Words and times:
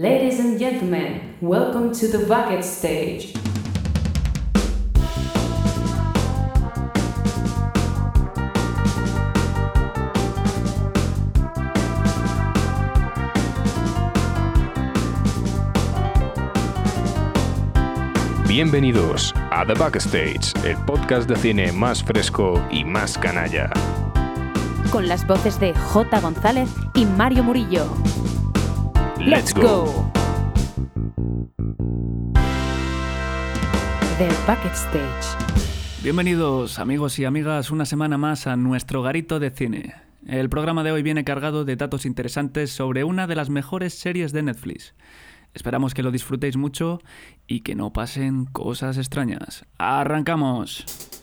Ladies 0.00 0.40
and 0.40 0.58
gentlemen, 0.58 1.36
welcome 1.42 1.92
to 1.92 2.08
the 2.08 2.24
bucket 2.26 2.64
stage. 2.64 3.34
Bienvenidos 18.48 19.34
a 19.50 19.66
The 19.66 19.74
Backstage, 19.74 20.54
el 20.64 20.78
podcast 20.86 21.28
de 21.28 21.36
cine 21.36 21.72
más 21.72 22.02
fresco 22.02 22.58
y 22.70 22.86
más 22.86 23.18
canalla. 23.18 23.70
con 24.90 25.06
las 25.08 25.26
voces 25.26 25.58
de 25.60 25.72
J. 25.72 26.20
González 26.20 26.68
y 26.94 27.06
Mario 27.06 27.44
Murillo. 27.44 27.86
Let's 29.26 29.52
go. 29.52 30.10
The 34.16 34.28
Bucket 34.46 34.72
Stage. 34.72 35.36
Bienvenidos 36.02 36.78
amigos 36.78 37.18
y 37.18 37.26
amigas 37.26 37.70
una 37.70 37.84
semana 37.84 38.16
más 38.16 38.46
a 38.46 38.56
nuestro 38.56 39.02
garito 39.02 39.38
de 39.38 39.50
cine. 39.50 39.94
El 40.26 40.48
programa 40.48 40.84
de 40.84 40.92
hoy 40.92 41.02
viene 41.02 41.24
cargado 41.24 41.66
de 41.66 41.76
datos 41.76 42.06
interesantes 42.06 42.70
sobre 42.70 43.04
una 43.04 43.26
de 43.26 43.36
las 43.36 43.50
mejores 43.50 43.92
series 43.92 44.32
de 44.32 44.42
Netflix. 44.42 44.94
Esperamos 45.52 45.92
que 45.92 46.02
lo 46.02 46.12
disfrutéis 46.12 46.56
mucho 46.56 47.02
y 47.46 47.60
que 47.60 47.74
no 47.74 47.92
pasen 47.92 48.46
cosas 48.46 48.96
extrañas. 48.96 49.66
¡Arrancamos! 49.76 51.19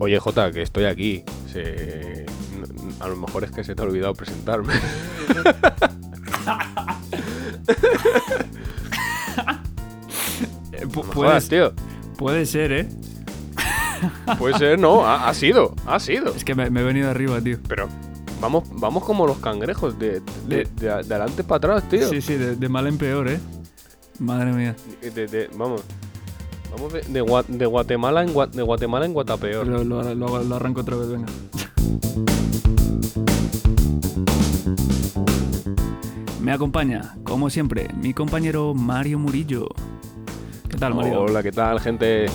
Oye, 0.00 0.18
Jota, 0.18 0.50
que 0.50 0.62
estoy 0.62 0.84
aquí. 0.86 1.22
Se- 1.52 2.26
A 3.00 3.06
lo 3.08 3.16
mejor 3.16 3.44
es 3.44 3.50
que 3.50 3.62
se 3.64 3.74
te 3.74 3.82
ha 3.82 3.84
olvidado 3.84 4.14
presentarme. 4.14 4.74
Pu- 10.80 10.84
No 10.84 10.88
puede, 10.90 11.12
jodas, 11.12 11.48
tío. 11.48 11.72
puede 12.16 12.46
ser, 12.46 12.72
¿eh? 12.72 12.88
Puede 14.38 14.58
ser, 14.58 14.78
no, 14.78 15.04
ha, 15.06 15.28
ha 15.28 15.34
sido, 15.34 15.74
ha 15.86 16.00
sido. 16.00 16.34
Es 16.34 16.44
que 16.44 16.54
me, 16.54 16.70
me 16.70 16.80
he 16.80 16.84
venido 16.84 17.10
arriba, 17.10 17.40
tío. 17.40 17.58
Pero 17.68 17.88
vamos, 18.40 18.64
vamos 18.72 19.04
como 19.04 19.26
los 19.26 19.38
cangrejos, 19.38 19.98
de, 19.98 20.20
de, 20.46 20.64
de- 20.64 20.64
de 20.76 20.90
adelante 20.90 21.44
para 21.44 21.58
atrás, 21.76 21.88
tío. 21.90 22.08
Sí, 22.08 22.20
sí, 22.22 22.34
de, 22.34 22.68
mal 22.68 22.86
en 22.86 22.96
peor, 22.96 23.28
¿eh? 23.28 23.38
Madre 24.18 24.52
mía. 24.52 24.74
Vamos. 25.56 25.82
Vamos 26.70 26.92
de, 26.92 27.00
de 27.02 27.22
Gua- 27.22 27.44
de 27.46 27.66
Guatemala 27.66 28.22
en 28.22 28.32
Gua- 28.34 28.50
de 28.50 28.62
Guatemala 28.62 29.06
en 29.06 29.12
Guatapeor. 29.12 29.66
Lo, 29.66 29.84
lo- 29.84 30.14
lo- 30.14 30.42
lo 30.44 30.56
arranco 30.56 30.80
otra 30.82 30.96
vez, 30.96 31.08
venga. 31.08 31.26
Me 36.40 36.52
acompaña, 36.52 37.14
como 37.24 37.50
siempre, 37.50 37.88
mi 38.00 38.14
compañero 38.14 38.74
Mario 38.74 39.18
Murillo. 39.18 39.68
¿Qué 40.68 40.76
tal, 40.78 40.94
Mario? 40.94 41.22
Hola, 41.22 41.42
¿qué 41.42 41.52
tal, 41.52 41.80
gente? 41.80 42.26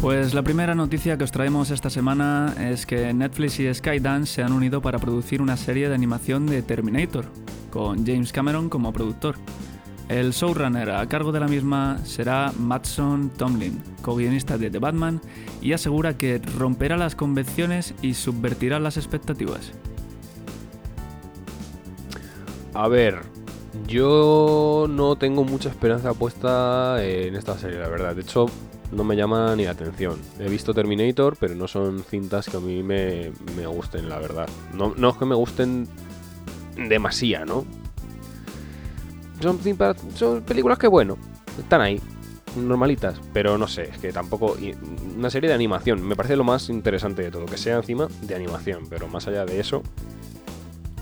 Pues 0.00 0.32
la 0.32 0.42
primera 0.42 0.74
noticia 0.74 1.18
que 1.18 1.24
os 1.24 1.30
traemos 1.30 1.70
esta 1.70 1.90
semana 1.90 2.54
es 2.58 2.86
que 2.86 3.12
Netflix 3.12 3.60
y 3.60 3.72
Skydance 3.74 4.32
se 4.32 4.42
han 4.42 4.52
unido 4.52 4.80
para 4.80 4.98
producir 4.98 5.42
una 5.42 5.58
serie 5.58 5.88
de 5.90 5.94
animación 5.94 6.46
de 6.46 6.62
Terminator, 6.62 7.26
con 7.70 8.06
James 8.06 8.32
Cameron 8.32 8.70
como 8.70 8.92
productor. 8.94 9.36
El 10.10 10.32
showrunner 10.32 10.90
a 10.90 11.06
cargo 11.06 11.30
de 11.30 11.38
la 11.38 11.46
misma 11.46 11.98
será 12.04 12.52
Matson 12.58 13.30
Tomlin, 13.30 13.80
co-guionista 14.02 14.58
de 14.58 14.68
The 14.68 14.80
Batman, 14.80 15.20
y 15.62 15.72
asegura 15.72 16.18
que 16.18 16.40
romperá 16.58 16.96
las 16.96 17.14
convenciones 17.14 17.94
y 18.02 18.14
subvertirá 18.14 18.80
las 18.80 18.96
expectativas. 18.96 19.70
A 22.74 22.88
ver, 22.88 23.20
yo 23.86 24.88
no 24.90 25.14
tengo 25.14 25.44
mucha 25.44 25.68
esperanza 25.68 26.12
puesta 26.12 27.04
en 27.04 27.36
esta 27.36 27.56
serie, 27.56 27.78
la 27.78 27.88
verdad. 27.88 28.16
De 28.16 28.22
hecho, 28.22 28.46
no 28.90 29.04
me 29.04 29.14
llama 29.14 29.54
ni 29.54 29.64
la 29.64 29.70
atención. 29.70 30.18
He 30.40 30.48
visto 30.48 30.74
Terminator, 30.74 31.36
pero 31.38 31.54
no 31.54 31.68
son 31.68 32.02
cintas 32.02 32.48
que 32.48 32.56
a 32.56 32.60
mí 32.60 32.82
me, 32.82 33.30
me 33.56 33.64
gusten, 33.68 34.08
la 34.08 34.18
verdad. 34.18 34.48
No, 34.74 34.92
no 34.96 35.10
es 35.10 35.16
que 35.16 35.24
me 35.24 35.36
gusten 35.36 35.86
demasiado, 36.88 37.46
¿no? 37.46 37.79
Son, 39.40 40.42
películas 40.42 40.78
que, 40.78 40.86
bueno, 40.86 41.16
están 41.58 41.80
ahí, 41.80 42.00
normalitas, 42.56 43.20
pero 43.32 43.56
no 43.56 43.66
sé, 43.66 43.90
es 43.90 43.98
que 43.98 44.12
tampoco... 44.12 44.56
Una 45.16 45.30
serie 45.30 45.48
de 45.48 45.54
animación, 45.54 46.06
me 46.06 46.16
parece 46.16 46.36
lo 46.36 46.44
más 46.44 46.68
interesante 46.68 47.22
de 47.22 47.30
todo, 47.30 47.46
que 47.46 47.56
sea 47.56 47.76
encima 47.76 48.08
de 48.22 48.34
animación, 48.34 48.84
pero 48.88 49.08
más 49.08 49.26
allá 49.28 49.44
de 49.44 49.60
eso... 49.60 49.82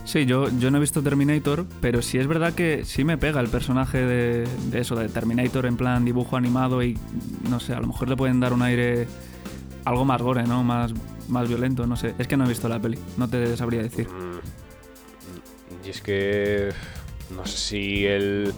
Sí, 0.04 0.24
yo, 0.24 0.48
yo 0.58 0.70
no 0.70 0.78
he 0.78 0.80
visto 0.80 1.02
Terminator, 1.02 1.66
pero 1.82 2.00
sí 2.00 2.16
es 2.16 2.26
verdad 2.26 2.54
que 2.54 2.86
sí 2.86 3.04
me 3.04 3.18
pega 3.18 3.40
el 3.40 3.48
personaje 3.48 3.98
de, 3.98 4.48
de 4.70 4.80
eso, 4.80 4.96
de 4.96 5.06
Terminator 5.10 5.66
en 5.66 5.76
plan 5.76 6.02
dibujo 6.02 6.34
animado 6.34 6.82
y 6.82 6.96
no 7.50 7.60
sé, 7.60 7.74
a 7.74 7.80
lo 7.80 7.88
mejor 7.88 8.08
le 8.08 8.16
pueden 8.16 8.40
dar 8.40 8.54
un 8.54 8.62
aire 8.62 9.06
algo 9.84 10.06
más 10.06 10.22
gore, 10.22 10.44
¿no? 10.44 10.64
Más, 10.64 10.94
más 11.28 11.46
violento, 11.46 11.86
no 11.86 11.96
sé. 11.96 12.14
Es 12.18 12.26
que 12.26 12.38
no 12.38 12.46
he 12.46 12.48
visto 12.48 12.68
la 12.70 12.80
peli, 12.80 12.98
no 13.18 13.28
te 13.28 13.54
sabría 13.56 13.82
decir. 13.82 14.08
Mm, 14.08 15.86
Y 15.86 15.90
es 15.90 16.00
que 16.00 16.70
no 17.34 17.46
sé 17.46 17.56
si 17.56 18.06
el, 18.06 18.52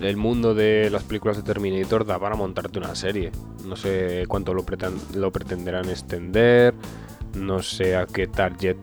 el 0.00 0.16
mundo 0.16 0.54
de 0.54 0.88
las 0.90 1.02
películas 1.02 1.36
de 1.36 1.42
Terminator 1.42 2.04
da 2.04 2.18
para 2.18 2.36
montarte 2.36 2.78
una 2.78 2.94
serie. 2.94 3.32
No 3.64 3.76
sé 3.76 4.24
cuánto 4.28 4.54
lo, 4.54 4.64
lo 5.14 5.32
pretenderán 5.32 5.88
extender, 5.88 6.74
no 7.34 7.62
sé 7.62 7.96
a 7.96 8.06
qué 8.06 8.26
target 8.26 8.76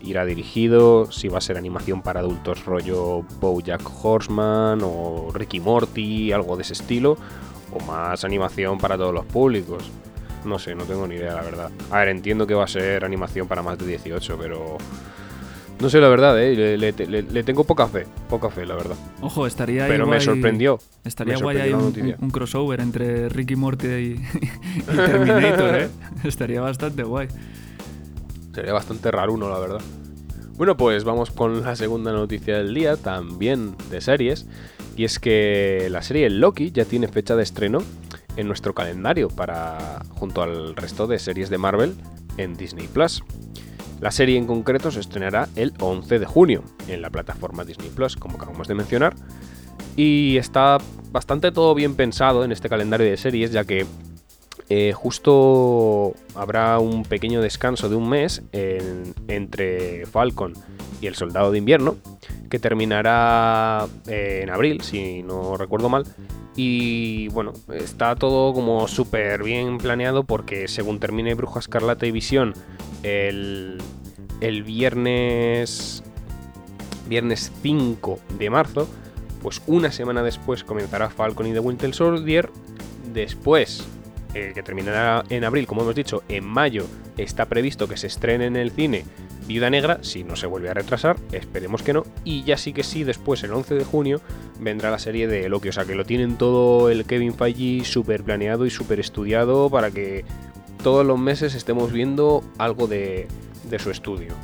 irá 0.00 0.24
dirigido, 0.24 1.10
si 1.12 1.28
va 1.28 1.38
a 1.38 1.40
ser 1.40 1.56
animación 1.56 2.02
para 2.02 2.20
adultos 2.20 2.64
rollo 2.64 3.22
BoJack 3.40 4.04
Horseman 4.04 4.80
o 4.82 5.30
Ricky 5.32 5.60
Morty, 5.60 6.32
algo 6.32 6.56
de 6.56 6.62
ese 6.62 6.72
estilo, 6.72 7.16
o 7.72 7.80
más 7.84 8.24
animación 8.24 8.78
para 8.78 8.96
todos 8.96 9.14
los 9.14 9.24
públicos. 9.26 9.90
No 10.44 10.58
sé, 10.58 10.74
no 10.74 10.84
tengo 10.84 11.06
ni 11.06 11.14
idea, 11.14 11.34
la 11.34 11.42
verdad. 11.42 11.70
A 11.90 11.98
ver, 11.98 12.08
entiendo 12.08 12.46
que 12.46 12.54
va 12.54 12.64
a 12.64 12.68
ser 12.68 13.04
animación 13.04 13.46
para 13.46 13.62
más 13.62 13.78
de 13.78 13.86
18, 13.86 14.36
pero... 14.38 14.76
No 15.82 15.90
sé, 15.90 16.00
la 16.00 16.08
verdad, 16.08 16.40
¿eh? 16.40 16.54
Le, 16.54 16.78
le- 16.78 16.92
le- 16.92 17.22
le 17.22 17.42
tengo 17.42 17.64
poca 17.64 17.88
fe, 17.88 18.06
poca 18.30 18.48
fe, 18.50 18.64
la 18.64 18.76
verdad. 18.76 18.94
Ojo, 19.20 19.46
estaría 19.48 19.88
Pero 19.88 20.06
me 20.06 20.20
sorprendió. 20.20 20.78
Estaría 21.04 21.34
me 21.36 21.42
guay 21.42 21.56
ahí 21.58 21.72
un 21.72 22.30
crossover 22.30 22.80
entre 22.80 23.28
Ricky 23.28 23.56
Morty 23.56 23.86
y, 23.88 23.90
y 24.76 24.82
Terminator, 24.96 25.74
¿eh? 25.74 25.88
Estaría 26.22 26.60
bastante 26.60 27.02
guay. 27.02 27.26
Sería 28.54 28.72
bastante 28.72 29.10
raro 29.10 29.32
uno, 29.34 29.50
la 29.50 29.58
verdad. 29.58 29.80
Bueno, 30.56 30.76
pues 30.76 31.02
vamos 31.04 31.30
con 31.32 31.62
la 31.62 31.74
segunda 31.74 32.12
noticia 32.12 32.58
del 32.58 32.72
día, 32.74 32.96
también 32.96 33.74
de 33.90 34.00
series. 34.00 34.46
Y 34.96 35.04
es 35.04 35.18
que 35.18 35.88
la 35.90 36.02
serie 36.02 36.30
Loki 36.30 36.70
ya 36.70 36.84
tiene 36.84 37.08
fecha 37.08 37.34
de 37.34 37.42
estreno 37.42 37.78
en 38.36 38.46
nuestro 38.46 38.72
calendario 38.74 39.28
para 39.28 40.02
junto 40.10 40.42
al 40.42 40.76
resto 40.76 41.06
de 41.06 41.18
series 41.18 41.50
de 41.50 41.58
Marvel 41.58 41.94
en 42.36 42.54
Disney 42.54 42.86
Plus. 42.86 43.24
La 44.02 44.10
serie 44.10 44.36
en 44.36 44.46
concreto 44.46 44.90
se 44.90 45.00
estrenará 45.00 45.48
el 45.56 45.72
11 45.80 46.18
de 46.18 46.26
junio 46.26 46.64
en 46.88 47.00
la 47.00 47.08
plataforma 47.08 47.64
Disney 47.64 47.88
Plus, 47.88 48.16
como 48.16 48.36
acabamos 48.36 48.66
de 48.68 48.74
mencionar. 48.74 49.14
Y 49.96 50.36
está 50.38 50.78
bastante 51.12 51.52
todo 51.52 51.74
bien 51.74 51.94
pensado 51.94 52.44
en 52.44 52.50
este 52.52 52.68
calendario 52.68 53.06
de 53.08 53.16
series, 53.16 53.52
ya 53.52 53.64
que 53.64 53.86
eh, 54.68 54.92
justo 54.92 56.14
habrá 56.34 56.78
un 56.80 57.04
pequeño 57.04 57.40
descanso 57.40 57.88
de 57.88 57.94
un 57.96 58.08
mes 58.08 58.42
en- 58.52 59.14
entre 59.28 60.04
Falcon 60.06 60.54
y 61.00 61.06
el 61.06 61.14
Soldado 61.14 61.52
de 61.52 61.58
Invierno, 61.58 61.96
que 62.50 62.58
terminará 62.58 63.86
eh, 64.08 64.40
en 64.42 64.50
abril, 64.50 64.80
si 64.82 65.22
no 65.22 65.56
recuerdo 65.56 65.88
mal. 65.88 66.04
Y 66.56 67.28
bueno, 67.28 67.52
está 67.72 68.14
todo 68.16 68.52
como 68.52 68.86
súper 68.88 69.42
bien 69.42 69.78
planeado 69.78 70.24
porque 70.24 70.66
según 70.68 70.98
termine 71.00 71.34
Bruja 71.34 71.60
Escarlata 71.60 72.04
y 72.06 72.10
Visión 72.10 72.52
el, 73.02 73.78
el 74.42 74.64
viernes, 74.64 76.02
viernes 77.08 77.52
5 77.62 78.18
de 78.38 78.50
marzo, 78.50 78.88
pues 79.40 79.62
una 79.66 79.92
semana 79.92 80.22
después 80.22 80.64
comenzará 80.64 81.10
Falcon 81.10 81.46
y 81.46 81.52
The 81.52 81.60
Winter 81.60 81.94
Soldier. 81.94 82.50
Después, 83.14 83.86
que 84.32 84.62
terminará 84.62 85.24
en 85.28 85.44
abril, 85.44 85.66
como 85.66 85.82
hemos 85.82 85.94
dicho, 85.94 86.22
en 86.28 86.44
mayo 86.44 86.86
está 87.16 87.46
previsto 87.46 87.86
que 87.86 87.96
se 87.96 88.06
estrene 88.08 88.46
en 88.46 88.56
el 88.56 88.70
cine 88.70 89.04
Viuda 89.46 89.70
Negra, 89.70 89.98
si 90.02 90.24
no 90.24 90.34
se 90.34 90.46
vuelve 90.46 90.70
a 90.70 90.74
retrasar, 90.74 91.16
esperemos 91.32 91.82
que 91.82 91.92
no. 91.92 92.04
Y 92.24 92.42
ya 92.44 92.56
sí 92.56 92.72
que 92.72 92.82
sí, 92.82 93.04
después, 93.04 93.42
el 93.42 93.52
11 93.52 93.74
de 93.74 93.84
junio, 93.84 94.20
vendrá 94.60 94.90
la 94.90 94.98
serie 94.98 95.26
de 95.26 95.48
Loki. 95.48 95.68
O 95.68 95.72
sea 95.72 95.84
que 95.84 95.94
lo 95.94 96.04
tienen 96.04 96.36
todo 96.36 96.90
el 96.90 97.04
Kevin 97.04 97.34
Feige 97.34 97.84
súper 97.84 98.22
planeado 98.22 98.66
y 98.66 98.70
súper 98.70 99.00
estudiado 99.00 99.68
para 99.68 99.90
que 99.90 100.24
todos 100.82 101.04
los 101.04 101.18
meses 101.18 101.54
estemos 101.54 101.92
viendo 101.92 102.42
algo 102.58 102.86
de, 102.86 103.26
de 103.72 103.78
su 103.80 103.90
estudio. 103.90 104.34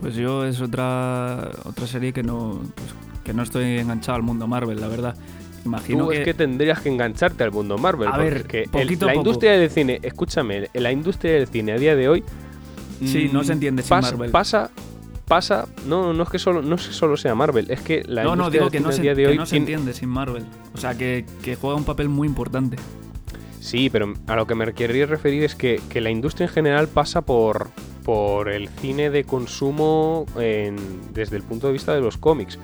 Pues 0.00 0.14
yo 0.14 0.44
es 0.44 0.60
otra, 0.60 1.50
otra 1.64 1.86
serie 1.86 2.12
que 2.12 2.22
no, 2.22 2.60
pues, 2.74 2.88
que 3.24 3.32
no 3.32 3.42
estoy 3.42 3.78
enganchado 3.78 4.16
al 4.16 4.22
mundo 4.22 4.46
Marvel, 4.46 4.80
la 4.80 4.88
verdad. 4.88 5.14
imagino 5.64 6.04
Tú 6.04 6.10
que... 6.10 6.18
es 6.18 6.24
que 6.24 6.34
tendrías 6.34 6.80
que 6.80 6.88
engancharte 6.88 7.44
al 7.44 7.52
mundo 7.52 7.78
Marvel. 7.78 8.08
A 8.08 8.16
ver, 8.18 8.44
que 8.46 8.62
el- 8.62 8.70
poquito 8.70 9.04
a 9.04 9.08
la 9.08 9.14
poco. 9.14 9.26
industria 9.28 9.52
del 9.52 9.70
cine, 9.70 10.00
escúchame, 10.02 10.68
la 10.74 10.90
industria 10.90 11.32
del 11.34 11.46
cine 11.48 11.72
a 11.72 11.76
día 11.78 11.94
de 11.96 12.08
hoy. 12.08 12.24
Sí, 13.04 13.28
mm, 13.30 13.34
no 13.34 13.44
se 13.44 13.52
entiende 13.52 13.82
sin 13.82 13.90
pasa, 13.90 14.10
Marvel. 14.12 14.30
Pasa, 14.30 14.70
pasa. 15.28 15.68
No, 15.86 16.12
no 16.12 16.22
es 16.24 16.28
que 16.30 16.38
solo, 16.38 16.60
no 16.62 16.74
es 16.74 16.88
que 16.88 16.92
solo 16.92 17.16
sea 17.16 17.34
Marvel, 17.34 17.70
es 17.70 17.80
que 17.82 18.02
la 18.06 18.24
no, 18.24 18.34
no, 18.36 18.44
industria 18.48 18.50
digo 18.50 18.64
del 18.64 18.72
que 18.72 18.78
cine 18.78 18.82
no, 18.84 18.88
a 18.88 18.92
se, 18.92 19.02
día 19.02 19.14
de 19.14 19.22
que 19.22 19.28
hoy. 19.28 19.36
no 19.38 19.46
se 19.46 19.56
entiende 19.58 19.92
sin 19.92 20.08
Marvel. 20.08 20.44
O 20.74 20.78
sea, 20.78 20.96
que, 20.98 21.24
que 21.42 21.56
juega 21.56 21.76
un 21.76 21.84
papel 21.84 22.08
muy 22.08 22.26
importante. 22.26 22.76
Sí, 23.60 23.90
pero 23.90 24.14
a 24.26 24.36
lo 24.36 24.46
que 24.46 24.54
me 24.54 24.72
quería 24.72 25.04
referir 25.06 25.44
es 25.44 25.54
que, 25.54 25.80
que 25.90 26.00
la 26.00 26.10
industria 26.10 26.46
en 26.46 26.52
general 26.52 26.88
pasa 26.88 27.20
por, 27.20 27.68
por 28.04 28.48
el 28.48 28.68
cine 28.68 29.10
de 29.10 29.24
consumo 29.24 30.24
desde 30.34 31.36
el 31.36 31.42
punto 31.42 31.66
de 31.66 31.74
vista 31.74 31.94
de 31.94 32.00
los 32.00 32.16
cómics. 32.16 32.58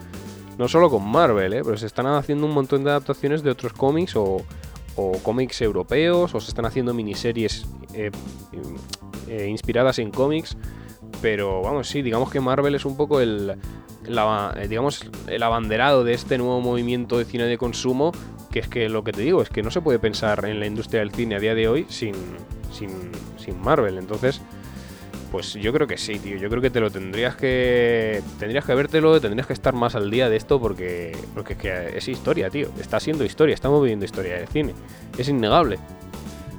No 0.59 0.69
solo 0.69 0.89
con 0.89 1.07
Marvel, 1.07 1.53
¿eh? 1.53 1.61
pero 1.63 1.77
se 1.77 1.85
están 1.85 2.07
haciendo 2.07 2.47
un 2.47 2.55
montón 2.55 2.83
de 2.83 2.91
adaptaciones 2.91 3.43
de 3.43 3.51
otros 3.51 3.75
cómics 3.75 4.17
o, 4.17 4.39
o 4.97 5.13
cómics 5.23 5.61
europeos, 5.61 6.35
o 6.35 6.41
se 6.41 6.49
están 6.49 6.65
haciendo 6.65 6.95
miniseries 6.95 7.67
eh, 7.93 8.11
eh, 9.29 9.47
inspiradas 9.51 9.99
en 9.99 10.11
cómics. 10.11 10.57
Pero 11.21 11.61
vamos, 11.61 11.89
sí, 11.89 12.01
digamos 12.01 12.31
que 12.31 12.41
Marvel 12.41 12.75
es 12.75 12.87
un 12.87 12.97
poco 12.97 13.21
el, 13.21 13.55
la- 14.07 14.57
digamos, 14.67 15.03
el 15.27 15.43
abanderado 15.43 16.05
de 16.05 16.15
este 16.15 16.39
nuevo 16.39 16.61
movimiento 16.63 17.19
de 17.19 17.27
cine 17.27 17.45
de 17.45 17.59
consumo, 17.59 18.13
que 18.57 18.61
es 18.61 18.69
que 18.69 18.89
lo 18.89 19.05
que 19.05 19.13
te 19.13 19.21
digo 19.21 19.43
es 19.43 19.51
que 19.51 19.63
no 19.63 19.71
se 19.71 19.83
puede 19.83 19.99
pensar 19.99 20.43
en 20.47 20.59
la 20.59 20.65
industria 20.65 21.01
del 21.01 21.11
cine 21.11 21.35
a 21.35 21.39
día 21.39 21.55
de 21.55 21.69
hoy 21.69 21.85
sin, 21.91 22.15
sin, 22.73 22.89
sin 23.37 23.61
Marvel. 23.61 23.99
Entonces, 23.99 24.41
pues 25.31 25.53
yo 25.53 25.75
creo 25.75 25.87
que 25.87 25.99
sí, 25.99 26.19
tío. 26.19 26.39
Yo 26.39 26.49
creo 26.49 26.63
que 26.63 26.71
te 26.71 26.81
lo 26.81 26.91
tendrías 26.91 27.37
que. 27.37 28.23
Tendrías 28.39 28.65
que 28.65 28.75
vértelo, 28.75 29.21
tendrías 29.21 29.47
que 29.47 29.53
estar 29.53 29.75
más 29.75 29.95
al 29.95 30.11
día 30.11 30.31
de 30.31 30.37
esto 30.37 30.59
porque. 30.59 31.15
Porque 31.35 31.53
es 31.53 31.97
es 31.97 32.09
historia, 32.09 32.49
tío. 32.49 32.69
Está 32.81 32.99
siendo 32.99 33.25
historia, 33.25 33.53
estamos 33.53 33.83
viviendo 33.83 34.07
historia 34.07 34.37
del 34.37 34.49
cine. 34.49 34.73
Es 35.19 35.29
innegable. 35.29 35.79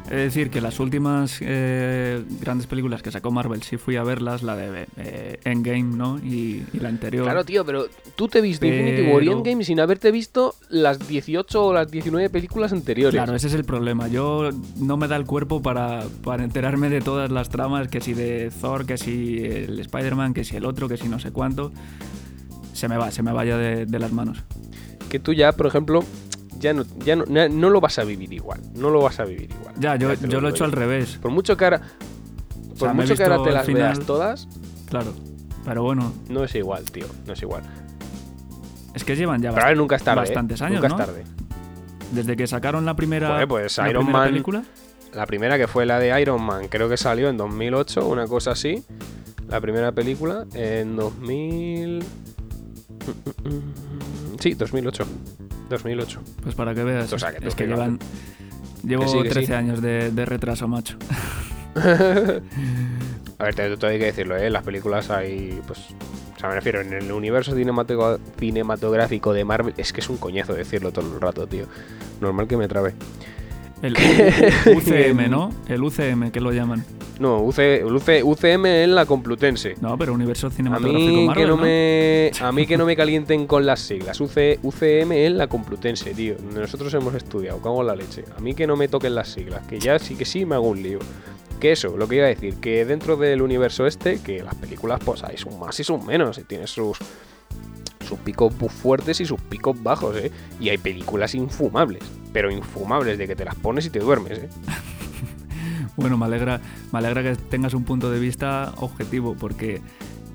Es 0.07 0.15
decir, 0.15 0.50
que 0.50 0.62
las 0.62 0.80
últimas 0.80 1.38
eh, 1.42 2.24
grandes 2.42 2.65
películas 2.65 3.01
que 3.04 3.12
sacó 3.12 3.30
Marvel 3.30 3.62
sí 3.63 3.75
fui 3.77 3.98
a 3.98 4.04
verlas, 4.04 4.42
la 4.42 4.56
de 4.56 4.88
eh, 4.98 5.39
Endgame, 5.44 5.83
¿no? 5.98 6.18
Y, 6.19 6.63
y 6.74 6.80
la 6.80 6.88
anterior. 6.89 7.25
Claro, 7.25 7.44
tío, 7.44 7.65
pero 7.65 7.88
tú 8.15 8.27
te 8.30 8.39
viste 8.39 8.68
Infinity 8.68 9.12
War 9.12 9.21
y 9.21 9.25
Pero- 9.27 9.38
Endgame 9.39 9.63
sin 9.65 9.80
haberte 9.81 10.12
visto 10.12 10.56
las 10.69 11.06
18 11.07 11.65
o 11.65 11.74
las 11.74 11.92
19 11.92 12.30
películas 12.30 12.71
anteriores. 12.71 13.13
Claro, 13.15 13.36
ese 13.36 13.48
es 13.48 13.54
el 13.54 13.65
problema. 13.65 14.07
Yo 14.07 14.50
no 14.77 14.95
me 14.95 15.09
da 15.09 15.18
el 15.18 15.25
cuerpo 15.25 15.62
para, 15.62 16.04
para 16.24 16.44
enterarme 16.45 16.89
de 16.89 17.01
todas 17.01 17.30
las 17.30 17.50
tramas, 17.50 17.89
que 17.89 18.00
si 18.00 18.13
de 18.13 18.50
Thor, 18.62 18.86
que 18.86 18.98
si 18.98 19.39
el 19.39 19.77
Spider-Man, 19.80 20.33
que 20.33 20.45
si 20.45 20.56
el 20.56 20.65
otro, 20.65 20.88
que 20.88 20.95
si 20.95 21.10
no 21.10 21.19
sé 21.19 21.31
cuánto. 21.31 21.71
Se 22.74 22.88
me 22.88 22.95
va, 22.98 23.12
se 23.12 23.24
me 23.24 23.33
vaya 23.33 23.57
de, 23.57 23.86
de 23.86 24.00
las 24.00 24.12
manos. 24.13 24.44
Que 25.10 25.19
tú 25.19 25.33
ya, 25.33 25.51
por 25.51 25.68
ejemplo, 25.68 26.03
ya 26.59 26.74
no, 26.74 26.83
ya 27.06 27.15
no, 27.15 27.25
na- 27.27 27.50
no 27.50 27.69
lo 27.69 27.80
vas 27.81 28.00
a 28.00 28.04
vivir 28.04 28.31
igual. 28.33 28.59
No 28.75 28.89
lo 28.89 29.01
vas 29.01 29.19
a 29.19 29.25
vivir 29.25 29.50
igual. 29.51 29.75
Ya, 29.80 29.95
yo, 29.95 30.13
yo 30.13 30.42
lo 30.42 30.48
he 30.48 30.51
hecho 30.51 30.63
al 30.65 30.71
revés, 30.71 31.18
Por 31.21 31.31
mucho 31.31 31.56
que 31.57 31.63
ahora. 31.65 31.81
Por 32.69 32.89
sea, 32.89 32.94
mucho 32.94 33.15
que 33.15 33.24
ahora 33.24 33.44
te 33.44 33.51
las 33.51 33.65
final. 33.65 33.81
veas 33.83 34.00
todas, 34.06 34.48
claro. 34.89 35.13
Pero 35.65 35.83
bueno, 35.83 36.13
no 36.30 36.44
es 36.44 36.54
igual, 36.56 36.83
tío. 36.92 37.06
No 37.25 37.33
es 37.33 37.42
igual. 37.42 37.63
es 38.94 39.04
que 39.04 39.15
llevan 39.15 39.42
ya 39.42 39.50
Pero 39.51 39.63
ahora 39.63 39.75
nunca 39.75 39.95
es 39.95 40.04
tarde. 40.04 40.19
¿eh? 40.21 40.24
bastantes 40.25 40.62
años, 40.62 40.81
Nunca 40.81 40.88
¿no? 40.89 41.00
es 41.01 41.06
tarde. 41.07 41.24
Desde 42.12 42.36
que 42.38 42.48
sacaron 42.48 42.86
la 42.86 42.95
primera, 42.95 43.27
Joder, 43.30 43.48
pues 43.48 43.77
la 43.77 43.89
Iron 43.89 44.03
primera 44.06 44.19
Man- 44.24 44.30
película. 44.31 44.63
La 45.13 45.25
primera 45.25 45.57
que 45.57 45.68
fue 45.68 45.86
la 45.86 46.00
de 46.00 46.21
Iron 46.21 46.42
Man, 46.44 46.68
creo 46.69 46.88
que 46.89 46.98
salió 46.98 47.30
en 47.30 47.38
2008, 47.38 48.07
una 48.07 48.27
cosa 48.27 48.51
así. 48.51 48.83
La 49.50 49.60
primera 49.62 49.92
película 49.92 50.45
en 50.53 50.95
2000. 50.95 52.03
Sí, 54.39 54.54
2008. 54.54 55.06
2008. 55.69 56.22
Pues 56.44 56.56
para 56.56 56.74
que 56.74 56.84
veas. 56.84 57.12
O 57.13 57.19
sea, 57.19 57.34
que 57.34 57.48
es 57.48 57.56
que 57.56 57.68
llevan. 57.68 58.00
Llevo 58.84 59.04
Que 59.04 59.10
sí, 59.10 59.18
que 59.24 59.30
13 59.30 59.45
sí. 59.48 59.54
años 59.54 59.81
de, 59.81 60.12
de 60.12 60.25
retraso, 60.25 60.68
macho. 60.68 60.98
A 63.39 63.44
ver, 63.44 63.56
te- 63.56 63.78
todo 63.78 63.92
hay 63.92 64.00
que 64.00 64.06
decirlo, 64.06 64.36
¿eh? 64.38 64.50
Las 64.50 64.63
películas 64.63 65.10
hay, 65.12 65.60
pues... 65.68 65.80
O 66.36 66.39
sea, 66.39 66.50
me 66.50 66.56
refiero, 66.56 66.81
en 66.81 66.94
el 66.94 67.12
universo 67.12 67.54
cinematográfico 68.39 69.34
de 69.34 69.44
Marvel, 69.45 69.74
es 69.78 69.92
que 69.94 70.01
es 70.01 70.10
un 70.10 70.18
coñazo 70.18 70.54
decirlo 70.54 70.92
todo 70.92 71.13
el 71.16 71.19
rato, 71.22 71.48
tío. 71.48 71.66
Normal 72.22 72.48
que 72.48 72.57
me 72.57 72.68
trabe. 72.68 72.94
El 73.81 73.94
UCM, 74.75 75.30
¿no? 75.30 75.51
El 75.68 75.84
UCM, 75.84 76.31
que 76.31 76.39
lo 76.42 76.51
llaman. 76.51 76.84
No, 77.19 77.42
UC, 77.42 77.84
UC 77.86 78.24
UCM 78.24 78.66
en 78.66 78.96
la 78.96 79.06
Complutense. 79.06 79.75
No, 79.81 79.98
pero 79.98 80.14
Universo 80.14 80.48
A 80.48 80.52
Cinematográfico 80.52 81.12
mí, 81.12 81.28
Marvel, 81.28 81.44
que 81.44 81.50
no 81.50 81.56
¿no? 81.56 81.64
me, 81.64 82.31
a 82.40 82.52
mí 82.52 82.68
que 82.68 82.78
no 82.78 82.86
me 82.86 82.96
calienten 82.96 83.48
con 83.48 83.66
las 83.66 83.80
siglas. 83.80 84.19
UC, 84.19 84.60
UCM 84.64 85.12
en 85.12 85.38
la 85.38 85.48
Complutense, 85.48 86.14
tío. 86.14 86.36
Nosotros 86.54 86.94
hemos 86.94 87.14
estudiado, 87.16 87.60
cago 87.62 87.81
en 87.81 87.88
la 87.88 87.96
leche. 87.96 88.24
A 88.38 88.42
mí 88.42 88.54
que 88.54 88.68
no 88.68 88.75
me 88.75 88.88
toquen 88.88 89.16
las 89.16 89.30
siglas, 89.30 89.66
que 89.68 89.80
ya 89.80 89.98
sí 90.00 90.16
que 90.16 90.25
sí 90.25 90.46
me 90.46 90.56
hago 90.56 90.68
un 90.68 90.81
lío. 90.81 91.00
Que 91.60 91.72
eso, 91.72 91.98
lo 91.98 92.08
que 92.08 92.18
iba 92.18 92.25
a 92.25 92.30
decir, 92.30 92.56
que 92.58 92.86
dentro 92.86 93.18
del 93.18 93.42
universo 93.42 93.88
este, 93.88 94.22
que 94.22 94.44
las 94.44 94.54
películas 94.56 95.00
pues 95.04 95.24
hay 95.24 95.38
son 95.38 95.58
más 95.60 95.80
y 95.80 95.84
son 95.84 96.06
menos, 96.06 96.38
y 96.38 96.44
tiene 96.44 96.68
sus, 96.68 97.00
sus 98.08 98.20
picos 98.20 98.54
fuertes 98.54 99.20
y 99.22 99.25
sus 99.25 99.42
picos 99.42 99.81
bajos, 99.81 100.16
¿eh? 100.18 100.31
Y 100.60 100.70
hay 100.70 100.78
películas 100.78 101.34
infumables, 101.34 102.04
pero 102.31 102.52
infumables 102.52 103.18
de 103.18 103.28
que 103.28 103.36
te 103.36 103.44
las 103.44 103.56
pones 103.56 103.88
y 103.88 103.90
te 103.90 104.00
duermes, 104.00 104.38
¿eh? 104.38 104.50
Bueno, 105.98 106.18
me 106.18 106.26
alegra, 106.26 106.62
me 106.94 107.00
alegra 107.00 107.24
que 107.24 107.36
tengas 107.36 107.74
un 107.74 107.84
punto 107.84 108.10
de 108.10 108.20
vista 108.20 108.72
objetivo, 108.78 109.36
porque 109.38 109.82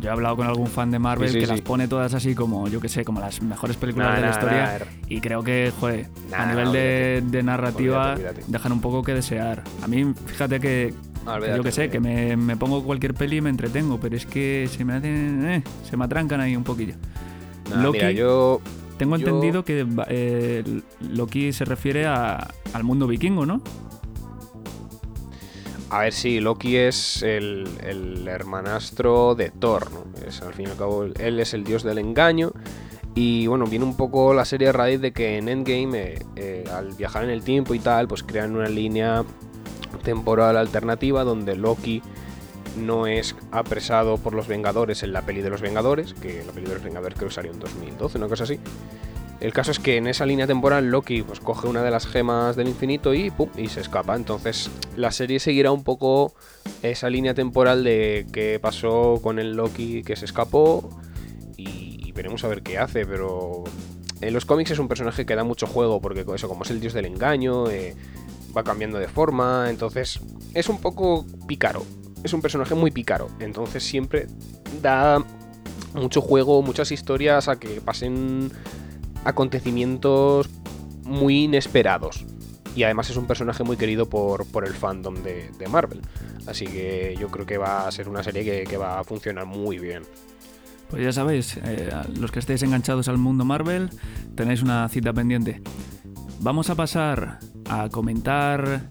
yo 0.01 0.09
he 0.09 0.13
hablado 0.13 0.37
con 0.37 0.47
algún 0.49 0.67
fan 0.67 0.91
de 0.91 0.99
Marvel 0.99 1.29
Sí, 1.29 1.35
sí, 1.35 1.41
que 1.41 1.47
sí. 1.47 1.53
las 1.53 1.61
pone 1.61 1.87
todas 1.89 2.13
así 2.15 2.35
como, 2.35 2.67
yo 2.69 2.81
que 2.81 2.89
sé, 2.89 3.05
como 3.05 3.21
las 3.21 3.41
mejores 3.43 3.77
películas 3.77 4.09
Nah, 4.09 4.15
de 4.17 4.21
la 4.21 4.27
nah, 4.27 4.33
historia. 4.33 4.79
nah, 4.81 4.85
Y 5.09 5.21
creo 5.21 5.43
que, 5.45 5.73
joder, 5.79 6.09
a 6.37 6.47
nivel 6.47 6.73
de, 6.73 7.23
de 7.25 7.43
narrativa 7.45 8.13
Olvídate, 8.13 8.23
olvídate. 8.31 8.45
dejan 8.53 8.73
un 8.73 8.81
poco 8.81 9.03
que 9.05 9.15
desear. 9.15 9.63
A 9.83 9.87
mí, 9.87 10.13
fíjate 10.27 10.59
que, 10.59 10.93
Olvídate, 11.25 11.57
yo 11.57 11.63
que 11.63 11.71
sé, 11.71 11.89
que 11.89 12.01
me, 12.01 12.37
me 12.37 12.57
pongo 12.57 12.83
cualquier 12.83 13.15
peli 13.15 13.37
y 13.37 13.41
me 13.41 13.51
entretengo, 13.51 14.01
pero 14.01 14.17
es 14.17 14.27
que 14.27 14.69
se 14.69 14.85
me 14.85 14.95
hacen, 14.95 15.45
eh, 15.49 15.63
se 15.89 15.97
me 15.97 16.05
atrancan 16.05 16.41
ahí 16.41 16.57
un 16.57 16.65
poquillo. 16.65 16.95
Loki- 17.73 17.99
mira, 17.99 18.11
yo... 18.11 18.61
Tengo 18.99 19.17
Yo- 19.17 19.27
entendido 19.29 19.65
que 19.65 19.87
eh, 20.09 20.81
Loki 21.01 21.53
se 21.53 21.65
refiere 21.65 22.07
a- 22.07 22.49
al 22.73 22.85
mundo 22.85 23.07
vikingo, 23.07 23.47
¿no? 23.47 23.61
A 25.93 25.99
ver, 25.99 26.15
sí, 26.15 26.41
Loki 26.41 26.79
es 26.79 27.23
el, 27.23 27.69
hermanastro 28.27 29.35
de 29.35 29.51
Thor. 29.51 29.89
Es, 30.27 30.41
al 30.41 30.55
fin 30.55 30.67
y 30.67 30.71
al 30.71 30.77
cabo, 30.79 31.05
él 31.05 31.39
es 31.39 31.53
el 31.53 31.65
dios 31.65 31.83
del 31.83 31.99
engaño. 31.99 32.53
Y 33.15 33.47
bueno, 33.47 33.67
viene 33.67 33.85
un 33.85 33.95
poco 33.95 34.33
la 34.33 34.47
serie 34.47 34.71
a 34.71 34.73
raíz 34.73 35.03
de 35.03 35.13
que 35.13 35.37
en 35.37 35.51
Endgame, 35.51 35.99
eh, 35.99 36.19
eh, 36.37 36.65
al 36.73 36.95
viajar 36.95 37.25
en 37.25 37.31
el 37.31 37.45
tiempo 37.45 37.75
y 37.75 37.79
tal, 37.79 38.09
pues 38.09 38.23
crean 38.23 38.57
una 38.57 38.71
línea 38.71 39.23
temporal 40.03 40.57
alternativa 40.57 41.25
donde 41.25 41.57
Loki 41.57 42.01
no 42.79 43.07
es 43.07 43.37
apresado 43.51 44.17
por 44.17 44.33
los 44.33 44.49
Vengadores 44.49 45.03
en 45.03 45.13
la 45.13 45.21
peli 45.27 45.43
de 45.43 45.51
los 45.51 45.61
Vengadores, 45.61 46.15
que 46.15 46.43
la 46.47 46.53
peli 46.53 46.69
de 46.69 46.73
los 46.73 46.83
Vengadores 46.83 47.19
creo 47.19 47.29
que 47.29 47.35
salió 47.35 47.53
en 47.53 47.61
2012, 47.61 48.17
una 48.17 48.29
cosa 48.29 48.45
así. 48.45 48.59
El 49.43 49.53
caso 49.53 49.73
es 49.73 49.81
que 49.81 49.97
en 49.97 50.07
esa 50.07 50.25
línea 50.25 50.47
temporal 50.47 50.87
Loki 50.87 51.23
pues 51.23 51.41
coge 51.41 51.67
una 51.67 51.83
de 51.83 51.91
las 51.91 52.07
gemas 52.07 52.55
del 52.55 52.69
infinito 52.69 53.13
y 53.13 53.33
pum, 53.33 53.49
y 53.57 53.67
se 53.67 53.81
escapa. 53.81 54.15
Entonces 54.15 54.71
la 54.95 55.11
serie 55.11 55.41
seguirá 55.41 55.73
un 55.73 55.83
poco 55.83 56.33
esa 56.85 57.11
línea 57.11 57.35
temporal 57.35 57.83
de 57.83 58.25
qué 58.33 58.61
pasó 58.63 59.19
con 59.21 59.41
el 59.41 59.55
Loki 59.55 60.05
que 60.05 60.15
se 60.15 60.27
escapó 60.27 60.89
y, 61.57 62.13
veremos 62.13 62.45
a 62.45 62.49
ver 62.49 62.63
qué 62.63 62.79
hace, 62.79 63.05
pero 63.05 63.65
en 64.21 64.33
los 64.33 64.45
cómics 64.45 64.71
es 64.71 64.79
un 64.79 64.87
personaje 64.87 65.27
que 65.27 65.35
da 65.35 65.43
mucho 65.43 65.67
juego 65.67 66.01
porque 66.01 66.25
eso 66.37 66.47
como 66.47 66.63
es 66.63 66.71
el 66.71 66.79
dios 66.79 66.93
del 66.93 67.07
engaño, 67.07 67.69
eh, 67.69 67.97
va 68.57 68.63
cambiando 68.63 68.99
de 68.99 69.09
forma, 69.09 69.71
entonces 69.71 70.21
es 70.55 70.69
un 70.69 70.79
poco 70.79 71.27
pícaro. 71.49 71.85
Es 72.23 72.33
un 72.33 72.43
personaje 72.43 72.77
muy 72.77 72.93
pícaro, 72.93 73.29
entonces 73.41 73.83
siempre 73.83 74.29
da 74.81 75.25
mucho 75.95 76.21
juego, 76.21 76.63
muchas 76.63 76.93
historias 76.93 77.49
a 77.49 77.59
que 77.59 77.81
pasen 77.81 78.53
acontecimientos 79.25 80.49
muy 81.05 81.45
inesperados. 81.45 82.25
Y 82.75 82.85
además 82.85 83.11
es 83.11 83.17
un 83.17 83.27
personaje 83.27 83.65
muy 83.65 83.77
querido 83.77 84.09
por, 84.09 84.47
por 84.47 84.67
el 84.67 84.73
fandom 84.73 85.17
de, 85.23 85.51
de 85.59 85.69
Marvel. 85.69 86.01
Así 86.47 86.67
que 86.67 87.15
yo 87.19 87.29
creo 87.29 87.47
que 87.47 87.59
va 87.59 87.87
a 87.87 87.93
ser 87.93 88.09
una 88.09 88.23
serie 88.23 88.65
que, 88.65 88.77
va 88.77 89.01
a 89.01 89.05
funcionar 89.05 89.47
muy 89.47 89.79
bien. 89.79 90.03
Pues 90.91 91.03
ya 91.03 91.13
sabéis, 91.13 91.59
eh, 91.65 91.91
los 92.19 92.31
que 92.33 92.39
estéis 92.39 92.63
enganchados 92.63 93.09
al 93.09 93.19
mundo 93.19 93.45
Marvel, 93.45 93.91
tenéis 94.35 94.63
una 94.63 94.89
cita 94.89 95.13
pendiente. 95.13 95.63
Vamos 96.41 96.71
a 96.71 96.75
pasar 96.75 97.39
a 97.69 97.89
comentar 97.89 98.89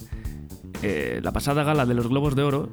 eh, 0.81 1.19
la 1.21 1.31
pasada 1.31 1.63
gala 1.63 1.85
de 1.85 1.93
los 1.93 2.07
Globos 2.07 2.35
de 2.35 2.43
Oro, 2.43 2.69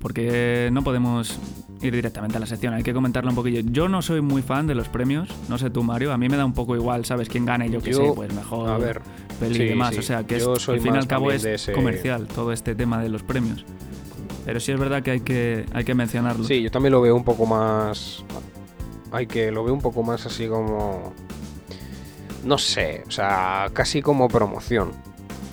porque 0.00 0.70
no 0.72 0.82
podemos 0.82 1.38
ir 1.82 1.94
directamente 1.94 2.36
a 2.36 2.40
la 2.40 2.46
sección, 2.46 2.74
hay 2.74 2.82
que 2.82 2.92
comentarla 2.94 3.30
un 3.30 3.36
poquillo. 3.36 3.60
Yo 3.64 3.88
no 3.88 4.00
soy 4.02 4.20
muy 4.20 4.42
fan 4.42 4.66
de 4.66 4.74
los 4.74 4.88
premios, 4.88 5.28
no 5.48 5.58
sé 5.58 5.70
tú 5.70 5.82
Mario, 5.82 6.12
a 6.12 6.18
mí 6.18 6.28
me 6.28 6.36
da 6.36 6.44
un 6.44 6.52
poco 6.54 6.74
igual, 6.74 7.04
¿sabes? 7.04 7.28
Quién 7.28 7.44
gane, 7.44 7.68
yo 7.70 7.80
Yo, 7.80 7.92
sé, 8.06 8.12
pues 8.14 8.32
mejor 8.34 8.70
a 8.70 8.78
ver, 8.78 9.00
peli 9.38 9.54
sí, 9.54 9.62
y 9.62 9.68
demás. 9.68 9.94
sí, 9.94 10.00
O 10.00 10.02
sea, 10.02 10.24
que 10.24 10.36
es, 10.36 10.46
al 10.46 10.80
fin 10.80 10.94
y 10.94 10.98
al 10.98 11.06
cabo 11.06 11.30
es 11.32 11.44
ese- 11.44 11.72
comercial 11.72 12.26
todo 12.28 12.52
este 12.52 12.74
tema 12.74 13.02
de 13.02 13.08
los 13.08 13.22
premios. 13.22 13.64
Pero 14.44 14.60
sí 14.60 14.72
es 14.72 14.78
verdad 14.78 15.02
que 15.02 15.10
hay 15.10 15.20
que, 15.20 15.66
hay 15.72 15.84
que 15.84 15.94
mencionarlo. 15.94 16.44
Sí, 16.44 16.62
yo 16.62 16.70
también 16.70 16.92
lo 16.92 17.00
veo 17.00 17.14
un 17.16 17.24
poco 17.24 17.46
más. 17.46 18.24
Hay 19.12 19.26
que 19.26 19.50
lo 19.50 19.64
veo 19.64 19.74
un 19.74 19.80
poco 19.80 20.02
más 20.02 20.24
así 20.26 20.46
como. 20.46 21.12
no 22.44 22.58
sé, 22.58 23.02
o 23.06 23.10
sea, 23.10 23.68
casi 23.72 24.02
como 24.02 24.28
promoción. 24.28 24.92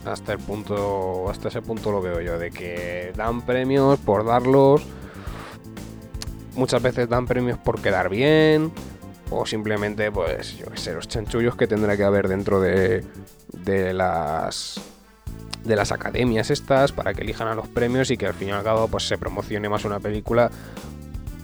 Hasta 0.06 0.34
el 0.34 0.39
punto, 0.39 1.30
hasta 1.30 1.48
ese 1.48 1.62
punto 1.62 1.92
lo 1.92 2.01
veo 2.01 2.20
yo, 2.22 2.38
de 2.38 2.51
que 2.51 3.13
dan 3.15 3.42
premios 3.42 3.98
por 4.00 4.25
darlos. 4.25 4.84
Muchas 6.55 6.81
veces 6.81 7.10
dan 7.10 7.25
premios 7.25 7.57
por 7.57 7.81
quedar 7.81 8.10
bien. 8.10 8.72
O 9.29 9.45
simplemente, 9.45 10.12
pues, 10.12 10.57
yo 10.57 10.67
qué 10.67 10.77
sé, 10.77 10.93
los 10.93 11.07
chanchullos 11.07 11.55
que 11.55 11.65
tendrá 11.65 11.98
que 11.98 12.03
haber 12.03 12.27
dentro 12.27 12.62
de, 12.62 13.03
de 13.51 13.93
las 13.93 14.79
de 15.63 15.77
las 15.77 15.93
academias 15.93 16.51
estas 16.51 16.91
para 16.91 17.13
que 17.13 17.22
elijan 17.22 17.48
a 17.48 17.55
los 17.55 17.69
premios 17.69 18.12
y 18.12 18.17
que 18.17 18.27
al 18.27 18.33
fin 18.33 18.50
y 18.50 18.51
al 18.51 18.63
cabo 18.63 18.89
pues 18.89 19.07
se 19.07 19.17
promocione 19.17 19.69
más 19.69 19.86
una 19.86 20.01
película 20.01 20.51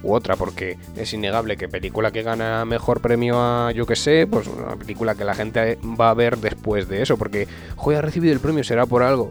u 0.03 0.13
otra, 0.13 0.35
porque 0.35 0.77
es 0.95 1.13
innegable 1.13 1.57
que 1.57 1.67
película 1.67 2.11
que 2.11 2.23
gana 2.23 2.63
mejor 2.65 3.01
premio 3.01 3.37
a, 3.39 3.71
yo 3.71 3.85
que 3.85 3.95
sé, 3.95 4.27
pues 4.27 4.47
una 4.47 4.75
película 4.75 5.15
que 5.15 5.25
la 5.25 5.35
gente 5.35 5.77
va 5.99 6.09
a 6.09 6.13
ver 6.13 6.37
después 6.37 6.87
de 6.87 7.01
eso, 7.01 7.17
porque, 7.17 7.47
joder, 7.75 7.99
ha 7.99 8.01
recibido 8.01 8.33
el 8.33 8.39
premio, 8.39 8.63
será 8.63 8.85
por 8.85 9.03
algo. 9.03 9.29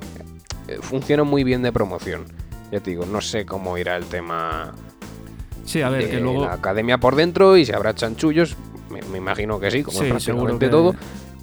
Eh, 0.66 0.78
Funciona 0.82 1.25
muy 1.25 1.44
bien 1.44 1.62
de 1.62 1.73
promoción. 1.73 2.26
Ya 2.70 2.80
te 2.80 2.90
digo, 2.90 3.06
no 3.06 3.23
sé 3.23 3.47
cómo 3.47 3.78
irá 3.78 3.97
el 3.97 4.04
tema 4.06 4.75
Sí, 5.65 5.83
a 5.83 5.91
ver, 5.91 6.05
de 6.05 6.11
que 6.11 6.21
luego. 6.21 6.45
la 6.47 6.55
academia 6.55 6.99
por 6.99 7.15
dentro 7.17 7.57
y 7.57 7.65
si 7.67 7.73
habrá 7.73 7.95
chanchullos, 7.95 8.57
me, 8.91 9.03
me 9.03 9.19
imagino 9.19 9.61
que 9.61 9.71
sí, 9.71 9.83
como 9.83 9.99
Sí, 10.00 10.09
prácticamente 10.09 10.67
que- 10.67 10.71
todo. 10.71 10.95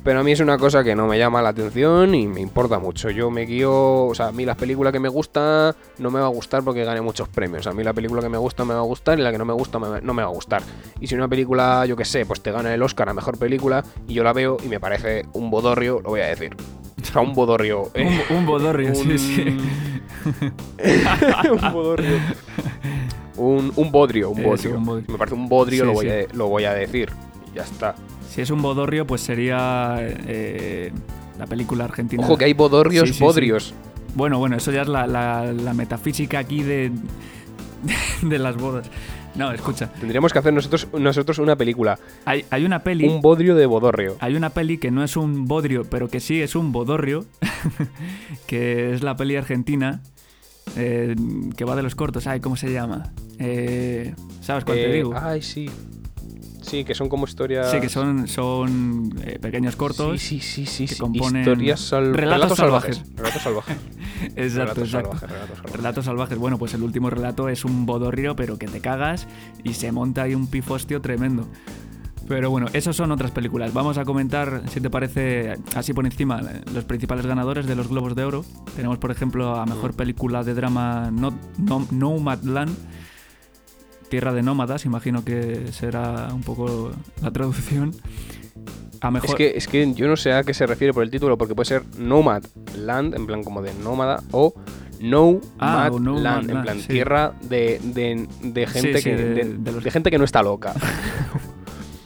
Pero 0.04 0.20
a 0.20 0.24
mí 0.24 0.34
es 0.34 0.40
una 0.40 0.60
cosa 0.60 0.84
que 0.84 0.94
no 0.94 1.08
me 1.08 1.18
llama 1.18 1.42
la 1.42 1.50
atención 1.50 2.14
y 2.14 2.28
me 2.28 2.40
importa 2.40 2.78
mucho. 2.78 3.10
Yo 3.10 3.32
me 3.32 3.42
guío, 3.48 4.06
o 4.06 4.14
sea, 4.14 4.28
a 4.28 4.32
mí 4.32 4.46
las 4.46 4.56
películas 4.56 4.94
que 4.94 5.00
me 5.00 5.10
gustan 5.10 5.74
no 5.98 6.12
me 6.12 6.20
va 6.20 6.28
a 6.28 6.30
gustar 6.30 6.62
porque 6.62 6.84
gane 6.84 7.02
muchos 7.02 7.28
premios. 7.28 7.66
A 7.66 7.72
mí 7.72 7.84
la 7.84 7.92
película 7.92 8.22
que 8.22 8.30
me 8.30 8.38
gusta 8.38 8.64
me 8.66 8.76
va 8.76 8.82
a 8.82 8.84
gustar 8.84 9.18
y 9.18 9.24
la 9.24 9.32
que 9.32 9.40
no 9.40 9.46
me 9.46 9.54
gusta 9.54 9.80
me- 9.80 10.02
no 10.02 10.14
me 10.14 10.22
va 10.22 10.28
a 10.30 10.32
gustar. 10.32 10.62
Y 11.00 11.08
si 11.08 11.16
una 11.16 11.28
película, 11.28 11.88
yo 11.88 11.96
que 11.96 12.06
sé, 12.06 12.24
pues 12.28 12.40
te 12.42 12.52
gana 12.52 12.72
el 12.72 12.84
Oscar 12.84 13.10
a 13.10 13.16
mejor 13.16 13.40
película 13.40 13.84
y 14.08 14.14
yo 14.14 14.24
la 14.24 14.32
veo 14.34 14.58
y 14.64 14.68
me 14.68 14.80
parece 14.80 15.26
un 15.34 15.50
bodorrio, 15.50 16.00
lo 16.04 16.10
voy 16.12 16.20
a 16.22 16.28
decir. 16.28 16.56
O 17.02 17.04
sea, 17.06 17.22
un 17.24 17.34
bodorrio. 17.34 17.90
eh, 17.96 18.22
Un, 18.30 18.38
un 18.38 18.46
bodorrio, 18.46 18.94
sí, 18.94 19.18
sí. 19.18 19.58
un 21.52 21.74
bodorrio. 21.74 22.18
Un, 23.38 23.72
un 23.76 23.92
bodrio, 23.92 24.30
un 24.30 24.40
Eso, 24.40 24.50
bodrio. 24.50 24.78
un 24.78 24.86
bodrio. 24.86 25.06
Me 25.12 25.18
parece 25.18 25.36
un 25.36 25.50
bodrio, 25.50 25.82
Sí, 25.82 25.88
lo, 25.88 25.94
voy 25.94 26.06
sí. 26.06 26.12
a, 26.12 26.34
lo 26.36 26.48
voy 26.48 26.64
a 26.66 26.74
decir. 26.74 27.10
Y 27.52 27.58
ya 27.58 27.64
está. 27.64 27.96
Si 28.30 28.42
es 28.42 28.50
un 28.50 28.62
bodorrio, 28.62 29.06
pues 29.08 29.22
sería 29.22 29.98
eh, 30.00 30.92
la 31.40 31.46
película 31.48 31.86
argentina. 31.86 32.24
Ojo 32.24 32.38
que 32.38 32.46
hay 32.46 32.54
bodorrios, 32.54 33.10
Sí, 33.10 33.24
bodrios. 33.24 33.74
Bueno, 34.16 34.40
bueno, 34.40 34.56
eso 34.58 34.72
ya 34.72 34.82
es 34.84 34.88
la, 34.88 35.06
la- 35.08 35.52
la 35.54 35.74
metafísica 35.74 36.40
aquí 36.40 36.64
de, 36.64 36.92
de 38.22 38.40
las 38.40 38.56
bodas. 38.58 38.90
No, 39.36 39.52
escucha, 39.52 39.92
Tendríamos 39.92 40.32
que 40.32 40.40
hacer 40.40 40.54
nosotros, 40.54 40.88
nosotros 40.98 41.40
una 41.40 41.58
película. 41.58 42.00
hay, 42.24 42.46
hay 42.52 42.64
una 42.64 42.84
peli. 42.84 43.06
Un 43.06 43.20
bodrio 43.20 43.54
de 43.56 43.66
bodorrio. 43.66 44.16
Hay 44.22 44.34
una 44.38 44.52
peli 44.52 44.78
que 44.78 44.92
no 44.92 45.04
es 45.04 45.18
un 45.18 45.44
bodrio, 45.46 45.84
pero 45.90 46.08
que 46.08 46.22
sí 46.22 46.42
es 46.42 46.56
un 46.56 46.72
bodorrio, 46.72 47.26
que 48.48 48.94
es 48.94 49.04
la 49.04 49.16
peli 49.18 49.36
argentina, 49.36 50.02
eh, 50.76 51.16
que 51.56 51.66
va 51.66 51.76
de 51.76 51.84
los 51.84 51.96
cortos. 51.96 52.28
Ay, 52.28 52.40
¿cómo 52.40 52.56
se 52.56 52.72
llama? 52.72 53.12
Eh, 53.40 54.14
¿Sabes 54.42 54.64
cuál 54.66 54.78
te 54.78 54.90
Eh, 54.90 54.94
digo? 54.94 55.14
Ay, 55.16 55.42
sí. 55.42 55.70
Sí, 56.62 56.84
que 56.84 56.96
son 56.96 57.10
como 57.10 57.26
historias. 57.26 57.70
Sí, 57.70 57.80
que 57.80 57.90
son, 57.90 58.28
son 58.28 59.14
eh, 59.24 59.38
pequeños 59.40 59.76
cortos. 59.76 60.20
Sí, 60.20 60.40
sí, 60.40 60.66
sí, 60.66 60.66
sí. 60.66 60.88
que 60.88 60.96
sí. 60.96 61.00
componen 61.00 61.42
Historias 61.44 61.80
sal- 61.80 62.14
relatos 62.16 62.58
salvajes. 62.58 63.04
Relatos 63.16 63.42
salvajes. 63.44 63.78
Exacto, 64.36 64.84
relatos 64.84 64.84
exacto. 64.86 65.10
salvajes, 65.12 65.30
relatos 65.30 65.56
salvajes. 65.58 65.76
Relatos 65.78 66.06
salvajes. 66.06 66.38
Bueno, 66.40 66.58
pues 66.58 66.74
el 66.74 66.82
último 66.82 67.10
relato 67.12 67.50
es 67.50 67.66
un 67.66 67.86
bodorrio, 67.86 68.36
pero 68.36 68.58
que 68.58 68.66
te 68.68 68.80
cagas 68.82 69.28
y 69.64 69.74
se 69.76 69.92
monta 69.92 70.24
ahí 70.24 70.34
un 70.34 70.48
pifostio 70.48 71.02
tremendo. 71.02 71.48
Pero 72.28 72.50
bueno, 72.50 72.68
esas 72.74 72.96
son 72.96 73.12
otras 73.12 73.30
películas. 73.32 73.72
Vamos 73.74 73.98
a 74.00 74.04
comentar, 74.06 74.64
si 74.70 74.82
te 74.82 74.90
parece, 74.90 75.58
así 75.76 75.94
por 75.94 76.06
encima, 76.06 76.42
los 76.74 76.84
principales 76.84 77.26
ganadores 77.26 77.68
de 77.68 77.76
los 77.76 77.88
Globos 77.88 78.16
de 78.16 78.24
Oro. 78.24 78.44
Tenemos, 78.76 78.98
por 78.98 79.12
ejemplo, 79.12 79.56
a 79.56 79.66
Mejor 79.66 79.94
Película 79.94 80.44
de 80.44 80.56
Drama 80.56 81.12
no, 81.12 81.38
no, 81.60 81.86
Nomadland, 81.92 82.76
Tierra 84.10 84.34
de 84.34 84.42
Nómadas, 84.42 84.86
imagino 84.86 85.24
que 85.24 85.72
será 85.72 86.30
un 86.34 86.42
poco 86.42 86.92
la 87.22 87.32
traducción. 87.32 87.94
A 89.02 89.12
mejor... 89.12 89.30
Es 89.30 89.36
que, 89.36 89.58
es 89.58 89.68
que 89.68 89.94
yo 89.94 90.08
no 90.08 90.16
sé 90.18 90.34
a 90.34 90.44
qué 90.44 90.54
se 90.54 90.66
refiere 90.66 90.94
por 90.94 91.04
el 91.04 91.12
título, 91.12 91.38
porque 91.38 91.54
puede 91.54 91.66
ser 91.68 91.84
Nomad 92.00 92.44
Land, 92.78 93.14
en 93.16 93.28
plan 93.28 93.44
como 93.44 93.62
de 93.62 93.72
nómada, 93.84 94.24
o 94.32 94.54
No 95.00 95.42
Ah, 95.60 95.90
Mad 95.90 95.94
o 95.94 96.00
Nomad 96.00 96.22
Land, 96.22 96.50
en 96.50 96.56
Land, 96.66 96.70
sí. 96.78 96.82
sí. 96.82 96.88
tierra 96.88 97.34
de, 97.44 97.80
de, 97.84 98.28
de 98.42 98.68
gente 98.68 98.98
sí, 99.00 99.04
que 99.04 99.16
de 99.16 99.72
los- 99.72 99.84
de 99.84 99.92
gente 99.92 100.10
que 100.10 100.18
no 100.18 100.24
está 100.24 100.42
loca. 100.42 100.74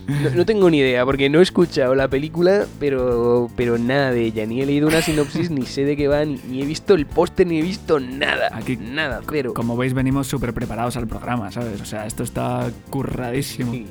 No, 0.09 0.29
no 0.31 0.45
tengo 0.45 0.69
ni 0.69 0.79
idea, 0.79 1.05
porque 1.05 1.29
no 1.29 1.39
he 1.39 1.43
escuchado 1.43 1.93
la 1.95 2.07
película, 2.07 2.65
pero, 2.79 3.49
pero 3.55 3.77
nada 3.77 4.11
de 4.11 4.23
ella. 4.25 4.45
Ni 4.45 4.61
he 4.61 4.65
leído 4.65 4.87
una 4.87 5.01
sinopsis, 5.01 5.51
ni 5.51 5.65
sé 5.65 5.85
de 5.85 5.95
qué 5.95 6.07
va, 6.07 6.25
ni, 6.25 6.39
ni 6.49 6.61
he 6.61 6.65
visto 6.65 6.93
el 6.95 7.05
póster, 7.05 7.45
ni 7.47 7.59
he 7.59 7.61
visto 7.61 7.99
nada. 7.99 8.49
Aquí- 8.53 8.77
nada, 8.77 9.21
cero. 9.29 9.53
Como 9.55 9.77
veis, 9.77 9.93
venimos 9.93 10.27
súper 10.27 10.53
preparados 10.53 10.97
al 10.97 11.07
programa, 11.07 11.51
¿sabes? 11.51 11.79
O 11.81 11.85
sea, 11.85 12.05
esto 12.05 12.23
está 12.23 12.69
curradísimo. 12.89 13.71
Sí. 13.71 13.85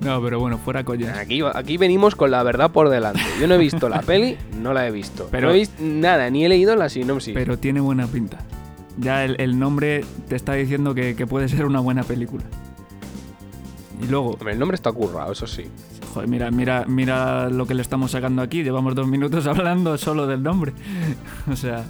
No, 0.00 0.22
pero 0.22 0.40
bueno, 0.40 0.56
fuera 0.56 0.82
coñas. 0.82 1.18
Aquí, 1.18 1.42
aquí 1.54 1.76
venimos 1.76 2.14
con 2.14 2.30
la 2.30 2.42
verdad 2.42 2.70
por 2.70 2.88
delante. 2.88 3.20
Yo 3.38 3.46
no 3.46 3.54
he 3.54 3.58
visto 3.58 3.88
la 3.90 4.00
peli, 4.00 4.36
no 4.62 4.72
la 4.72 4.86
he 4.86 4.90
visto. 4.90 5.28
Pero- 5.30 5.48
no 5.48 5.54
he 5.54 5.58
visto 5.58 5.74
nada, 5.82 6.30
ni 6.30 6.44
he 6.44 6.48
leído 6.48 6.74
la 6.76 6.88
sinopsis. 6.88 7.34
Pero 7.34 7.58
tiene 7.58 7.80
buena 7.80 8.06
pinta. 8.06 8.38
Ya 8.98 9.24
el, 9.24 9.36
el 9.40 9.58
nombre 9.58 10.04
te 10.28 10.36
está 10.36 10.54
diciendo 10.54 10.94
que, 10.94 11.14
que 11.16 11.26
puede 11.26 11.48
ser 11.48 11.66
una 11.66 11.80
buena 11.80 12.02
película. 12.02 12.44
Y 14.02 14.06
luego, 14.06 14.30
Hombre, 14.30 14.52
el 14.52 14.58
nombre 14.58 14.74
está 14.76 14.90
currado, 14.92 15.32
eso 15.32 15.46
sí. 15.46 15.64
joder, 16.14 16.28
mira, 16.28 16.50
mira, 16.50 16.84
mira 16.88 17.48
lo 17.50 17.66
que 17.66 17.74
le 17.74 17.82
estamos 17.82 18.10
sacando 18.12 18.40
aquí. 18.42 18.62
Llevamos 18.62 18.94
dos 18.94 19.06
minutos 19.06 19.46
hablando 19.46 19.96
solo 19.98 20.26
del 20.26 20.42
nombre. 20.42 20.72
o 21.50 21.56
sea. 21.56 21.84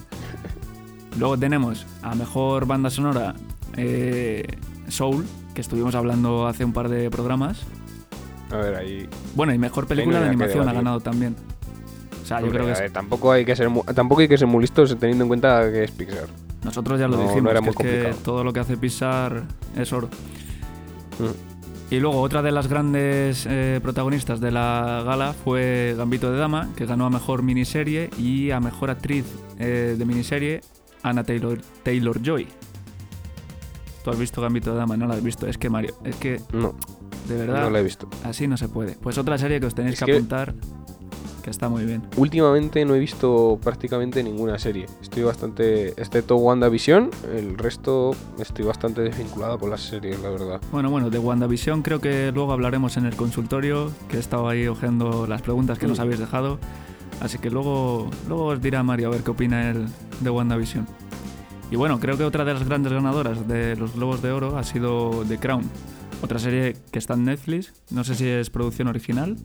Luego 1.18 1.36
tenemos 1.36 1.86
a 2.02 2.14
mejor 2.14 2.66
banda 2.66 2.88
sonora 2.88 3.34
eh, 3.76 4.46
Soul, 4.88 5.26
que 5.54 5.60
estuvimos 5.60 5.94
hablando 5.96 6.46
hace 6.46 6.64
un 6.64 6.72
par 6.72 6.88
de 6.88 7.10
programas. 7.10 7.60
A 8.52 8.56
ver, 8.56 8.74
ahí. 8.76 9.08
Bueno, 9.34 9.52
y 9.52 9.58
mejor 9.58 9.86
película 9.86 10.18
no 10.18 10.22
de 10.24 10.28
animación 10.30 10.68
ha 10.68 10.72
ganado 10.72 11.00
también. 11.00 11.34
O 12.22 12.26
sea, 12.26 12.40
yo 12.40 12.48
creo 12.50 12.64
que 12.64 12.70
a 12.70 12.74
es- 12.74 12.80
ver, 12.80 12.92
tampoco 12.92 13.32
hay 13.32 13.44
que 13.44 13.56
ser 13.56 13.68
tampoco 13.94 14.20
hay 14.20 14.28
que 14.28 14.38
ser 14.38 14.46
muy 14.46 14.60
listos 14.62 14.96
teniendo 14.98 15.24
en 15.24 15.28
cuenta 15.28 15.70
que 15.70 15.82
es 15.84 15.90
Pixar. 15.90 16.28
nosotros 16.62 16.98
ya 17.00 17.08
lo 17.08 17.16
no- 17.16 17.22
no 17.24 17.28
dijimos, 17.28 17.50
era 17.50 17.60
que 17.72 18.10
es 18.10 18.16
todo 18.22 18.44
lo 18.44 18.52
que 18.52 18.60
hace 18.60 18.76
Pixar 18.76 19.42
es 19.76 19.92
oro. 19.92 20.08
Mm. 21.18 21.49
Y 21.90 21.98
luego 21.98 22.20
otra 22.20 22.40
de 22.40 22.52
las 22.52 22.68
grandes 22.68 23.46
eh, 23.48 23.80
protagonistas 23.82 24.40
de 24.40 24.52
la 24.52 25.02
gala 25.04 25.32
fue 25.32 25.94
Gambito 25.98 26.30
de 26.30 26.38
Dama, 26.38 26.68
que 26.76 26.86
ganó 26.86 27.06
a 27.06 27.10
mejor 27.10 27.42
miniserie 27.42 28.10
y 28.16 28.52
a 28.52 28.60
mejor 28.60 28.90
actriz 28.90 29.24
eh, 29.58 29.96
de 29.98 30.04
miniserie 30.04 30.60
Anna 31.02 31.24
Taylor, 31.24 31.58
Taylor 31.82 32.22
Joy. 32.22 32.46
¿Tú 34.04 34.10
has 34.10 34.18
visto 34.18 34.40
Gambito 34.40 34.70
de 34.72 34.78
Dama? 34.78 34.96
No 34.96 35.06
la 35.08 35.14
has 35.14 35.22
visto. 35.22 35.48
Es 35.48 35.58
que 35.58 35.68
Mario, 35.68 35.94
es 36.04 36.14
que 36.16 36.40
No, 36.52 36.76
de 37.28 37.36
verdad 37.36 37.62
no 37.62 37.70
la 37.70 37.80
he 37.80 37.82
visto. 37.82 38.08
así 38.22 38.46
no 38.46 38.56
se 38.56 38.68
puede. 38.68 38.92
Pues 38.94 39.18
otra 39.18 39.36
serie 39.36 39.58
que 39.58 39.66
os 39.66 39.74
tenéis 39.74 39.94
Es 39.94 40.00
que, 40.00 40.06
que- 40.06 40.12
apuntar, 40.12 40.54
que 41.42 41.50
está 41.50 41.68
muy 41.68 41.84
bien. 41.84 42.02
Últimamente 42.16 42.84
no 42.84 42.94
he 42.94 42.98
visto 42.98 43.58
prácticamente 43.62 44.22
ninguna 44.22 44.58
serie. 44.58 44.86
Estoy 45.02 45.22
bastante. 45.22 45.88
Excepto 45.90 46.36
WandaVision, 46.36 47.10
el 47.34 47.56
resto 47.58 48.14
estoy 48.38 48.64
bastante 48.64 49.00
desvinculado 49.02 49.58
con 49.58 49.70
las 49.70 49.80
series, 49.82 50.20
la 50.20 50.30
verdad. 50.30 50.60
Bueno, 50.72 50.90
bueno, 50.90 51.10
de 51.10 51.18
WandaVision 51.18 51.82
creo 51.82 52.00
que 52.00 52.30
luego 52.32 52.52
hablaremos 52.52 52.96
en 52.96 53.06
el 53.06 53.16
consultorio, 53.16 53.90
que 54.08 54.16
he 54.16 54.20
estado 54.20 54.48
ahí 54.48 54.66
ojeando 54.66 55.26
las 55.26 55.42
preguntas 55.42 55.78
que 55.78 55.86
nos 55.86 55.98
Mm. 55.98 56.02
habéis 56.02 56.18
dejado. 56.18 56.58
Así 57.20 57.38
que 57.38 57.50
luego, 57.50 58.08
luego 58.28 58.46
os 58.46 58.60
dirá 58.62 58.82
Mario 58.82 59.08
a 59.08 59.10
ver 59.10 59.22
qué 59.22 59.30
opina 59.30 59.70
él 59.70 59.86
de 60.20 60.30
WandaVision. 60.30 60.86
Y 61.70 61.76
bueno, 61.76 62.00
creo 62.00 62.16
que 62.16 62.24
otra 62.24 62.44
de 62.44 62.54
las 62.54 62.64
grandes 62.64 62.92
ganadoras 62.92 63.46
de 63.46 63.76
los 63.76 63.94
Globos 63.94 64.22
de 64.22 64.32
Oro 64.32 64.56
ha 64.58 64.64
sido 64.64 65.24
The 65.28 65.38
Crown. 65.38 65.62
Otra 66.22 66.38
serie 66.38 66.76
que 66.90 66.98
está 66.98 67.14
en 67.14 67.24
Netflix. 67.24 67.72
No 67.90 68.04
sé 68.04 68.14
si 68.14 68.26
es 68.26 68.50
producción 68.50 68.88
original. 68.88 69.36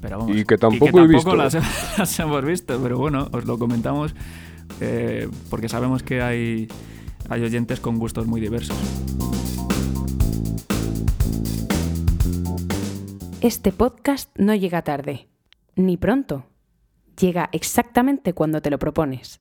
Pero 0.00 0.18
vamos. 0.18 0.36
Y 0.36 0.44
que 0.44 0.58
tampoco 0.58 1.00
he 1.00 1.06
visto. 1.06 1.34
Las, 1.34 1.54
las 1.98 2.18
hemos 2.20 2.44
visto, 2.44 2.78
pero 2.82 2.98
bueno, 2.98 3.28
os 3.32 3.44
lo 3.44 3.58
comentamos 3.58 4.14
eh, 4.80 5.28
porque 5.50 5.68
sabemos 5.68 6.02
que 6.02 6.22
hay, 6.22 6.68
hay 7.28 7.42
oyentes 7.42 7.80
con 7.80 7.98
gustos 7.98 8.26
muy 8.26 8.40
diversos. 8.40 8.76
Este 13.40 13.72
podcast 13.72 14.30
no 14.36 14.54
llega 14.54 14.82
tarde, 14.82 15.28
ni 15.76 15.96
pronto. 15.96 16.46
Llega 17.18 17.48
exactamente 17.52 18.32
cuando 18.32 18.60
te 18.62 18.70
lo 18.70 18.78
propones. 18.78 19.40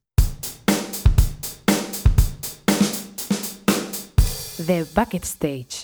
The 4.65 4.85
Bucket 4.95 5.23
Stage. 5.23 5.83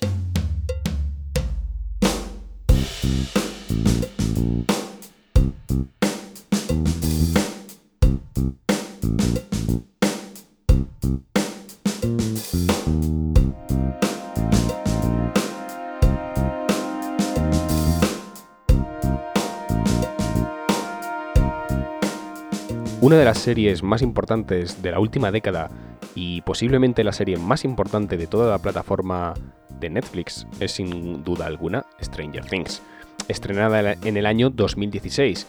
Una 23.03 23.17
de 23.17 23.25
las 23.25 23.39
series 23.39 23.83
más 23.83 24.01
importantes 24.01 24.81
de 24.81 24.91
la 24.91 25.01
última 25.01 25.29
década 25.29 25.69
y 26.15 26.39
posiblemente 26.43 27.03
la 27.03 27.11
serie 27.11 27.35
más 27.35 27.65
importante 27.65 28.15
de 28.15 28.27
toda 28.27 28.49
la 28.49 28.59
plataforma 28.59 29.33
de 29.77 29.89
Netflix 29.89 30.47
es 30.61 30.71
sin 30.71 31.21
duda 31.21 31.45
alguna 31.45 31.85
Stranger 32.01 32.45
Things, 32.45 32.81
estrenada 33.27 33.97
en 34.01 34.15
el 34.15 34.25
año 34.25 34.49
2016 34.49 35.45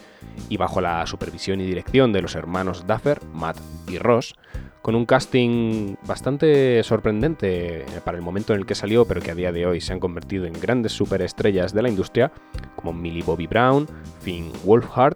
y 0.49 0.57
bajo 0.57 0.81
la 0.81 1.07
supervisión 1.07 1.61
y 1.61 1.65
dirección 1.65 2.11
de 2.11 2.23
los 2.23 2.35
hermanos 2.35 2.85
Duffer, 2.87 3.21
Matt 3.33 3.57
y 3.87 3.99
Ross, 3.99 4.35
con 4.81 4.93
un 4.93 5.05
casting 5.05 5.95
bastante 6.05 6.83
sorprendente 6.83 7.85
para 8.03 8.17
el 8.17 8.21
momento 8.21 8.53
en 8.53 8.59
el 8.59 8.65
que 8.65 8.75
salió, 8.75 9.05
pero 9.05 9.21
que 9.21 9.31
a 9.31 9.35
día 9.35 9.53
de 9.53 9.65
hoy 9.65 9.79
se 9.79 9.93
han 9.93 10.01
convertido 10.01 10.45
en 10.45 10.59
grandes 10.59 10.91
superestrellas 10.91 11.73
de 11.73 11.83
la 11.83 11.87
industria, 11.87 12.33
como 12.75 12.91
Millie 12.91 13.23
Bobby 13.23 13.47
Brown, 13.47 13.87
Finn 14.19 14.51
Wolfhard, 14.65 15.15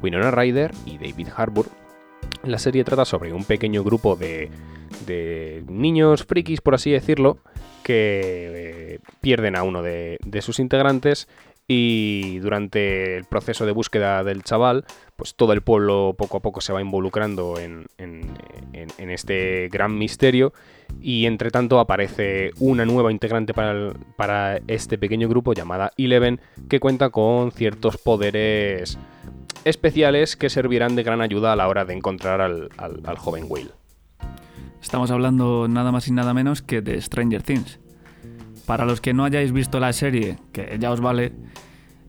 Winona 0.00 0.30
Ryder 0.30 0.70
y 0.86 0.96
David 0.96 1.28
Harbour. 1.36 1.79
La 2.44 2.58
serie 2.58 2.84
trata 2.84 3.04
sobre 3.04 3.32
un 3.32 3.44
pequeño 3.44 3.84
grupo 3.84 4.16
de, 4.16 4.50
niños 5.68 6.24
frikis, 6.24 6.60
por 6.60 6.74
así 6.74 6.90
decirlo, 6.90 7.38
que 7.82 8.94
eh, 8.94 8.98
pierden 9.20 9.56
a 9.56 9.62
uno 9.62 9.82
de, 9.82 10.18
sus 10.40 10.58
integrantes 10.58 11.28
y 11.68 12.38
durante 12.38 13.16
el 13.16 13.24
proceso 13.24 13.66
de 13.66 13.72
búsqueda 13.72 14.24
del 14.24 14.42
chaval, 14.42 14.84
pues 15.16 15.34
todo 15.34 15.52
el 15.52 15.60
pueblo 15.60 16.14
poco 16.16 16.38
a 16.38 16.40
poco 16.40 16.60
se 16.60 16.72
va 16.72 16.80
involucrando 16.80 17.58
en, 17.58 17.86
este 18.98 19.68
gran 19.70 19.96
misterio 19.96 20.52
y 21.00 21.26
entre 21.26 21.50
tanto 21.50 21.78
aparece 21.78 22.52
una 22.58 22.84
nueva 22.84 23.12
integrante 23.12 23.52
para, 23.52 24.60
este 24.66 24.98
pequeño 24.98 25.28
grupo 25.28 25.52
llamada 25.52 25.92
Eleven 25.96 26.40
que 26.68 26.80
cuenta 26.80 27.10
con 27.10 27.52
ciertos 27.52 27.98
poderes 27.98 28.98
especiales 29.64 30.36
que 30.36 30.50
servirán 30.50 30.96
de 30.96 31.02
gran 31.02 31.20
ayuda 31.20 31.52
a 31.52 31.56
la 31.56 31.68
hora 31.68 31.84
de 31.84 31.94
encontrar 31.94 32.40
al, 32.40 32.70
al 32.78 33.18
joven 33.18 33.44
Will. 33.48 33.70
Estamos 34.82 35.10
hablando 35.10 35.68
nada 35.68 35.92
más 35.92 36.08
y 36.08 36.12
nada 36.12 36.32
menos 36.34 36.62
que 36.62 36.80
de 36.80 37.00
Stranger 37.00 37.42
Things. 37.42 37.78
Para 38.66 38.84
los 38.84 39.00
que 39.00 39.12
no 39.12 39.24
hayáis 39.24 39.52
visto 39.52 39.80
la 39.80 39.92
serie, 39.92 40.38
que 40.52 40.76
ya 40.78 40.90
os 40.90 41.00
vale, 41.00 41.32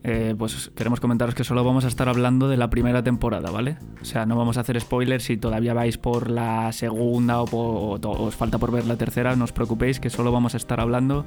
eh, 0.04 0.36
pues 0.38 0.72
queremos 0.76 1.00
comentaros 1.00 1.36
que 1.36 1.44
solo 1.44 1.64
vamos 1.64 1.86
a 1.86 1.88
estar 1.88 2.10
hablando 2.10 2.48
de 2.48 2.58
la 2.58 2.70
primera 2.70 3.04
temporada, 3.04 3.52
¿vale? 3.52 3.78
O 4.02 4.06
sea, 4.06 4.26
no 4.26 4.36
vamos 4.36 4.58
a 4.58 4.62
hacer 4.62 4.80
spoilers 4.80 5.26
si 5.26 5.38
todavía 5.38 5.74
vais 5.74 5.98
por 5.98 6.30
la 6.30 6.72
segunda 6.72 7.42
o, 7.42 8.00
os 8.02 8.36
falta 8.36 8.58
por 8.58 8.72
ver 8.72 8.86
la 8.86 8.96
tercera, 8.96 9.36
no 9.36 9.44
os 9.44 9.52
preocupéis 9.52 10.00
que 10.00 10.10
solo 10.10 10.32
vamos 10.32 10.54
a 10.56 10.58
estar 10.58 10.80
hablando 10.80 11.26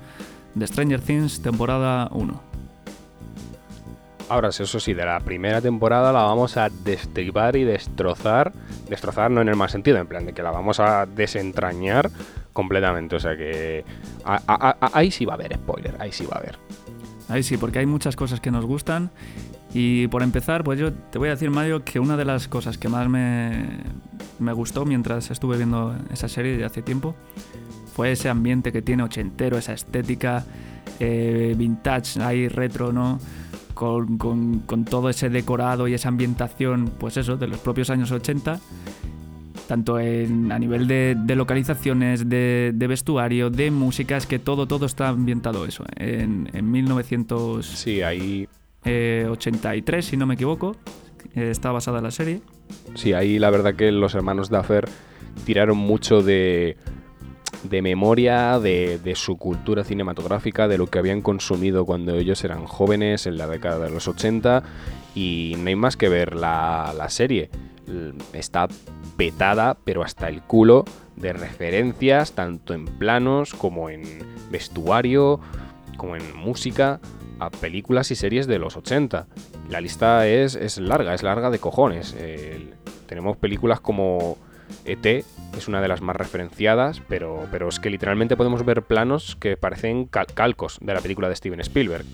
de 0.55 0.67
Stranger 0.67 1.01
Things 1.01 1.41
temporada 1.41 2.09
1. 2.13 2.43
Ahora, 4.29 4.49
eso 4.49 4.81
sí, 4.81 4.95
de 4.95 5.05
la 5.05 5.21
primera 5.21 5.61
temporada 5.61 6.13
la 6.13 6.23
vamos 6.23 6.57
a 6.57 6.69
destripar 6.71 7.57
y 7.57 7.65
destrozar. 7.65 8.53
Destrozar 8.89 9.31
no 9.31 9.41
en 9.43 9.49
el 9.49 9.57
mal 9.57 9.69
sentido, 9.69 9.99
en 9.99 10.07
plan 10.07 10.25
de 10.25 10.33
que 10.33 10.43
la 10.43 10.51
vamos 10.51 10.81
a 10.81 11.07
desentrañar 11.07 12.11
completamente. 12.53 13.17
O 13.17 13.21
sea 13.21 13.37
que 13.37 13.85
ahí 14.25 15.11
sí 15.11 15.25
va 15.25 15.35
a 15.35 15.37
haber 15.37 15.55
spoiler, 15.55 15.97
ahí 15.99 16.13
sí 16.13 16.25
va 16.25 16.37
a 16.37 16.39
haber. 16.39 16.59
Ahí 17.29 17.43
sí, 17.43 17.57
porque 17.57 17.79
hay 17.79 17.87
muchas 17.87 18.17
cosas 18.17 18.41
que 18.41 18.51
nos 18.51 18.65
gustan. 18.65 19.11
Y 19.75 20.07
por 20.09 20.23
empezar, 20.23 20.63
pues 20.63 20.79
yo 20.79 20.93
te 20.93 21.19
voy 21.19 21.29
a 21.29 21.33
decir, 21.33 21.51
Mario, 21.51 21.85
que 21.85 21.99
una 21.99 22.17
de 22.17 22.25
las 22.25 22.49
cosas 22.49 22.79
que 22.79 22.89
más 22.89 23.09
me, 23.09 23.67
me 24.39 24.53
gustó 24.53 24.85
mientras 24.85 25.31
estuve 25.31 25.57
viendo 25.57 25.97
esa 26.13 26.29
serie 26.29 26.57
de 26.57 26.65
hace 26.65 26.81
tiempo 26.81 27.15
fue 27.95 28.13
ese 28.13 28.29
ambiente 28.29 28.73
que 28.73 28.83
tiene 28.83 29.03
ochentero, 29.03 29.59
esa 29.59 29.73
estética 29.73 30.45
eh, 31.01 31.55
vintage, 31.57 32.21
ahí 32.23 32.49
retro, 32.49 32.93
¿no? 32.93 33.19
Con, 33.75 34.19
con, 34.19 34.61
con, 34.61 34.85
todo 34.85 35.11
ese 35.11 35.29
decorado 35.29 35.89
y 35.89 35.95
esa 35.95 36.09
ambientación, 36.09 36.93
pues 36.99 37.17
eso, 37.17 37.37
de 37.37 37.49
los 37.49 37.59
propios 37.59 37.91
años 37.91 38.13
80 38.13 38.61
tanto 39.67 39.99
en, 39.99 40.53
a 40.53 40.59
nivel 40.59 40.87
de, 40.87 41.17
localizaciones, 41.35 42.29
de, 42.29 42.87
vestuario, 42.89 43.51
de 43.51 43.71
música, 43.71 44.17
es 44.17 44.27
que 44.27 44.39
todo, 44.39 44.67
todo 44.67 44.87
está 44.87 45.09
ambientado 45.09 45.67
eso. 45.67 45.85
En, 45.97 46.49
en 46.53 46.71
1983, 46.71 47.67
sí, 47.67 48.03
ahí... 48.03 48.49
si 50.03 50.17
no 50.17 50.27
me 50.27 50.35
equivoco, 50.35 50.77
está 51.35 51.73
basada 51.73 52.01
la 52.01 52.11
serie. 52.11 52.41
Sí, 52.95 53.13
ahí 53.13 53.39
la 53.39 53.51
verdad 53.51 53.75
que 53.75 53.91
los 53.93 54.15
hermanos 54.15 54.51
Duffer 54.51 54.89
tiraron 55.45 55.79
mucho 55.79 56.23
de, 56.23 56.77
de 57.65 57.83
memoria, 57.83 58.59
de, 58.61 58.99
de, 58.99 59.15
su 59.15 59.37
cultura 59.37 59.85
cinematográfica, 59.85 60.69
de 60.69 60.79
lo 60.79 60.87
que 60.87 60.99
habían 60.99 61.23
consumido 61.23 61.85
cuando 61.85 62.15
ellos 62.15 62.45
eran 62.45 62.67
jóvenes 62.67 63.27
en 63.27 63.39
la 63.39 63.47
década 63.47 63.85
de 63.85 63.91
los 63.91 64.07
80 64.07 64.63
y 65.15 65.55
no 65.59 65.69
hay 65.69 65.77
más 65.77 65.97
que 65.97 66.09
ver 66.09 66.35
la, 66.35 66.95
la 66.97 67.09
serie. 67.09 67.51
Está 68.33 68.69
petada, 69.17 69.77
pero 69.85 70.03
hasta 70.03 70.29
el 70.29 70.43
culo, 70.43 70.85
de 71.17 71.33
referencias, 71.33 72.33
tanto 72.33 72.75
en 72.75 72.87
planos 72.87 73.55
como 73.55 73.89
en 73.89 74.03
vestuario, 74.51 75.41
como 75.97 76.17
en 76.17 76.37
música, 76.37 77.01
a 77.39 77.51
películas 77.51 78.11
y 78.11 78.17
series 78.17 78.47
de 78.47 78.59
los 78.59 78.77
80. 78.77 79.27
La 79.71 79.81
lista 79.81 80.27
es, 80.27 80.55
es 80.55 80.79
larga, 80.79 81.15
es 81.15 81.23
larga 81.23 81.51
de 81.51 81.59
cojones. 81.59 82.17
tenemos 83.07 83.37
películas 83.37 83.81
como 83.81 84.39
ET, 84.85 85.25
es 85.57 85.69
una 85.69 85.81
de 85.81 85.89
las 85.89 86.01
más 86.01 86.17
referenciadas, 86.17 87.03
pero, 87.09 87.47
pero 87.51 87.69
es 87.69 87.81
que 87.81 87.91
literalmente 87.91 88.37
podemos 88.37 88.65
ver 88.65 88.83
planos 88.83 89.37
que 89.37 89.57
parecen 89.57 90.07
calcos 90.07 90.79
de 90.81 90.95
la 90.95 91.01
película 91.01 91.29
de 91.29 91.37
Steven 91.37 91.61
Spielberg. 91.61 92.05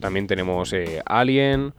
También 0.00 0.26
tenemos 0.26 0.72
eh, 0.72 1.02
Alien, 1.06 1.74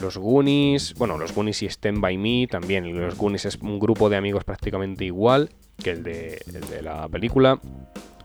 los 0.00 0.16
Goonies, 0.16 0.94
bueno, 0.94 1.18
los 1.18 1.34
Goonies 1.34 1.62
y 1.62 1.66
Stand 1.66 2.00
By 2.00 2.16
Me 2.16 2.46
también. 2.46 2.98
Los 2.98 3.16
Goonies 3.16 3.46
es 3.46 3.56
un 3.56 3.78
grupo 3.78 4.08
de 4.08 4.16
amigos 4.16 4.44
prácticamente 4.44 5.04
igual 5.04 5.50
que 5.82 5.90
el 5.90 6.02
de, 6.02 6.40
la 6.82 7.08
película. 7.08 7.58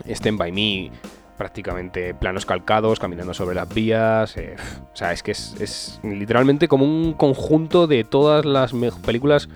Stand 0.05 0.37
By 0.37 0.51
Me 0.51 0.91
prácticamente 1.37 2.13
planos 2.13 2.45
calcados, 2.45 2.99
caminando 2.99 3.33
sobre 3.33 3.55
las 3.55 3.73
vías. 3.73 4.37
Eh, 4.37 4.55
o 4.93 4.95
sea, 4.95 5.13
es 5.13 5.23
que 5.23 5.31
es, 5.31 5.55
es, 5.59 5.99
literalmente 6.03 6.67
como 6.67 6.85
un 6.85 7.13
conjunto 7.13 7.87
de 7.87 8.03
todas 8.03 8.45
las 8.45 8.73
películas 9.05 9.49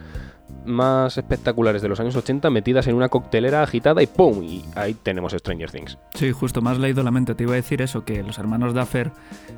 más 0.65 1.17
espectaculares 1.17 1.82
de 1.82 1.89
los 1.89 1.99
años 1.99 2.15
80 2.15 2.49
metidas 2.49 2.88
en 2.88 2.95
una 2.95 3.10
coctelera 3.10 3.63
agitada 3.63 4.02
y 4.02 4.08
¡pum! 4.08 4.43
Y 4.43 4.63
ahí 4.76 4.93
tenemos 4.93 5.34
Stranger 5.34 5.71
Things. 5.71 5.97
Sí, 6.13 6.32
justo, 6.32 6.62
más 6.62 6.78
leído 6.78 7.04
la 7.04 7.12
mente. 7.12 7.36
Te 7.36 7.43
iba 7.43 7.54
a 7.54 7.56
decir 7.56 7.82
eso, 7.82 8.06
que 8.06 8.23
los 8.23 8.38
hermanos 8.39 8.73
Duffer 8.73 9.12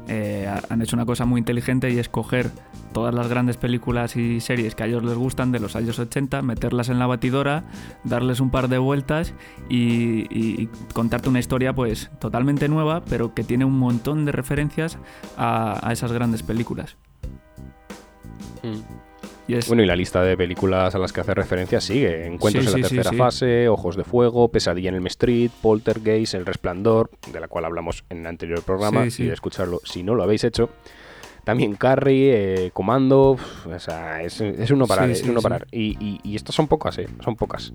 eh, 0.07 0.51
han 0.69 0.81
hecho 0.81 0.95
una 0.95 1.05
cosa 1.05 1.25
muy 1.25 1.39
inteligente 1.39 1.89
y 1.89 1.99
es 1.99 2.09
coger 2.09 2.51
todas 2.93 3.13
las 3.13 3.27
grandes 3.27 3.57
películas 3.57 4.15
y 4.15 4.39
series 4.39 4.75
que 4.75 4.83
a 4.83 4.85
ellos 4.85 5.03
les 5.03 5.15
gustan 5.15 5.51
de 5.51 5.59
los 5.59 5.75
años 5.75 5.99
80, 5.99 6.41
meterlas 6.41 6.89
en 6.89 6.99
la 6.99 7.07
batidora, 7.07 7.63
darles 8.03 8.39
un 8.39 8.51
par 8.51 8.69
de 8.69 8.77
vueltas 8.77 9.33
y, 9.69 10.67
contarte 10.93 11.29
una 11.29 11.39
historia 11.39 11.73
pues 11.73 12.09
totalmente 12.19 12.69
nueva, 12.69 13.03
pero 13.03 13.33
que 13.33 13.43
tiene 13.43 13.65
un 13.65 13.77
montón 13.77 14.25
de 14.25 14.31
referencias 14.31 14.97
a, 15.37 15.89
esas 15.91 16.11
grandes 16.11 16.43
películas. 16.43 16.97
Mm. 18.63 19.04
Bueno, 19.67 19.83
y 19.83 19.85
la 19.85 19.95
lista 19.95 20.23
de 20.23 20.35
películas 20.35 20.95
a 20.95 20.99
las 20.99 21.13
que 21.13 21.21
hace 21.21 21.33
referencia 21.33 21.79
sigue. 21.79 22.25
Encuentros 22.25 22.65
en 22.67 22.81
la 22.81 22.87
tercera 22.87 23.13
fase, 23.13 23.69
Ojos 23.69 23.95
de 23.95 24.03
Fuego, 24.03 24.49
Pesadilla 24.49 24.89
en 24.89 24.95
el 24.95 25.07
Street, 25.07 25.51
Poltergeist, 25.61 26.33
El 26.33 26.45
Resplandor, 26.45 27.11
de 27.31 27.39
la 27.39 27.47
cual 27.47 27.65
hablamos 27.65 28.03
en 28.09 28.19
el 28.19 28.27
anterior 28.27 28.63
programa, 28.63 29.05
y 29.05 29.23
de 29.23 29.33
escucharlo 29.33 29.81
si 29.83 30.03
no 30.03 30.15
lo 30.15 30.23
habéis 30.23 30.43
hecho. 30.43 30.69
También 31.45 31.75
Carrie, 31.75 32.65
eh, 32.65 32.71
Comando, 32.71 33.37
o 33.65 33.79
sea, 33.79 34.23
es, 34.23 34.41
uno 34.71 34.87
parar, 34.87 35.11
es 35.11 35.23
uno 35.23 35.41
parar. 35.41 35.67
Y, 35.71 36.19
y, 36.23 36.35
estas 36.35 36.55
son 36.55 36.67
pocas, 36.67 36.97
¿eh? 36.97 37.07
Son 37.23 37.35
pocas. 37.35 37.71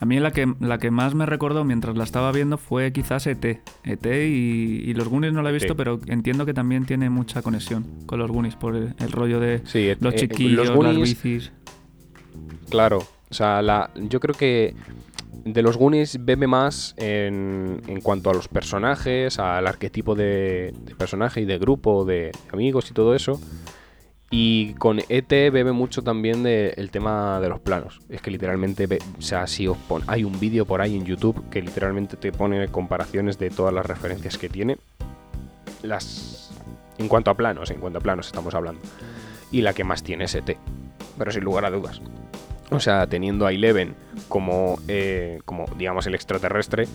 A 0.00 0.04
mí 0.04 0.18
la 0.18 0.32
que, 0.32 0.52
la 0.58 0.78
que 0.78 0.90
más 0.90 1.14
me 1.14 1.24
recordó 1.24 1.64
mientras 1.64 1.96
la 1.96 2.02
estaba 2.02 2.32
viendo 2.32 2.58
fue 2.58 2.92
quizás 2.92 3.28
ET. 3.28 3.44
ET 3.84 4.06
y, 4.06 4.92
los 4.94 5.06
Goonies 5.06 5.32
no 5.32 5.42
la 5.42 5.50
he 5.50 5.52
visto, 5.52 5.76
pero 5.76 6.00
entiendo 6.08 6.44
que 6.44 6.52
también 6.52 6.84
tiene 6.84 7.08
mucha 7.08 7.42
conexión 7.42 7.86
con 8.06 8.18
los 8.18 8.28
Goonies 8.28 8.56
por 8.56 8.74
el, 8.74 9.12
rollo 9.12 9.38
de 9.38 9.62
e 9.72 9.96
los 10.00 10.16
chiquillos, 10.16 10.70
los 10.70 10.84
las 10.84 10.96
bicis. 10.96 11.52
Claro, 12.68 12.98
o 13.30 13.34
sea, 13.34 13.62
la, 13.62 13.92
yo 13.94 14.18
creo 14.18 14.34
que 14.34 14.74
de 15.44 15.62
los 15.62 15.76
Goonies 15.76 16.24
bebe 16.24 16.46
más 16.46 16.94
en, 16.98 18.00
cuanto 18.02 18.30
a 18.30 18.34
los 18.34 18.48
personajes, 18.48 19.38
al 19.38 19.66
arquetipo 19.66 20.14
de, 20.14 20.72
de, 20.84 20.94
personaje 20.94 21.40
y 21.40 21.44
de 21.44 21.58
grupo, 21.58 22.04
de 22.04 22.32
amigos 22.52 22.90
y 22.90 22.94
todo 22.94 23.14
eso. 23.14 23.40
Y 24.34 24.72
con 24.74 24.98
ET 25.10 25.28
bebe 25.28 25.72
mucho 25.72 26.00
también 26.00 26.42
del 26.42 26.90
tema 26.90 27.38
de 27.38 27.50
los 27.50 27.60
planos. 27.60 28.00
Es 28.08 28.22
que 28.22 28.30
literalmente, 28.30 28.88
o 29.18 29.20
sea, 29.20 29.46
si 29.46 29.68
os 29.68 29.76
hay 30.06 30.24
un 30.24 30.40
vídeo 30.40 30.64
por 30.64 30.80
ahí 30.80 30.96
en 30.96 31.04
YouTube 31.04 31.50
que 31.50 31.60
literalmente 31.60 32.16
te 32.16 32.32
pone 32.32 32.66
comparaciones 32.68 33.38
de 33.38 33.50
todas 33.50 33.74
las 33.74 33.84
referencias 33.84 34.38
que 34.38 34.48
tiene. 34.48 34.78
Las. 35.82 36.50
En 36.96 37.08
cuanto 37.08 37.30
a 37.30 37.34
planos, 37.34 37.70
en 37.70 37.78
cuanto 37.78 37.98
a 37.98 38.02
planos 38.02 38.26
estamos 38.26 38.54
hablando. 38.54 38.80
Y 39.50 39.60
la 39.60 39.74
que 39.74 39.84
más 39.84 40.02
tiene 40.02 40.24
es 40.24 40.34
ET. 40.34 40.56
Pero 41.18 41.30
sin 41.30 41.44
lugar 41.44 41.66
a 41.66 41.70
dudas. 41.70 42.00
O 42.76 42.80
sea, 42.80 43.06
teniendo 43.06 43.46
a 43.46 43.52
Eleven 43.52 43.94
como, 44.28 44.78
eh, 44.88 45.40
como 45.44 45.64
digamos, 45.76 46.06
el 46.06 46.14
extraterrestre. 46.14 46.86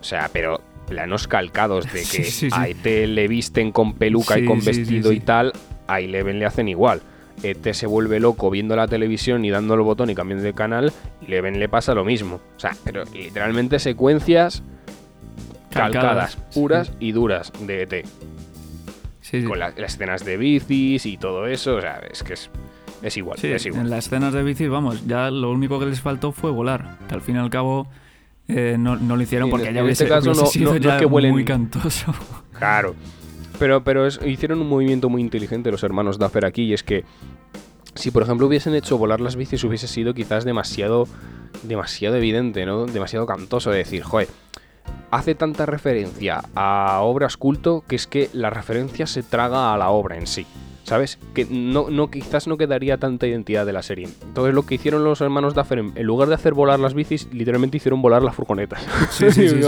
O 0.00 0.04
sea, 0.04 0.28
pero 0.32 0.60
planos 0.88 1.26
calcados 1.28 1.90
de 1.92 2.02
que 2.10 2.48
a 2.52 2.68
ET 2.68 3.06
le 3.08 3.28
visten 3.28 3.72
con 3.72 3.94
peluca 3.94 4.38
y 4.38 4.44
con 4.44 4.64
vestido 4.64 5.12
y 5.12 5.20
tal, 5.20 5.52
a 5.86 6.00
Eleven 6.00 6.38
le 6.38 6.46
hacen 6.46 6.68
igual. 6.68 7.00
ET 7.42 7.72
se 7.74 7.86
vuelve 7.86 8.18
loco 8.18 8.48
viendo 8.50 8.74
la 8.76 8.88
televisión 8.88 9.44
y 9.44 9.50
dando 9.50 9.74
el 9.74 9.82
botón 9.82 10.08
y 10.08 10.14
cambiando 10.14 10.42
de 10.44 10.54
canal, 10.54 10.90
y 11.20 11.26
Leven 11.26 11.58
le 11.58 11.68
pasa 11.68 11.92
lo 11.94 12.02
mismo. 12.04 12.36
O 12.56 12.58
sea, 12.60 12.74
pero 12.82 13.04
literalmente 13.12 13.78
secuencias 13.78 14.62
calcadas, 15.70 16.34
Calcadas, 16.36 16.54
puras 16.54 16.92
y 16.98 17.12
duras 17.12 17.52
de 17.60 17.82
ET. 17.82 18.04
Con 19.44 19.58
la- 19.58 19.74
las 19.76 19.94
escenas 19.94 20.24
de 20.24 20.36
bicis 20.36 21.04
y 21.04 21.16
todo 21.18 21.46
eso, 21.46 21.76
o 21.76 21.80
sea, 21.80 22.00
es 22.10 22.22
que 22.22 22.34
es, 22.34 22.48
es 23.06 23.16
igual, 23.16 23.38
Sí, 23.38 23.48
es 23.48 23.64
igual. 23.66 23.82
en 23.84 23.90
las 23.90 24.06
escenas 24.06 24.32
de 24.34 24.42
bicis, 24.42 24.68
vamos, 24.68 25.06
ya 25.06 25.30
lo 25.30 25.50
único 25.50 25.78
que 25.78 25.86
les 25.86 26.00
faltó 26.00 26.32
fue 26.32 26.50
volar. 26.50 26.98
Que 27.08 27.14
al 27.14 27.20
fin 27.22 27.36
y 27.36 27.38
al 27.38 27.50
cabo 27.50 27.86
eh, 28.48 28.76
no, 28.78 28.96
no 28.96 29.16
lo 29.16 29.22
hicieron 29.22 29.46
Sí, 29.46 29.48
en 29.48 29.50
porque 29.50 29.64
este- 29.64 29.74
ya 29.74 29.80
en 29.80 29.84
hubiese, 29.86 30.04
este 30.04 30.14
caso 30.14 30.26
hubiese 30.30 30.42
no- 30.42 30.46
sido 30.48 30.64
no- 30.66 30.70
no 30.72 30.76
es 30.76 30.82
ya 30.84 30.98
que 30.98 31.06
vuelen- 31.06 31.32
muy 31.32 31.44
cantoso. 31.44 32.14
Claro. 32.58 32.94
Pero, 33.58 33.82
pero 33.84 34.06
es- 34.06 34.20
hicieron 34.24 34.60
un 34.60 34.68
movimiento 34.68 35.08
muy 35.08 35.20
inteligente 35.22 35.70
los 35.70 35.82
hermanos 35.82 36.18
Duffer 36.18 36.44
aquí 36.46 36.62
y 36.64 36.72
es 36.74 36.82
que 36.82 37.04
si 37.94 38.10
por 38.10 38.22
ejemplo 38.22 38.46
hubiesen 38.46 38.74
hecho 38.74 38.98
volar 38.98 39.20
las 39.20 39.36
bicis 39.36 39.64
hubiese 39.64 39.88
sido 39.88 40.12
quizás 40.14 40.44
demasiado 40.44 41.06
demasiado 41.62 42.16
evidente, 42.16 42.66
¿no? 42.66 42.84
Demasiado 42.86 43.24
cantoso 43.26 43.70
de 43.70 43.78
decir, 43.78 44.02
joder, 44.02 44.28
hace 45.10 45.34
tanta 45.34 45.64
referencia 45.64 46.42
a 46.54 47.00
obras 47.00 47.36
culto 47.38 47.82
que 47.88 47.96
es 47.96 48.06
que 48.06 48.28
la 48.34 48.50
referencia 48.50 49.06
se 49.06 49.22
traga 49.22 49.72
a 49.72 49.78
la 49.78 49.88
obra 49.88 50.16
en 50.18 50.26
sí. 50.26 50.46
¿Sabes? 50.86 51.18
Que 51.34 51.46
no, 51.50 51.90
no, 51.90 52.12
quizás 52.12 52.46
no 52.46 52.56
quedaría 52.56 52.96
tanta 52.98 53.26
identidad 53.26 53.66
de 53.66 53.72
la 53.72 53.82
serie. 53.82 54.08
Entonces 54.24 54.54
lo 54.54 54.64
que 54.64 54.76
hicieron 54.76 55.02
los 55.02 55.20
hermanos 55.20 55.52
Duffer, 55.52 55.80
en 55.80 55.92
en 55.96 56.06
lugar 56.06 56.28
de 56.28 56.36
hacer 56.36 56.54
volar 56.54 56.78
las 56.78 56.94
bicis, 56.94 57.28
literalmente 57.32 57.78
hicieron 57.78 58.00
volar 58.00 58.22
las 58.22 58.36
furgonetas. 58.36 58.86
Sí, 59.10 59.32
sí, 59.32 59.48
sí, 59.48 59.56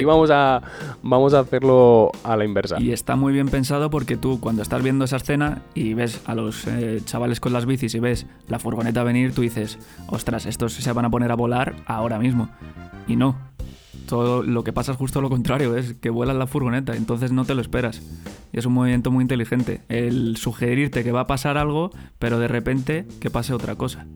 y- 0.00 0.04
vamos 0.04 0.30
a, 0.30 0.60
vamos 1.02 1.32
a 1.32 1.38
hacerlo 1.40 2.10
a 2.24 2.36
la 2.36 2.44
inversa. 2.44 2.76
Y 2.78 2.92
está 2.92 3.16
muy 3.16 3.32
bien 3.32 3.48
pensado 3.48 3.88
porque 3.88 4.18
tú 4.18 4.38
cuando 4.38 4.60
estás 4.60 4.82
viendo 4.82 5.06
esa 5.06 5.16
escena 5.16 5.62
y 5.74 5.94
ves 5.94 6.20
a 6.26 6.34
los 6.34 6.66
eh, 6.66 7.00
chavales 7.06 7.40
con 7.40 7.54
las 7.54 7.64
bicis 7.64 7.94
y 7.94 7.98
ves 7.98 8.26
la 8.48 8.58
furgoneta 8.58 9.02
venir, 9.04 9.34
tú 9.34 9.40
dices, 9.40 9.78
ostras, 10.08 10.44
estos 10.44 10.74
se 10.74 10.92
van 10.92 11.06
a 11.06 11.10
poner 11.10 11.32
a 11.32 11.36
volar 11.36 11.74
ahora 11.86 12.18
mismo. 12.18 12.50
Y 13.08 13.16
no. 13.16 13.34
Todo 14.06 14.42
lo 14.42 14.64
que 14.64 14.72
pasa 14.72 14.92
es 14.92 14.98
justo 14.98 15.20
lo 15.20 15.28
contrario, 15.28 15.76
es 15.76 15.94
que 15.94 16.10
vuelan 16.10 16.38
la 16.38 16.46
furgoneta, 16.46 16.96
entonces 16.96 17.32
no 17.32 17.44
te 17.44 17.54
lo 17.54 17.60
esperas. 17.60 18.02
Y 18.52 18.58
es 18.58 18.66
un 18.66 18.72
movimiento 18.72 19.10
muy 19.10 19.22
inteligente. 19.22 19.82
El 19.88 20.36
sugerirte 20.36 21.04
que 21.04 21.12
va 21.12 21.20
a 21.20 21.26
pasar 21.26 21.58
algo, 21.58 21.90
pero 22.18 22.38
de 22.38 22.48
repente 22.48 23.06
que 23.20 23.30
pase 23.30 23.54
otra 23.54 23.74
cosa. 23.76 24.06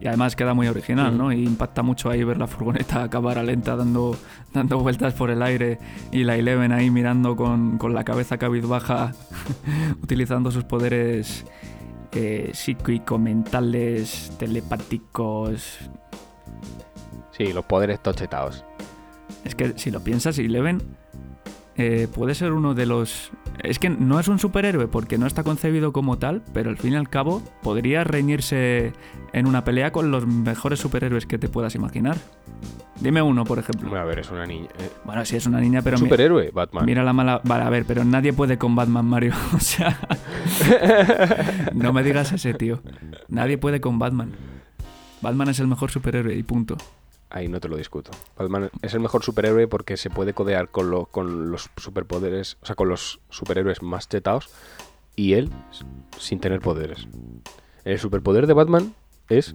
Y 0.00 0.08
además 0.08 0.34
queda 0.34 0.52
muy 0.52 0.66
original, 0.66 1.16
¿no? 1.16 1.32
Y 1.32 1.44
impacta 1.44 1.82
mucho 1.82 2.10
ahí 2.10 2.24
ver 2.24 2.36
la 2.36 2.48
furgoneta 2.48 3.04
a 3.04 3.10
cámara 3.10 3.44
lenta 3.44 3.76
dando, 3.76 4.16
dando 4.52 4.80
vueltas 4.80 5.14
por 5.14 5.30
el 5.30 5.42
aire 5.42 5.78
y 6.10 6.24
la 6.24 6.36
Eleven 6.36 6.72
ahí 6.72 6.90
mirando 6.90 7.36
con, 7.36 7.78
con 7.78 7.94
la 7.94 8.02
cabeza 8.02 8.36
cabizbaja, 8.36 9.12
utilizando 10.02 10.50
sus 10.50 10.64
poderes 10.64 11.44
eh, 12.12 12.50
psíquico-mentales, 12.52 14.32
telepáticos. 14.38 15.78
Sí, 17.30 17.52
los 17.52 17.64
poderes 17.64 18.02
tochetados. 18.02 18.64
Es 19.44 19.54
que 19.54 19.72
si 19.78 19.90
lo 19.90 20.00
piensas, 20.04 20.38
Eleven 20.38 20.80
eh, 21.76 22.06
puede 22.14 22.34
ser 22.34 22.52
uno 22.52 22.74
de 22.74 22.86
los... 22.86 23.30
Es 23.62 23.78
que 23.78 23.90
no 23.90 24.18
es 24.20 24.28
un 24.28 24.38
superhéroe 24.38 24.88
porque 24.88 25.18
no 25.18 25.26
está 25.26 25.42
concebido 25.42 25.92
como 25.92 26.18
tal, 26.18 26.42
pero 26.52 26.70
al 26.70 26.76
fin 26.78 26.92
y 26.92 26.96
al 26.96 27.08
cabo 27.08 27.42
podría 27.62 28.04
reñirse 28.04 28.92
en 29.32 29.46
una 29.46 29.64
pelea 29.64 29.90
con 29.92 30.10
los 30.10 30.26
mejores 30.26 30.80
superhéroes 30.80 31.26
que 31.26 31.38
te 31.38 31.48
puedas 31.48 31.74
imaginar. 31.74 32.16
Dime 33.00 33.20
uno, 33.20 33.44
por 33.44 33.58
ejemplo. 33.58 33.94
A 33.98 34.04
ver, 34.04 34.20
es 34.20 34.30
una 34.30 34.46
niña. 34.46 34.68
eh, 34.78 34.90
Bueno, 35.04 35.24
sí 35.24 35.36
es 35.36 35.46
una 35.46 35.60
niña, 35.60 35.82
pero 35.82 35.98
mi- 35.98 36.04
superhéroe, 36.04 36.50
Batman. 36.52 36.86
mira 36.86 37.02
la 37.02 37.12
mala... 37.12 37.40
Vale, 37.44 37.64
a 37.64 37.70
ver, 37.70 37.84
pero 37.84 38.04
nadie 38.04 38.32
puede 38.32 38.58
con 38.58 38.76
Batman, 38.76 39.06
Mario. 39.06 39.32
O 39.54 39.58
sea... 39.60 39.98
no 41.74 41.92
me 41.92 42.02
digas 42.02 42.32
ese, 42.32 42.54
tío. 42.54 42.80
Nadie 43.28 43.58
puede 43.58 43.80
con 43.80 43.98
Batman. 43.98 44.32
Batman 45.20 45.48
es 45.48 45.60
el 45.60 45.66
mejor 45.68 45.90
superhéroe 45.90 46.34
y 46.34 46.42
punto. 46.42 46.76
Ahí 47.34 47.48
no 47.48 47.60
te 47.60 47.68
lo 47.68 47.78
discuto. 47.78 48.10
Batman 48.36 48.68
es 48.82 48.92
el 48.92 49.00
mejor 49.00 49.22
superhéroe 49.24 49.66
porque 49.66 49.96
se 49.96 50.10
puede 50.10 50.34
codear 50.34 50.68
con, 50.68 50.90
lo- 50.90 51.06
con 51.06 51.50
los 51.50 51.70
superpoderes, 51.78 52.58
o 52.62 52.66
sea, 52.66 52.74
con 52.74 52.90
los 52.90 53.20
superhéroes 53.30 53.82
más 53.82 54.06
chetados 54.08 54.50
y 55.16 55.32
él 55.32 55.50
sin 56.18 56.40
tener 56.40 56.60
poderes. 56.60 57.08
El 57.84 57.98
superpoder 57.98 58.46
de 58.46 58.52
Batman 58.52 58.92
es 59.30 59.54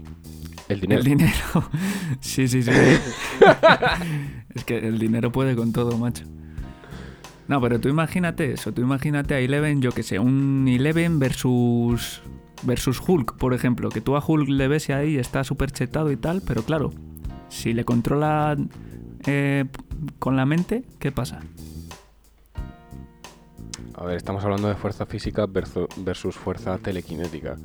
el 0.69 0.79
dinero. 0.81 1.01
El 1.01 1.05
dinero. 1.07 1.33
sí, 2.19 2.47
sí, 2.47 2.63
sí. 2.63 2.71
es 4.55 4.63
que 4.65 4.77
el 4.79 4.97
dinero 4.99 5.31
puede 5.31 5.55
con 5.55 5.71
todo, 5.71 5.97
macho. 5.97 6.23
No, 7.47 7.61
pero 7.61 7.79
tú 7.79 7.87
imagínate 7.89 8.51
eso. 8.53 8.73
Tú 8.73 8.81
imagínate 8.81 9.33
a 9.35 9.39
Eleven, 9.39 9.81
yo 9.81 9.91
que 9.91 10.03
sé, 10.03 10.19
un 10.19 10.65
Eleven 10.67 11.19
versus 11.19 12.21
versus 12.63 12.99
Hulk, 13.05 13.37
por 13.37 13.53
ejemplo. 13.53 13.89
Que 13.89 14.01
tú 14.01 14.15
a 14.17 14.23
Hulk 14.25 14.49
le 14.49 14.67
ves 14.67 14.89
y 14.89 14.93
ahí 14.93 15.17
está 15.17 15.43
súper 15.43 15.71
chetado 15.71 16.11
y 16.11 16.17
tal, 16.17 16.41
pero 16.45 16.63
claro, 16.63 16.91
si 17.49 17.73
le 17.73 17.83
controla 17.85 18.55
eh, 19.25 19.65
con 20.19 20.35
la 20.35 20.45
mente, 20.45 20.83
¿qué 20.99 21.11
pasa? 21.11 21.39
A 23.95 24.03
ver, 24.05 24.17
estamos 24.17 24.43
hablando 24.43 24.67
de 24.67 24.75
fuerza 24.75 25.05
física 25.07 25.47
versu- 25.47 25.87
versus 25.97 26.35
fuerza 26.35 26.77
telequinética. 26.77 27.55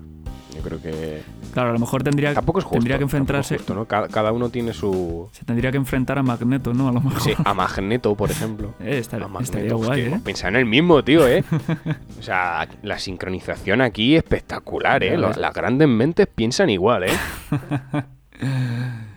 Yo 0.54 0.60
creo 0.62 0.80
que 0.82 1.22
Claro, 1.54 1.70
a 1.70 1.72
lo 1.72 1.78
mejor 1.78 2.02
tendría, 2.02 2.32
tampoco 2.34 2.58
es 2.58 2.64
justo. 2.64 2.76
tendría 2.78 2.96
que 2.98 3.04
enfrentarse. 3.04 3.56
justo, 3.56 3.74
¿no? 3.74 3.84
Cada, 3.86 4.08
cada 4.08 4.32
uno 4.32 4.48
tiene 4.50 4.72
su 4.74 5.28
Se 5.32 5.44
tendría 5.44 5.70
que 5.70 5.76
enfrentar 5.78 6.18
a 6.18 6.22
Magneto, 6.22 6.72
¿no? 6.74 6.88
A 6.88 6.92
lo 6.92 7.00
mejor. 7.00 7.20
sí, 7.22 7.32
a 7.42 7.54
Magneto, 7.54 8.14
por 8.14 8.30
ejemplo. 8.30 8.74
Eh, 8.80 8.98
estar- 8.98 9.22
A 9.22 9.28
Magneto, 9.28 9.56
estaría 9.56 9.74
guay, 9.74 10.02
hostia, 10.02 10.16
¿eh? 10.16 10.20
Pensar 10.24 10.50
en 10.50 10.56
el 10.56 10.66
mismo, 10.66 11.02
tío, 11.04 11.26
¿eh? 11.28 11.44
O 12.18 12.22
sea, 12.22 12.66
la 12.82 12.98
sincronización 12.98 13.80
aquí 13.82 14.14
espectacular, 14.16 15.02
¿eh? 15.04 15.16
Los- 15.18 15.36
las 15.36 15.52
grandes 15.54 15.88
mentes 15.88 16.26
piensan 16.28 16.70
igual, 16.70 17.04
¿eh? 17.04 17.12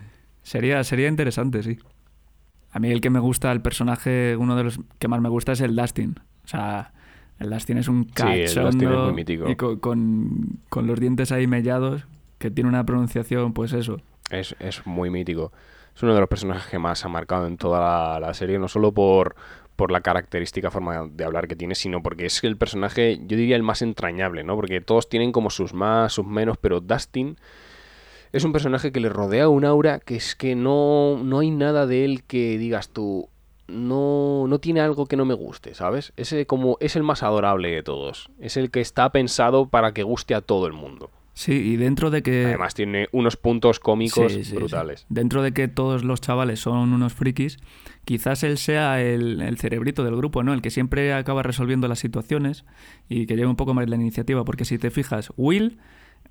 Sería, 0.46 0.84
sería 0.84 1.08
interesante, 1.08 1.64
sí. 1.64 1.80
A 2.72 2.80
mí 2.80 2.92
el 2.92 3.02
que 3.02 3.10
me 3.10 3.20
gusta, 3.20 3.52
el 3.52 3.62
personaje, 3.62 4.36
uno 4.38 4.56
de 4.56 4.64
los 4.66 4.80
que 5.00 5.08
más 5.08 5.20
me 5.22 5.30
gusta 5.30 5.54
es 5.54 5.62
el 5.62 5.76
Dustin. 5.76 6.16
O 6.44 6.48
sea, 6.48 6.94
el 7.40 7.50
Dustin 7.50 7.78
es 7.80 7.88
un 7.88 8.04
Sí, 8.16 8.24
el 8.24 8.42
Dustin 8.42 8.62
es 8.62 8.76
cachondo 8.76 9.04
muy 9.06 9.14
mítico. 9.14 9.50
y 9.50 9.56
con, 9.56 9.80
con- 9.80 10.60
con 10.70 10.86
los 10.88 11.00
dientes 11.00 11.32
ahí 11.32 11.48
mellados, 11.48 12.06
que 12.38 12.52
tiene 12.52 12.70
una 12.70 12.86
pronunciación, 12.86 13.54
pues 13.54 13.74
eso. 13.74 14.02
Es, 14.30 14.56
es 14.60 14.86
muy 14.86 15.10
mítico. 15.10 15.52
Es 15.96 16.04
uno 16.04 16.14
de 16.14 16.20
los 16.20 16.30
personajes 16.30 16.68
que 16.70 16.78
más 16.78 17.04
ha 17.06 17.10
marcado 17.10 17.48
en 17.48 17.58
toda 17.58 17.80
la, 17.80 18.20
la 18.20 18.34
serie, 18.34 18.60
no 18.60 18.68
solo 18.68 18.92
por, 18.92 19.36
por 19.78 19.90
la 19.92 20.02
característica 20.02 20.70
forma 20.70 21.08
de 21.10 21.24
hablar 21.26 21.48
que 21.48 21.56
tiene, 21.56 21.74
sino 21.74 22.04
porque 22.04 22.26
es 22.28 22.44
el 22.44 22.58
personaje, 22.58 23.18
yo 23.26 23.38
diría, 23.38 23.56
el 23.56 23.64
más 23.64 23.82
entrañable, 23.82 24.44
¿no? 24.44 24.56
Porque 24.56 24.82
todos 24.82 25.08
tienen 25.10 25.32
como 25.32 25.50
sus 25.50 25.74
más, 25.74 26.14
sus 26.14 26.26
menos, 26.28 26.58
pero 26.58 26.82
Dustin 26.82 27.38
es 28.36 28.44
un 28.44 28.52
personaje 28.52 28.92
que 28.92 29.00
le 29.00 29.10
rodea 29.10 29.48
un 29.48 29.64
aura 29.66 30.00
que 30.00 30.16
es 30.18 30.36
que 30.36 30.56
no, 30.56 31.22
no 31.24 31.40
hay 31.40 31.52
nada 31.52 31.88
de 31.88 32.04
él 32.04 32.24
que 32.24 32.58
digas 32.58 32.90
tú, 32.90 33.30
no, 33.68 34.46
no 34.48 34.60
tiene 34.60 34.82
algo 34.82 35.06
que 35.06 35.16
no 35.16 35.26
me 35.26 35.34
guste, 35.34 35.74
¿sabes? 35.74 36.12
Ese 36.18 36.46
como 36.46 36.78
es 36.82 36.96
el 36.96 37.04
más 37.04 37.24
adorable 37.24 37.72
de 37.72 37.82
todos. 37.82 38.30
Es 38.40 38.58
el 38.58 38.72
que 38.72 38.82
está 38.82 39.12
pensado 39.12 39.70
para 39.70 39.94
que 39.94 40.04
guste 40.04 40.36
a 40.36 40.42
todo 40.42 40.68
el 40.68 40.74
mundo. 40.74 41.10
Sí, 41.34 41.54
y 41.54 41.76
dentro 41.76 42.12
de 42.12 42.24
que... 42.24 42.46
Además 42.46 42.76
tiene 42.76 43.08
unos 43.12 43.36
puntos 43.36 43.80
cómicos 43.80 44.32
Sí, 44.32 44.44
sí, 44.44 44.52
sí. 44.52 44.56
brutales. 44.56 45.06
Dentro 45.10 45.42
de 45.42 45.52
que 45.52 45.68
todos 45.68 46.04
los 46.04 46.22
chavales 46.22 46.62
son 46.62 46.94
unos 46.94 47.14
frikis, 47.14 47.58
quizás 48.06 48.44
él 48.44 48.58
sea 48.58 49.02
el, 49.02 49.42
el 49.42 49.58
cerebrito 49.58 50.04
del 50.06 50.16
grupo, 50.16 50.44
¿no? 50.44 50.54
El 50.54 50.62
que 50.62 50.70
siempre 50.72 51.14
acaba 51.14 51.44
resolviendo 51.44 51.88
las 51.90 52.00
situaciones 52.00 52.64
y 53.10 53.26
que 53.26 53.36
lleva 53.36 53.50
un 53.50 53.58
poco 53.58 53.74
más 53.74 53.90
la 53.90 53.98
iniciativa. 53.98 54.46
Porque 54.46 54.64
si 54.64 54.78
te 54.78 54.92
fijas, 54.92 55.34
Will, 55.36 55.78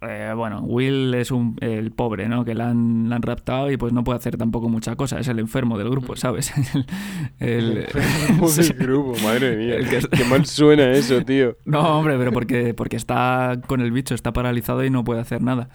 eh, 0.03 0.33
bueno, 0.37 0.61
Will 0.61 1.15
es 1.15 1.31
un, 1.31 1.57
el 1.61 1.91
pobre, 1.93 2.29
¿no? 2.29 2.45
Que 2.45 2.55
la 2.55 2.69
han, 2.71 3.09
la 3.09 3.17
han 3.17 3.23
raptado 3.23 3.71
y 3.71 3.77
pues 3.77 3.93
no 3.93 4.05
puede 4.05 4.19
hacer 4.19 4.37
tampoco 4.37 4.69
mucha 4.69 4.97
cosa. 4.97 5.19
Es 5.19 5.29
el 5.29 5.39
enfermo 5.39 5.79
del 5.79 5.87
Mm. 5.89 5.91
grupo, 5.91 6.17
¿sabes? 6.17 6.53
el, 7.39 7.79
el- 7.79 7.79
el 7.79 8.75
grupo, 8.79 9.15
madre 9.23 9.57
mía. 9.57 9.77
El 9.77 9.89
que- 9.89 10.01
Qué 10.09 10.25
mal 10.25 10.45
suena 10.47 10.91
eso, 10.91 11.23
tío. 11.23 11.57
No, 11.65 11.99
hombre, 11.99 12.17
pero 12.19 12.33
porque, 12.33 12.75
porque 12.75 12.97
está 12.97 13.59
con 13.67 13.81
el 13.81 13.93
bicho, 13.93 14.15
está 14.15 14.33
paralizado 14.33 14.85
y 14.85 14.91
no 14.91 15.05
puede 15.05 15.21
hacer 15.21 15.43
nada. 15.43 15.69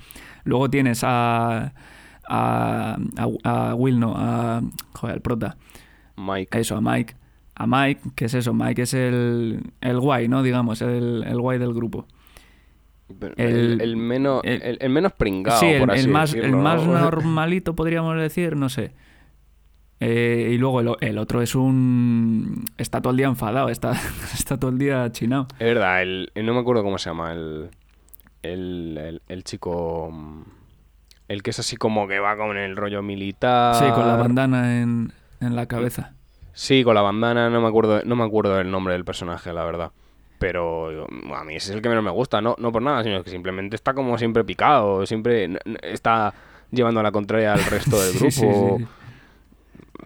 Luego 0.43 0.69
tienes 0.69 1.03
a. 1.03 1.73
a, 2.27 2.97
a, 3.43 3.69
a 3.69 3.75
Will, 3.75 3.99
no, 3.99 4.13
a. 4.15 4.61
Joder, 4.93 5.15
al 5.15 5.21
prota. 5.21 5.57
Mike. 6.17 6.59
Eso, 6.59 6.75
a 6.77 6.81
Mike. 6.81 7.15
A 7.55 7.65
Mike, 7.67 8.01
¿qué 8.15 8.25
es 8.25 8.33
eso? 8.35 8.53
Mike 8.53 8.83
es 8.83 8.93
el, 8.93 9.61
el 9.81 9.99
guay, 9.99 10.27
¿no? 10.29 10.43
Digamos, 10.43 10.81
el, 10.81 11.23
el 11.27 11.41
guay 11.41 11.57
del 11.59 11.73
grupo. 11.73 12.05
El, 13.37 13.47
el- 13.55 13.81
el 13.81 13.97
menos, 13.97 14.41
el- 14.43 14.61
el, 14.61 14.77
el 14.81 14.89
menos 14.89 15.13
pringado, 15.13 15.59
sí, 15.59 15.65
el, 15.67 15.79
por 15.79 15.91
así 15.91 16.01
el 16.01 16.09
más, 16.09 16.33
el 16.33 16.55
más 16.55 16.85
¿no? 16.85 16.99
normalito, 16.99 17.75
podríamos 17.75 18.15
decir, 18.17 18.55
no 18.55 18.69
sé. 18.69 18.93
Eh, 20.01 20.51
y 20.53 20.57
luego 20.57 20.79
el, 20.79 20.95
el 21.01 21.17
otro 21.17 21.41
es 21.41 21.55
un. 21.55 22.63
Está 22.77 23.01
todo 23.01 23.11
el 23.11 23.17
día 23.17 23.27
enfadado, 23.27 23.69
está, 23.69 23.91
está 24.33 24.57
todo 24.57 24.71
el 24.71 24.77
día 24.77 25.11
chinado. 25.11 25.47
Es 25.59 25.65
verdad, 25.65 26.01
el, 26.01 26.31
el- 26.35 26.45
no 26.45 26.53
me 26.53 26.59
acuerdo 26.61 26.83
cómo 26.83 26.97
se 26.97 27.09
llama, 27.09 27.33
el, 27.33 27.69
el, 28.43 28.97
el, 28.97 29.21
el 29.27 29.43
chico... 29.43 30.13
El 31.27 31.43
que 31.43 31.51
es 31.51 31.59
así 31.59 31.75
como 31.77 32.07
que 32.07 32.19
va 32.19 32.35
con 32.37 32.57
el 32.57 32.75
rollo 32.75 33.03
militar. 33.03 33.75
Sí, 33.75 33.85
con 33.91 34.07
la 34.07 34.15
bandana 34.15 34.81
en, 34.81 35.13
en 35.41 35.55
la 35.55 35.67
cabeza. 35.67 36.13
Sí, 36.53 36.83
con 36.83 36.95
la 36.95 37.01
bandana, 37.03 37.51
no 37.51 37.61
me 37.61 37.67
acuerdo, 37.67 38.01
no 38.03 38.15
me 38.15 38.23
acuerdo 38.23 38.55
del 38.55 38.71
nombre 38.71 38.93
del 38.93 39.05
personaje, 39.05 39.53
la 39.53 39.63
verdad. 39.63 39.91
Pero 40.39 41.05
mm, 41.09 41.33
a 41.33 41.43
mí 41.43 41.55
ese 41.55 41.71
es 41.71 41.75
el 41.75 41.81
que 41.83 41.89
menos 41.89 42.03
me 42.03 42.09
gusta, 42.11 42.41
no, 42.41 42.55
no 42.57 42.71
por 42.71 42.81
nada, 42.81 43.03
sino 43.03 43.23
que 43.23 43.29
simplemente 43.29 43.75
está 43.75 43.93
como 43.93 44.17
siempre 44.17 44.43
picado, 44.43 45.05
siempre 45.05 45.59
está 45.83 46.33
llevando 46.71 46.99
a 47.01 47.03
la 47.03 47.11
contraria 47.11 47.53
al 47.53 47.63
resto 47.65 48.01
del 48.01 48.13
grupo. 48.17 48.31
sí, 48.31 48.41
sí, 48.41 48.77
sí. 48.79 48.87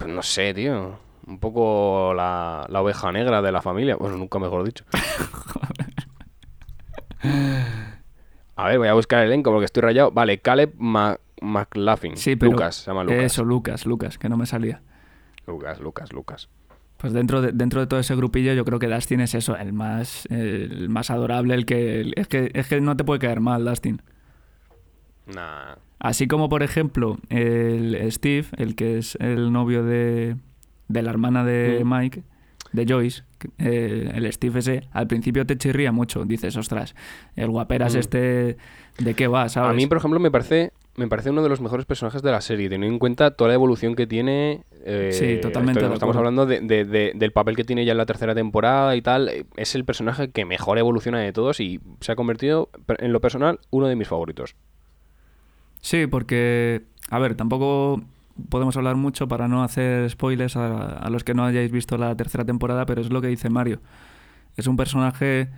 No 0.07 0.21
sé, 0.23 0.53
tío. 0.53 0.97
Un 1.25 1.39
poco 1.39 2.13
la, 2.15 2.65
la 2.67 2.81
oveja 2.81 3.11
negra 3.13 3.41
de 3.41 3.51
la 3.51 3.61
familia. 3.61 3.95
Bueno, 3.95 4.17
nunca 4.17 4.39
mejor 4.39 4.65
dicho. 4.65 4.83
A 8.55 8.67
ver, 8.67 8.77
voy 8.77 8.87
a 8.87 8.93
buscar 8.93 9.21
el 9.21 9.27
elenco 9.27 9.51
porque 9.51 9.65
estoy 9.65 9.81
rayado. 9.81 10.11
Vale, 10.11 10.39
Caleb 10.39 10.73
Ma- 10.77 11.17
McLaughlin. 11.41 12.17
Sí, 12.17 12.35
pero 12.35 12.51
Lucas, 12.51 12.75
se 12.75 12.91
llama 12.91 13.03
Lucas. 13.03 13.23
Eso, 13.23 13.43
Lucas, 13.43 13.85
Lucas, 13.85 14.17
que 14.17 14.29
no 14.29 14.37
me 14.37 14.45
salía. 14.45 14.81
Lucas, 15.47 15.79
Lucas, 15.79 16.13
Lucas. 16.13 16.49
Pues 17.03 17.11
dentro 17.11 17.41
de, 17.41 17.51
dentro 17.51 17.81
de 17.81 17.87
todo 17.87 17.99
ese 17.99 18.15
grupillo 18.15 18.53
yo 18.53 18.63
creo 18.63 18.79
que 18.79 18.87
Dustin 18.87 19.19
es 19.19 19.35
eso, 19.35 19.57
el 19.57 19.73
más, 19.73 20.25
el 20.29 20.87
más 20.87 21.09
adorable, 21.09 21.53
el 21.53 21.65
que... 21.65 21.99
el- 21.99 22.13
es, 22.15 22.29
que 22.29 22.49
es 22.53 22.65
que 22.69 22.79
no 22.79 22.95
te 22.95 23.03
puede 23.03 23.19
caer 23.19 23.41
mal, 23.41 23.65
Dustin. 23.65 24.01
Nah. 25.27 25.75
Así 25.99 26.27
como, 26.27 26.47
por 26.47 26.63
ejemplo, 26.63 27.17
el 27.27 28.09
Steve, 28.09 28.47
el 28.55 28.75
que 28.75 28.97
es 28.99 29.17
el 29.19 29.51
novio 29.51 29.83
de, 29.83 30.37
de 30.87 31.01
la 31.01 31.09
hermana 31.09 31.43
de 31.43 31.81
Mm. 31.83 31.93
Mike, 31.93 32.23
de 32.71 32.85
Joyce, 32.87 33.23
eh, 33.57 34.09
el 34.13 34.31
Steve 34.31 34.59
ese, 34.59 34.87
al 34.93 35.07
principio 35.07 35.45
te 35.45 35.57
chirría 35.57 35.91
mucho. 35.91 36.23
Dices, 36.23 36.55
ostras, 36.55 36.95
el 37.35 37.49
guaperas 37.49 37.95
Mm. 37.95 37.99
este, 37.99 38.57
¿de 38.97 39.13
qué 39.13 39.27
va, 39.27 39.49
sabes? 39.49 39.71
A 39.71 39.73
mí, 39.73 39.87
por 39.87 39.97
ejemplo, 39.97 40.21
me 40.21 40.31
parece, 40.31 40.71
me 40.95 41.07
parece 41.07 41.31
uno 41.31 41.41
de 41.41 41.49
los 41.49 41.59
mejores 41.61 41.85
personajes 41.85 42.21
de 42.21 42.31
la 42.31 42.39
serie, 42.41 42.69
teniendo 42.69 42.93
en 42.93 42.99
cuenta 42.99 43.31
toda 43.31 43.47
la 43.49 43.53
evolución 43.55 43.95
que 43.95 44.05
tiene. 44.07 44.61
eh, 44.85 45.09
Sí, 45.13 45.39
totalmente 45.41 45.79
esto- 45.81 45.93
Estamos 45.93 46.15
hablando 46.15 46.45
de- 46.45 46.59
de- 46.61 46.85
de- 46.85 47.13
del 47.15 47.31
papel 47.31 47.55
que 47.55 47.63
tiene 47.63 47.85
ya 47.85 47.93
en 47.93 47.97
la 47.97 48.05
tercera 48.05 48.35
temporada 48.35 48.95
y 48.95 49.01
tal. 49.01 49.31
Es 49.55 49.75
el 49.75 49.85
personaje 49.85 50.29
que 50.29 50.45
mejor 50.45 50.77
evoluciona 50.77 51.19
de 51.19 51.31
todos 51.33 51.59
y 51.59 51.79
se 52.01 52.11
ha 52.11 52.15
convertido, 52.15 52.69
en 52.99 53.11
lo 53.13 53.21
personal, 53.21 53.59
uno 53.71 53.87
de 53.87 53.95
mis 53.95 54.07
favoritos. 54.07 54.55
Sí, 55.81 56.05
porque, 56.07 56.83
a 57.09 57.19
ver, 57.19 57.35
tampoco 57.35 58.01
podemos 58.49 58.75
hablar 58.77 58.95
mucho 58.95 59.27
para 59.27 59.47
no 59.47 59.63
hacer 59.63 60.09
spoilers 60.09 60.55
a, 60.57 60.97
a 60.97 61.09
los 61.09 61.23
que 61.23 61.33
no 61.33 61.43
hayáis 61.45 61.71
visto 61.71 61.97
la 61.97 62.15
tercera 62.15 62.45
temporada, 62.45 62.85
pero 62.85 63.01
es 63.01 63.09
lo 63.11 63.21
que 63.21 63.27
dice 63.27 63.49
Mario. 63.49 63.79
Es 64.57 64.67
un 64.67 64.75
personaje 64.77 65.49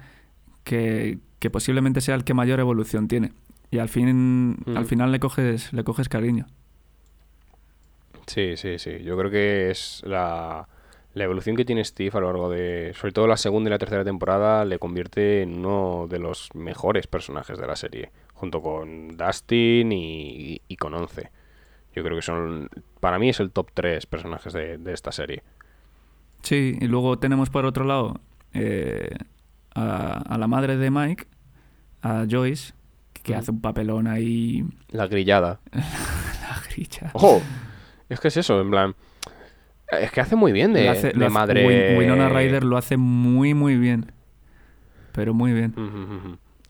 que, 0.63 1.19
que 1.39 1.49
posiblemente 1.49 2.01
sea 2.01 2.15
el 2.15 2.23
que 2.23 2.33
mayor 2.33 2.59
evolución 2.59 3.07
tiene. 3.07 3.33
Y 3.71 3.79
al 3.79 3.89
fin, 3.89 4.51
Mm. 4.65 4.77
al 4.77 4.85
final 4.85 5.11
le 5.11 5.19
coges, 5.19 5.73
le 5.73 5.83
coges 5.83 6.07
cariño. 6.09 6.45
Sí, 8.27 8.57
sí, 8.57 8.79
sí. 8.79 9.03
Yo 9.03 9.17
creo 9.17 9.29
que 9.29 9.69
es 9.69 10.01
la, 10.05 10.67
la 11.13 11.23
evolución 11.23 11.55
que 11.55 11.65
tiene 11.65 11.83
Steve 11.83 12.11
a 12.13 12.19
lo 12.19 12.27
largo 12.27 12.49
de, 12.49 12.93
sobre 12.95 13.13
todo 13.13 13.27
la 13.27 13.37
segunda 13.37 13.69
y 13.69 13.71
la 13.71 13.77
tercera 13.77 14.03
temporada, 14.03 14.65
le 14.65 14.79
convierte 14.79 15.43
en 15.43 15.59
uno 15.59 16.07
de 16.09 16.19
los 16.19 16.49
mejores 16.55 17.07
personajes 17.07 17.57
de 17.59 17.67
la 17.67 17.75
serie, 17.75 18.11
junto 18.33 18.61
con 18.61 19.15
Dustin 19.15 19.91
y, 19.91 20.61
y 20.67 20.75
con 20.77 20.93
Once. 20.93 21.29
Yo 21.95 22.03
creo 22.03 22.15
que 22.17 22.21
son, 22.23 22.69
para 22.99 23.19
mí 23.19 23.29
es 23.29 23.39
el 23.39 23.51
top 23.51 23.69
3 23.73 24.05
personajes 24.07 24.53
de, 24.53 24.77
de 24.77 24.93
esta 24.93 25.11
serie. 25.11 25.43
Sí, 26.41 26.77
y 26.79 26.87
luego 26.87 27.17
tenemos 27.19 27.49
por 27.49 27.65
otro 27.65 27.85
lado 27.85 28.19
eh, 28.53 29.15
a, 29.73 30.17
a 30.33 30.37
la 30.37 30.47
madre 30.47 30.77
de 30.77 30.91
Mike, 30.91 31.25
a 32.01 32.25
Joyce, 32.29 32.73
que 33.25 33.33
Mm. 33.33 33.37
hace 33.39 33.51
un 33.51 33.61
papelón 33.61 34.07
ahí. 34.07 34.63
La 34.89 35.07
grillada. 35.07 35.59
La 35.73 36.61
grilla. 36.69 37.09
¡Ojo! 37.13 37.41
Es 38.07 38.19
que 38.19 38.27
es 38.29 38.37
eso, 38.37 38.61
en 38.61 38.69
plan... 38.69 38.95
Es 39.91 40.11
que 40.11 40.21
hace 40.21 40.35
muy 40.35 40.51
bien 40.51 40.73
de, 40.73 40.89
hace- 40.89 41.13
madre... 41.29 41.65
Win- 41.67 41.97
Winona 41.99 42.29
Ryder 42.29 42.63
lo 42.63 42.77
hace 42.77 42.97
muy, 42.97 43.53
muy 43.53 43.75
bien. 43.77 44.11
Pero 45.11 45.33
muy 45.33 45.53
bien. 45.53 45.73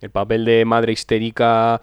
El 0.02 0.10
papel 0.12 0.46
de 0.46 0.66
madre 0.66 0.92
histérica 0.94 1.82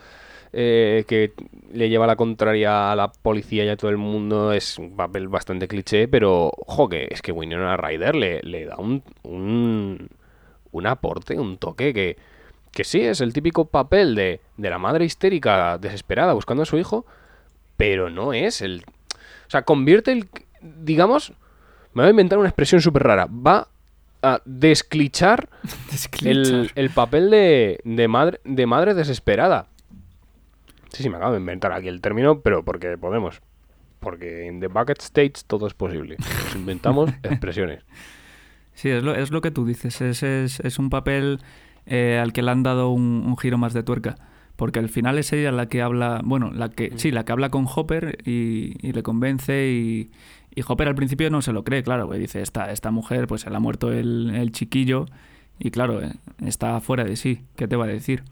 eh, 0.52 1.04
que 1.08 1.32
le 1.72 1.88
lleva 1.88 2.06
la 2.06 2.16
contraria 2.16 2.92
a 2.92 2.96
la 2.96 3.10
policía 3.10 3.64
y 3.64 3.68
a 3.70 3.76
todo 3.76 3.90
el 3.90 3.96
mundo 3.96 4.52
es 4.52 4.78
un 4.78 4.94
papel 4.96 5.28
bastante 5.28 5.66
cliché, 5.68 6.06
pero 6.08 6.52
ojo 6.66 6.88
que 6.88 7.08
es 7.10 7.22
que 7.22 7.32
Winona 7.32 7.76
Ryder 7.76 8.14
le, 8.14 8.40
le 8.42 8.66
da 8.66 8.76
un, 8.76 9.02
un, 9.22 10.08
un 10.70 10.86
aporte, 10.86 11.38
un 11.38 11.56
toque 11.56 11.92
que, 11.94 12.16
que 12.72 12.84
sí, 12.84 13.00
es 13.02 13.20
el 13.20 13.32
típico 13.32 13.66
papel 13.66 14.14
de, 14.14 14.40
de 14.56 14.70
la 14.70 14.78
madre 14.78 15.04
histérica 15.04 15.78
desesperada 15.78 16.32
buscando 16.32 16.62
a 16.62 16.66
su 16.66 16.78
hijo, 16.78 17.06
pero 17.76 18.10
no 18.10 18.32
es 18.32 18.62
el... 18.62 18.84
O 19.46 19.50
sea, 19.50 19.62
convierte 19.62 20.12
el... 20.12 20.28
Digamos, 20.60 21.32
me 21.92 22.02
voy 22.02 22.08
a 22.08 22.10
inventar 22.10 22.38
una 22.38 22.48
expresión 22.48 22.80
súper 22.80 23.02
rara. 23.02 23.26
Va 23.26 23.68
a 24.22 24.40
desclichar 24.44 25.48
el, 26.24 26.70
el 26.74 26.90
papel 26.90 27.30
de, 27.30 27.80
de 27.84 28.08
madre, 28.08 28.40
de 28.44 28.66
madre 28.66 28.94
desesperada. 28.94 29.66
Sí, 30.92 31.02
sí, 31.02 31.10
me 31.10 31.16
acabo 31.16 31.32
de 31.32 31.40
inventar 31.40 31.72
aquí 31.72 31.88
el 31.88 32.00
término, 32.00 32.40
pero 32.40 32.64
porque 32.64 32.96
podemos. 32.98 33.40
Porque 34.00 34.46
en 34.46 34.60
The 34.60 34.66
Bucket 34.66 35.00
States 35.00 35.44
todo 35.44 35.66
es 35.66 35.74
posible. 35.74 36.16
Nos 36.18 36.54
inventamos 36.54 37.10
expresiones. 37.22 37.84
Sí, 38.74 38.88
es 38.88 39.02
lo, 39.02 39.14
es 39.14 39.30
lo 39.30 39.40
que 39.40 39.50
tú 39.50 39.66
dices. 39.66 40.00
Es, 40.00 40.22
es, 40.22 40.60
es 40.60 40.78
un 40.78 40.90
papel 40.90 41.40
eh, 41.86 42.18
al 42.22 42.32
que 42.32 42.42
le 42.42 42.50
han 42.50 42.62
dado 42.62 42.90
un, 42.90 43.24
un 43.26 43.36
giro 43.36 43.58
más 43.58 43.72
de 43.74 43.82
tuerca. 43.82 44.16
Porque 44.56 44.78
al 44.78 44.88
final 44.88 45.18
es 45.18 45.32
ella 45.32 45.50
la 45.50 45.66
que 45.68 45.82
habla, 45.82 46.20
bueno, 46.24 46.50
la 46.52 46.68
que, 46.68 46.92
sí, 46.96 47.10
la 47.10 47.24
que 47.24 47.32
habla 47.32 47.50
con 47.50 47.66
Hopper 47.74 48.18
y, 48.24 48.76
y 48.86 48.92
le 48.92 49.02
convence 49.02 49.70
y, 49.70 50.10
y 50.54 50.62
Hopper 50.66 50.88
al 50.88 50.94
principio 50.94 51.30
no 51.30 51.40
se 51.42 51.52
lo 51.52 51.64
cree, 51.64 51.82
claro, 51.82 52.04
porque 52.06 52.20
dice, 52.20 52.42
esta, 52.42 52.70
esta 52.70 52.90
mujer, 52.90 53.26
pues 53.26 53.40
se 53.40 53.50
le 53.50 53.56
ha 53.56 53.60
muerto 53.60 53.90
el, 53.92 54.30
el 54.34 54.52
chiquillo 54.52 55.06
y 55.58 55.70
claro, 55.70 56.02
eh, 56.02 56.12
está 56.44 56.80
fuera 56.80 57.04
de 57.04 57.16
sí, 57.16 57.40
¿qué 57.56 57.66
te 57.66 57.76
va 57.76 57.84
a 57.86 57.88
decir? 57.88 58.24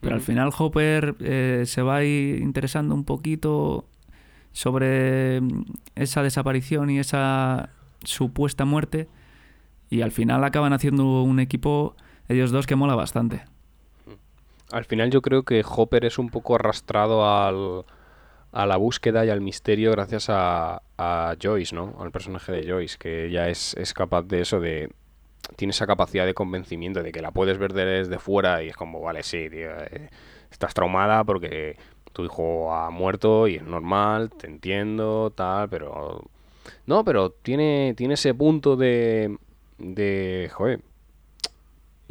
Pero 0.00 0.14
al 0.14 0.20
Ujú. 0.20 0.26
final 0.26 0.50
Hopper 0.56 1.16
eh, 1.20 1.62
se 1.66 1.80
va 1.82 2.04
interesando 2.04 2.94
un 2.94 3.04
poquito 3.04 3.86
sobre 4.52 5.40
mm, 5.40 5.64
esa 5.94 6.22
desaparición 6.22 6.90
y 6.90 6.98
esa 6.98 7.70
supuesta 8.04 8.64
muerte 8.64 9.08
y 9.90 10.02
al 10.02 10.12
final 10.12 10.44
acaban 10.44 10.72
haciendo 10.72 11.22
un 11.22 11.40
equipo 11.40 11.96
ellos 12.28 12.50
dos 12.50 12.66
que 12.66 12.76
mola 12.76 12.94
bastante. 12.94 13.44
Al 14.70 14.84
final 14.84 15.10
yo 15.10 15.20
creo 15.20 15.42
que 15.42 15.64
Hopper 15.68 16.04
es 16.04 16.18
un 16.18 16.30
poco 16.30 16.54
arrastrado 16.54 17.26
al, 17.26 17.84
a 18.52 18.66
la 18.66 18.76
búsqueda 18.76 19.24
y 19.24 19.30
al 19.30 19.40
misterio 19.40 19.90
gracias 19.92 20.28
a, 20.30 20.82
a 20.96 21.34
Joyce, 21.40 21.74
¿no? 21.74 21.96
Al 22.00 22.10
personaje 22.10 22.52
de 22.52 22.66
Joyce, 22.66 22.96
que 22.98 23.30
ya 23.30 23.48
es, 23.48 23.74
es 23.74 23.92
capaz 23.92 24.22
de 24.22 24.40
eso, 24.40 24.60
de... 24.60 24.90
Tiene 25.56 25.72
esa 25.72 25.86
capacidad 25.86 26.24
de 26.24 26.34
convencimiento, 26.34 27.02
de 27.02 27.12
que 27.12 27.20
la 27.20 27.32
puedes 27.32 27.58
ver 27.58 27.72
desde 27.72 28.18
fuera 28.18 28.62
y 28.62 28.68
es 28.68 28.76
como, 28.76 29.00
vale, 29.00 29.22
sí, 29.22 29.50
tío, 29.50 29.70
eh, 29.90 30.08
estás 30.50 30.72
traumada 30.72 31.24
porque 31.24 31.76
tu 32.12 32.24
hijo 32.24 32.72
ha 32.72 32.90
muerto 32.90 33.48
y 33.48 33.56
es 33.56 33.62
normal, 33.62 34.30
te 34.30 34.46
entiendo, 34.46 35.32
tal, 35.34 35.68
pero... 35.68 36.22
No, 36.86 37.04
pero 37.04 37.30
tiene, 37.30 37.92
tiene 37.96 38.14
ese 38.14 38.32
punto 38.34 38.76
de... 38.76 39.36
de... 39.78 40.48
joder, 40.52 40.80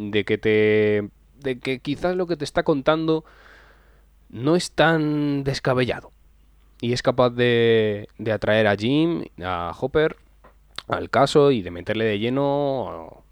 de 0.10 0.24
que 0.24 0.38
te 0.38 1.10
de 1.40 1.60
que 1.60 1.80
quizás 1.80 2.16
lo 2.16 2.28
que 2.28 2.38
te 2.38 2.46
está 2.46 2.64
contando 2.64 3.26
no 4.30 4.56
es 4.56 4.72
tan 4.72 5.44
descabellado 5.44 6.12
y 6.80 6.94
es 6.94 7.04
capaz 7.04 7.32
de, 7.32 8.08
de 8.18 8.32
atraer 8.32 8.68
a 8.68 8.76
Jim, 8.76 9.26
a 9.44 9.74
Hopper 9.80 10.16
al 10.88 11.10
caso 11.10 11.52
y 11.52 11.62
de 11.62 11.72
meterle 11.72 12.06
de 12.06 12.20
lleno 12.20 13.24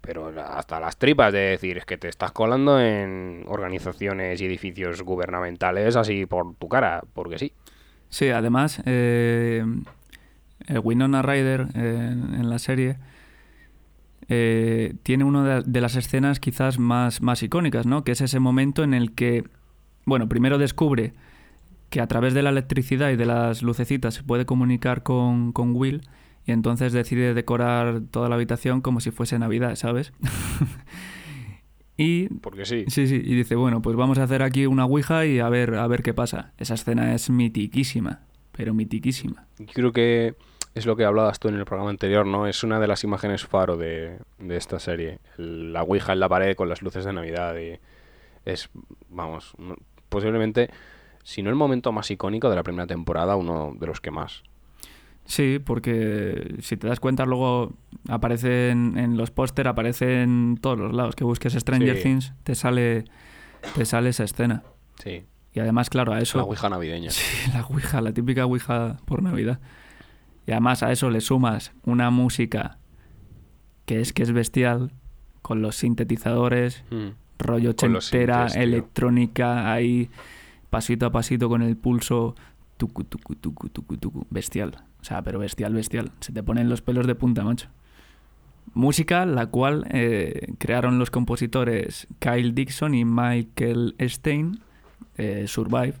pero 0.00 0.32
hasta 0.40 0.80
las 0.80 0.96
tripas 0.96 1.34
de 1.34 1.40
decir 1.40 1.76
es 1.76 1.84
que 1.84 1.98
te 1.98 2.08
estás 2.08 2.32
colando 2.32 2.80
en 2.80 3.44
organizaciones 3.46 4.40
y 4.40 4.46
edificios 4.46 5.02
gubernamentales 5.02 5.96
así 5.96 6.24
por 6.24 6.54
tu 6.54 6.66
cara, 6.66 7.02
porque 7.12 7.38
sí. 7.38 7.52
Sí, 8.08 8.30
además, 8.30 8.80
eh, 8.86 9.62
eh, 10.66 10.78
Winona 10.78 11.20
Ryder 11.20 11.66
en, 11.74 12.34
en 12.36 12.48
la 12.48 12.58
serie 12.58 12.96
eh, 14.28 14.94
tiene 15.02 15.24
una 15.24 15.62
de, 15.62 15.80
las 15.80 15.96
escenas 15.96 16.38
quizás 16.38 16.78
más, 16.78 17.22
más 17.22 17.42
icónicas, 17.42 17.86
¿no? 17.86 18.04
Que 18.04 18.12
es 18.12 18.20
ese 18.20 18.40
momento 18.40 18.82
en 18.84 18.92
el 18.92 19.14
que, 19.14 19.44
bueno, 20.04 20.28
primero 20.28 20.58
descubre 20.58 21.14
que 21.88 22.02
a 22.02 22.06
través 22.06 22.34
de 22.34 22.42
la 22.42 22.50
electricidad 22.50 23.10
y 23.10 23.16
de 23.16 23.24
las 23.24 23.62
lucecitas 23.62 24.14
se 24.14 24.22
puede 24.22 24.44
comunicar 24.44 25.02
con, 25.02 25.52
con 25.52 25.74
Will 25.74 26.02
y 26.44 26.52
entonces 26.52 26.92
decide 26.92 27.32
decorar 27.32 28.02
toda 28.10 28.28
la 28.28 28.34
habitación 28.34 28.82
como 28.82 29.00
si 29.00 29.10
fuese 29.10 29.38
Navidad, 29.38 29.76
¿sabes? 29.76 30.12
y 31.96 32.28
Porque 32.28 32.66
sí. 32.66 32.84
Sí, 32.88 33.06
sí, 33.06 33.16
y 33.16 33.34
dice, 33.34 33.54
bueno, 33.54 33.80
pues 33.80 33.96
vamos 33.96 34.18
a 34.18 34.24
hacer 34.24 34.42
aquí 34.42 34.66
una 34.66 34.84
ouija 34.84 35.24
y 35.24 35.38
a 35.40 35.48
ver, 35.48 35.74
a 35.74 35.86
ver 35.86 36.02
qué 36.02 36.12
pasa. 36.12 36.52
Esa 36.58 36.74
escena 36.74 37.14
es 37.14 37.30
mitiquísima, 37.30 38.20
pero 38.52 38.74
mitiquísima. 38.74 39.46
Creo 39.72 39.92
que 39.92 40.36
es 40.78 40.86
lo 40.86 40.96
que 40.96 41.04
hablabas 41.04 41.38
tú 41.38 41.48
en 41.48 41.56
el 41.56 41.64
programa 41.64 41.90
anterior, 41.90 42.26
¿no? 42.26 42.46
Es 42.46 42.62
una 42.64 42.80
de 42.80 42.86
las 42.86 43.04
imágenes 43.04 43.44
faro 43.44 43.76
de, 43.76 44.18
de 44.38 44.56
esta 44.56 44.78
serie. 44.78 45.18
El- 45.36 45.72
la 45.72 45.82
Ouija 45.82 46.12
en 46.12 46.20
la 46.20 46.28
pared 46.28 46.56
con 46.56 46.68
las 46.68 46.82
luces 46.82 47.04
de 47.04 47.12
Navidad 47.12 47.54
y 47.58 47.78
es, 48.44 48.70
vamos, 49.10 49.54
posiblemente, 50.08 50.70
si 51.22 51.42
no 51.42 51.50
el 51.50 51.56
momento 51.56 51.92
más 51.92 52.10
icónico 52.10 52.48
de 52.50 52.56
la 52.56 52.62
primera 52.62 52.86
temporada, 52.86 53.36
uno 53.36 53.74
de 53.78 53.86
los 53.86 54.00
que 54.00 54.10
más. 54.10 54.42
Sí, 55.26 55.58
porque 55.62 56.56
si 56.62 56.78
te 56.78 56.86
das 56.88 57.00
cuenta 57.00 57.26
luego 57.26 57.74
aparece 58.08 58.70
en, 58.70 59.16
los 59.18 59.30
póster, 59.30 59.68
aparece 59.68 60.22
en 60.22 60.56
todos 60.58 60.78
los 60.78 60.94
lados. 60.94 61.14
Que 61.16 61.24
busques 61.24 61.52
Stranger 61.52 61.96
Sí. 61.98 62.02
Things, 62.02 62.32
te 62.44 62.54
sale, 62.54 63.04
te 63.74 63.84
sale 63.84 64.08
esa 64.08 64.24
escena. 64.24 64.62
Sí. 65.02 65.24
Y 65.52 65.60
además, 65.60 65.90
claro, 65.90 66.12
a 66.14 66.20
eso... 66.20 66.38
La 66.38 66.44
Ouija 66.44 66.70
navideña. 66.70 67.10
Sí, 67.10 67.50
la 67.52 67.60
Ouija, 67.66 68.00
la 68.00 68.12
típica 68.12 68.46
Ouija 68.46 68.96
por 69.04 69.22
Navidad. 69.22 69.60
Y 70.48 70.52
además 70.52 70.82
a 70.82 70.90
eso 70.90 71.10
le 71.10 71.20
sumas 71.20 71.72
una 71.84 72.08
música 72.10 72.78
que 73.84 74.00
es 74.00 74.14
que 74.14 74.22
es 74.22 74.32
bestial, 74.32 74.92
con 75.42 75.60
los 75.60 75.76
sintetizadores, 75.76 76.82
Mm. 76.90 77.08
rollo 77.38 77.74
tío. 78.54 78.62
electrónica, 78.62 79.70
ahí 79.70 80.08
pasito 80.70 81.04
a 81.04 81.12
pasito 81.12 81.50
con 81.50 81.60
el 81.60 81.76
pulso, 81.76 82.34
tucu, 82.78 83.04
tucu, 83.04 83.34
tucu, 83.34 83.68
tucu, 83.68 83.96
tucu, 83.98 84.26
bestial. 84.30 84.84
O 85.02 85.04
sea, 85.04 85.20
pero 85.20 85.38
bestial, 85.38 85.74
bestial. 85.74 86.12
Se 86.20 86.32
te 86.32 86.42
ponen 86.42 86.70
los 86.70 86.80
pelos 86.80 87.06
de 87.06 87.14
punta, 87.14 87.44
macho. 87.44 87.68
Música 88.72 89.26
la 89.26 89.46
cual 89.46 89.86
eh, 89.90 90.54
crearon 90.58 90.98
los 90.98 91.10
compositores 91.10 92.06
Kyle 92.20 92.54
Dixon 92.54 92.94
y 92.94 93.04
Michael 93.04 93.94
Stein, 94.00 94.60
eh, 95.18 95.44
Survive, 95.46 95.94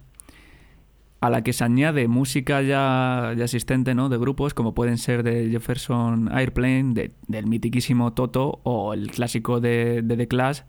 a 1.20 1.30
la 1.30 1.42
que 1.42 1.52
se 1.52 1.64
añade 1.64 2.06
música 2.08 2.62
ya, 2.62 3.34
ya 3.36 3.44
existente 3.44 3.94
¿no? 3.94 4.08
de 4.08 4.18
grupos 4.18 4.54
como 4.54 4.72
pueden 4.74 4.98
ser 4.98 5.22
de 5.24 5.50
Jefferson 5.50 6.30
Airplane, 6.32 6.94
de- 6.94 7.10
del 7.26 7.46
mitiquísimo 7.46 8.12
Toto 8.12 8.60
o 8.62 8.94
el 8.94 9.10
clásico 9.10 9.60
de, 9.60 10.02
de 10.02 10.16
The 10.16 10.28
Clash, 10.28 10.60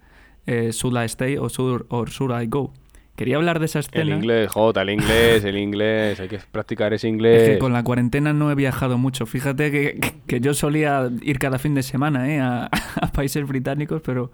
eh, 0.47 0.71
Should 0.71 0.97
I 1.01 1.05
Stay 1.05 1.38
o 1.38 1.49
Should, 1.49 1.85
or 1.89 2.09
Should 2.09 2.31
I 2.41 2.47
Go. 2.47 2.73
Quería 3.19 3.36
hablar 3.36 3.60
de 3.60 3.65
esa 3.65 3.79
El 3.79 3.86
escena. 3.86 4.15
inglés, 4.15 4.49
Jota, 4.49 4.82
el 4.82 4.91
inglés, 4.91 5.43
el 5.43 5.58
inglés. 5.58 6.21
Hay 6.21 6.29
que 6.29 6.39
practicar 6.39 6.93
ese 6.93 7.05
Es 7.10 7.13
inglés. 7.13 7.49
que 7.49 7.60
con 7.60 7.73
la 7.73 7.84
cuarentena 7.84 8.32
no 8.32 8.49
he 8.49 8.55
viajado 8.55 8.97
mucho. 8.97 9.25
Fíjate 9.25 9.71
que, 9.71 9.99
que- 10.25 10.39
yo 10.39 10.53
solía 10.53 11.10
ir 11.21 11.38
cada 11.38 11.60
fin 11.60 11.75
de 11.75 11.84
semana 11.84 12.34
¿eh? 12.34 12.39
a, 12.39 12.69
a 13.01 13.12
países 13.12 13.45
británicos, 13.45 14.01
pero. 14.05 14.32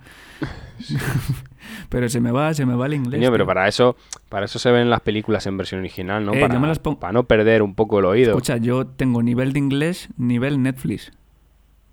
pero 1.89 2.09
se 2.09 2.21
me 2.21 2.29
va, 2.29 2.53
se 2.53 2.67
me 2.67 2.75
va 2.75 2.85
el 2.85 2.93
inglés. 2.93 3.21
Coño, 3.21 3.31
pero 3.31 3.47
para 3.47 3.67
eso, 3.67 3.95
para 4.29 4.45
eso 4.45 4.59
se 4.59 4.69
ven 4.69 4.91
las 4.91 5.01
películas 5.01 5.47
en 5.47 5.57
versión 5.57 5.79
original, 5.79 6.23
¿no? 6.23 6.35
Eh, 6.35 6.41
para, 6.41 6.59
las 6.59 6.79
no 7.11 7.23
perder 7.23 7.63
un 7.63 7.73
poco 7.73 7.97
el 7.97 8.05
oído. 8.05 8.33
Escucha, 8.33 8.57
yo 8.57 8.85
tengo 8.85 9.23
nivel 9.23 9.51
de 9.51 9.57
inglés, 9.57 10.09
nivel 10.15 10.61
Netflix. 10.61 11.11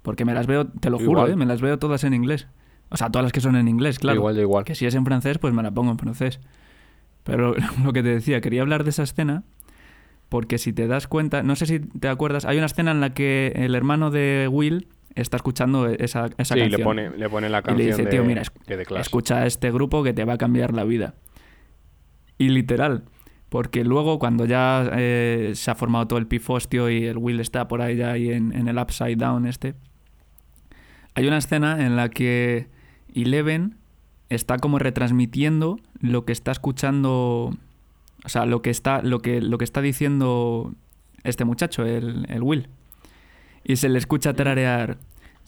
Porque 0.03 0.27
me 0.27 0.35
las 0.35 0.47
veo, 0.47 0.67
te 0.67 0.91
lo 0.91 0.99
juro. 0.99 1.27
¿eh? 1.27 1.37
me 1.37 1.47
las 1.47 1.63
veo 1.63 1.79
todas 1.79 2.05
en 2.05 2.13
inglés. 2.13 2.49
O 2.91 2.99
sea, 2.99 3.09
todas 3.09 3.23
las 3.23 3.33
que 3.33 3.41
son 3.41 3.57
en 3.57 3.67
inglés, 3.67 3.99
claro. 3.99 4.17
Igual, 4.19 4.39
igual. 4.39 4.65
Que 4.65 4.75
si 4.75 4.85
es 4.85 4.95
en 4.95 5.07
francés, 5.07 5.39
pues 5.39 5.55
me 5.55 5.63
la 5.63 5.71
pongo 5.71 5.91
en 5.93 5.97
francés. 5.99 6.39
Pero 7.25 7.55
lo 7.85 7.93
que 7.93 8.03
te 8.03 8.09
decía, 8.09 8.41
quería 8.41 8.63
hablar 8.63 8.85
de 8.85 8.91
esa 8.91 9.03
escena 9.03 9.45
porque 10.33 10.57
si 10.57 10.73
te 10.73 10.87
das 10.87 11.09
cuenta, 11.09 11.43
no 11.43 11.57
sé 11.57 11.67
si 11.67 11.79
te 11.81 12.09
acuerdas, 12.09 12.47
hay 12.47 12.57
una 12.57 12.65
escena 12.65 12.91
en 12.91 13.01
la 13.03 13.13
que 13.13 13.53
el 13.55 13.75
hermano 13.75 14.11
de 14.11 14.49
Will 14.51 14.89
está 15.15 15.37
escuchando 15.37 15.87
esa, 15.89 16.31
esa 16.39 16.55
sí, 16.55 16.61
canción. 16.61 16.71
le 16.71 16.79
pone, 16.79 17.11
le 17.11 17.29
pone 17.29 17.51
la 17.51 17.59
y 17.59 17.63
canción 17.63 17.79
le 17.79 17.87
dice, 17.93 18.05
de, 18.05 18.11
tío, 18.11 18.25
mira, 18.25 18.43
de 18.67 18.87
Clash. 18.87 19.03
escucha 19.03 19.43
a 19.43 19.47
este 19.47 19.71
grupo 19.71 20.03
que 20.03 20.15
te 20.15 20.25
va 20.25 20.33
a 20.33 20.39
cambiar 20.39 20.73
la 20.73 20.85
vida. 20.85 21.17
Y 22.39 22.49
literal, 22.49 23.05
porque 23.51 23.85
luego 23.85 24.19
cuando 24.19 24.47
ya 24.47 24.91
eh, 24.95 25.53
se 25.55 25.71
ha 25.71 25.75
formado 25.75 26.09
todo 26.09 26.19
el 26.19 26.27
pifostio 26.27 26.89
y 26.89 27.05
el 27.05 27.19
Will 27.19 27.39
está 27.39 27.69
por 27.69 27.83
ahí 27.83 27.97
ya 27.97 28.13
ahí 28.13 28.31
en, 28.31 28.55
en 28.55 28.69
el 28.69 28.79
upside 28.79 29.17
down 29.17 29.45
este, 29.47 29.75
hay 31.15 31.27
una 31.27 31.37
escena 31.37 31.85
en 31.85 31.95
la 31.95 32.09
que 32.09 32.69
Eleven 33.15 33.77
está 34.35 34.59
como 34.59 34.79
retransmitiendo 34.79 35.79
lo 36.01 36.25
que 36.25 36.33
está 36.33 36.51
escuchando, 36.53 37.53
o 38.25 38.29
sea, 38.29 38.47
lo 38.47 38.63
que 38.63 38.71
está, 38.71 39.03
lo 39.03 39.21
que, 39.21 39.41
lo 39.41 39.59
que 39.59 39.65
está 39.65 39.81
diciendo 39.81 40.73
este 41.25 41.45
muchacho, 41.45 41.85
el, 41.85 42.27
el 42.29 42.43
Will. 42.43 42.69
Y 43.65 43.77
se 43.77 43.89
le 43.89 43.99
escucha 43.99 44.33
tararear. 44.35 44.99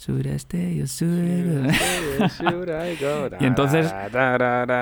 Y 3.40 3.44
entonces- 3.46 3.86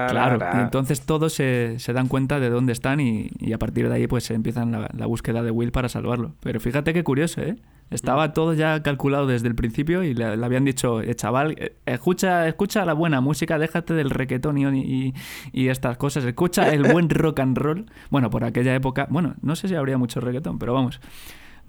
Claro, 0.08 0.38
y 0.60 0.62
entonces 0.62 1.00
todos 1.02 1.32
se, 1.34 1.78
se 1.78 1.92
dan 1.92 2.08
cuenta 2.08 2.40
de 2.40 2.48
dónde 2.50 2.72
están 2.72 2.98
y, 3.00 3.28
y 3.38 3.52
a 3.52 3.58
partir 3.58 3.88
de 3.88 3.94
ahí 3.94 4.06
pues 4.06 4.24
se 4.24 4.34
empiezan 4.34 4.72
la, 4.72 4.88
la 4.96 5.06
búsqueda 5.06 5.42
de 5.42 5.50
Will 5.50 5.70
para 5.72 5.88
salvarlo. 5.90 6.34
Pero 6.40 6.60
fíjate 6.60 6.92
qué 6.94 7.04
curioso, 7.04 7.40
¿eh? 7.42 7.56
Estaba 7.92 8.32
todo 8.32 8.54
ya 8.54 8.82
calculado 8.82 9.26
desde 9.26 9.48
el 9.48 9.54
principio 9.54 10.02
y 10.02 10.14
le, 10.14 10.36
le 10.36 10.44
habían 10.46 10.64
dicho, 10.64 11.00
eh, 11.02 11.14
chaval, 11.14 11.54
eh, 11.58 11.74
escucha, 11.86 12.48
escucha 12.48 12.84
la 12.84 12.94
buena 12.94 13.20
música, 13.20 13.58
déjate 13.58 13.94
del 13.94 14.10
reggaetón 14.10 14.56
y, 14.58 14.64
y, 14.80 15.14
y 15.52 15.68
estas 15.68 15.96
cosas, 15.98 16.24
escucha 16.24 16.72
el 16.72 16.82
buen 16.90 17.08
rock 17.10 17.40
and 17.40 17.58
roll. 17.58 17.86
Bueno, 18.10 18.30
por 18.30 18.44
aquella 18.44 18.74
época, 18.74 19.06
bueno, 19.10 19.34
no 19.42 19.56
sé 19.56 19.68
si 19.68 19.74
habría 19.74 19.98
mucho 19.98 20.20
reggaetón, 20.20 20.58
pero 20.58 20.72
vamos, 20.74 21.00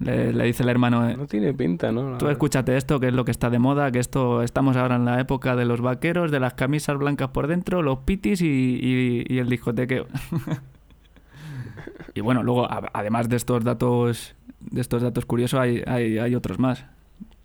le, 0.00 0.32
le 0.32 0.44
dice 0.44 0.62
el 0.62 0.68
hermano, 0.70 1.08
eh, 1.08 1.16
No 1.16 1.26
tiene 1.26 1.52
pinta, 1.54 1.92
¿no? 1.92 2.12
La 2.12 2.18
Tú 2.18 2.28
escúchate 2.28 2.76
esto, 2.76 2.98
que 3.00 3.08
es 3.08 3.14
lo 3.14 3.24
que 3.24 3.30
está 3.30 3.50
de 3.50 3.58
moda, 3.58 3.92
que 3.92 3.98
esto 4.00 4.42
estamos 4.42 4.76
ahora 4.76 4.96
en 4.96 5.04
la 5.04 5.20
época 5.20 5.54
de 5.56 5.64
los 5.66 5.80
vaqueros, 5.80 6.30
de 6.30 6.40
las 6.40 6.54
camisas 6.54 6.96
blancas 6.98 7.28
por 7.28 7.46
dentro, 7.46 7.82
los 7.82 7.98
pitis 8.00 8.40
y, 8.40 8.46
y- 8.46 9.24
y 9.28 9.38
el 9.38 9.48
discotequeo. 9.48 10.06
y 12.14 12.20
bueno, 12.20 12.42
luego, 12.42 12.64
a- 12.70 12.90
además 12.92 13.28
de 13.28 13.36
estos 13.36 13.62
datos, 13.64 14.34
de 14.70 14.80
estos 14.80 15.02
datos 15.02 15.26
curiosos, 15.26 15.60
hay, 15.60 15.82
hay, 15.86 16.18
hay 16.18 16.34
otros 16.34 16.58
más. 16.58 16.84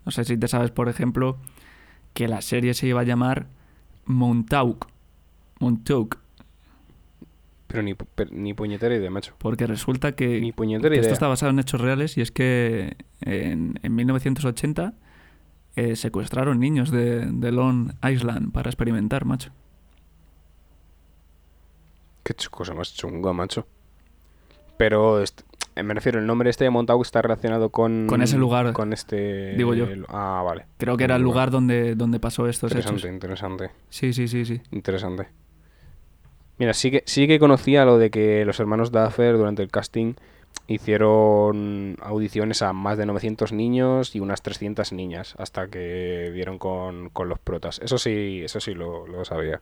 No 0.04 0.12
sé 0.12 0.24
si 0.24 0.36
te 0.36 0.48
sabes, 0.48 0.70
por 0.70 0.88
ejemplo, 0.88 1.38
que 2.14 2.28
la 2.28 2.40
serie 2.40 2.74
se 2.74 2.86
iba 2.86 3.00
a 3.00 3.04
llamar 3.04 3.46
Montauk. 4.04 4.88
Montauk. 5.60 6.18
Pero 7.66 7.82
ni, 7.82 7.94
pero 7.94 8.30
ni 8.32 8.52
puñetera 8.52 8.96
idea, 8.96 9.10
macho. 9.10 9.34
Porque 9.38 9.66
resulta 9.66 10.12
que, 10.12 10.40
Ni 10.40 10.52
que 10.52 10.98
esto 10.98 11.12
está 11.12 11.28
basado 11.28 11.50
en 11.50 11.60
hechos 11.60 11.80
reales 11.80 12.18
y 12.18 12.20
es 12.20 12.32
que 12.32 12.96
en, 13.20 13.78
en 13.82 13.94
1980 13.94 14.94
eh, 15.76 15.94
secuestraron 15.94 16.58
niños 16.58 16.90
de, 16.90 17.26
de 17.26 17.52
Long 17.52 17.92
Island 18.02 18.50
para 18.52 18.70
experimentar, 18.70 19.24
macho. 19.24 19.52
Qué 22.24 22.34
cosa 22.50 22.74
más 22.74 22.92
chunga, 22.94 23.32
macho. 23.32 23.66
Pero 24.76 25.20
me 25.82 25.94
refiero, 25.94 26.18
el 26.18 26.26
nombre 26.26 26.50
este 26.50 26.64
de 26.64 26.70
Montauk 26.70 27.02
está 27.04 27.22
relacionado 27.22 27.70
con... 27.70 28.06
Con 28.06 28.22
ese 28.22 28.36
lugar, 28.38 28.72
Con 28.72 28.92
este... 28.92 29.54
digo 29.56 29.74
yo. 29.74 29.84
el- 29.86 30.04
Ah, 30.08 30.42
vale. 30.44 30.66
Creo 30.78 30.96
que 30.96 31.04
era 31.04 31.16
el 31.16 31.22
lugar 31.22 31.50
donde, 31.50 31.94
donde 31.94 32.18
pasó 32.20 32.46
estos 32.48 32.70
Interesante, 32.72 33.00
hechos. 33.00 33.10
interesante. 33.12 33.70
Sí, 33.88 34.12
sí, 34.12 34.28
sí, 34.28 34.44
sí. 34.44 34.60
Interesante. 34.70 35.28
Mira, 36.58 36.74
sí 36.74 36.90
que, 36.90 37.02
sí 37.06 37.26
que 37.26 37.38
conocía 37.38 37.84
lo 37.84 37.98
de 37.98 38.10
que 38.10 38.44
los 38.44 38.60
hermanos 38.60 38.92
Duffer 38.92 39.36
durante 39.36 39.62
el 39.62 39.70
casting 39.70 40.14
hicieron 40.66 41.96
audiciones 42.02 42.62
a 42.62 42.72
más 42.72 42.98
de 42.98 43.06
900 43.06 43.52
niños 43.52 44.14
y 44.16 44.20
unas 44.20 44.42
300 44.42 44.92
niñas 44.92 45.34
hasta 45.38 45.68
que 45.68 46.30
dieron 46.34 46.58
con, 46.58 47.10
con 47.10 47.28
los 47.28 47.38
protas. 47.38 47.80
Eso 47.82 47.98
sí, 47.98 48.40
eso 48.44 48.60
sí 48.60 48.74
lo, 48.74 49.06
lo 49.06 49.24
sabía. 49.24 49.60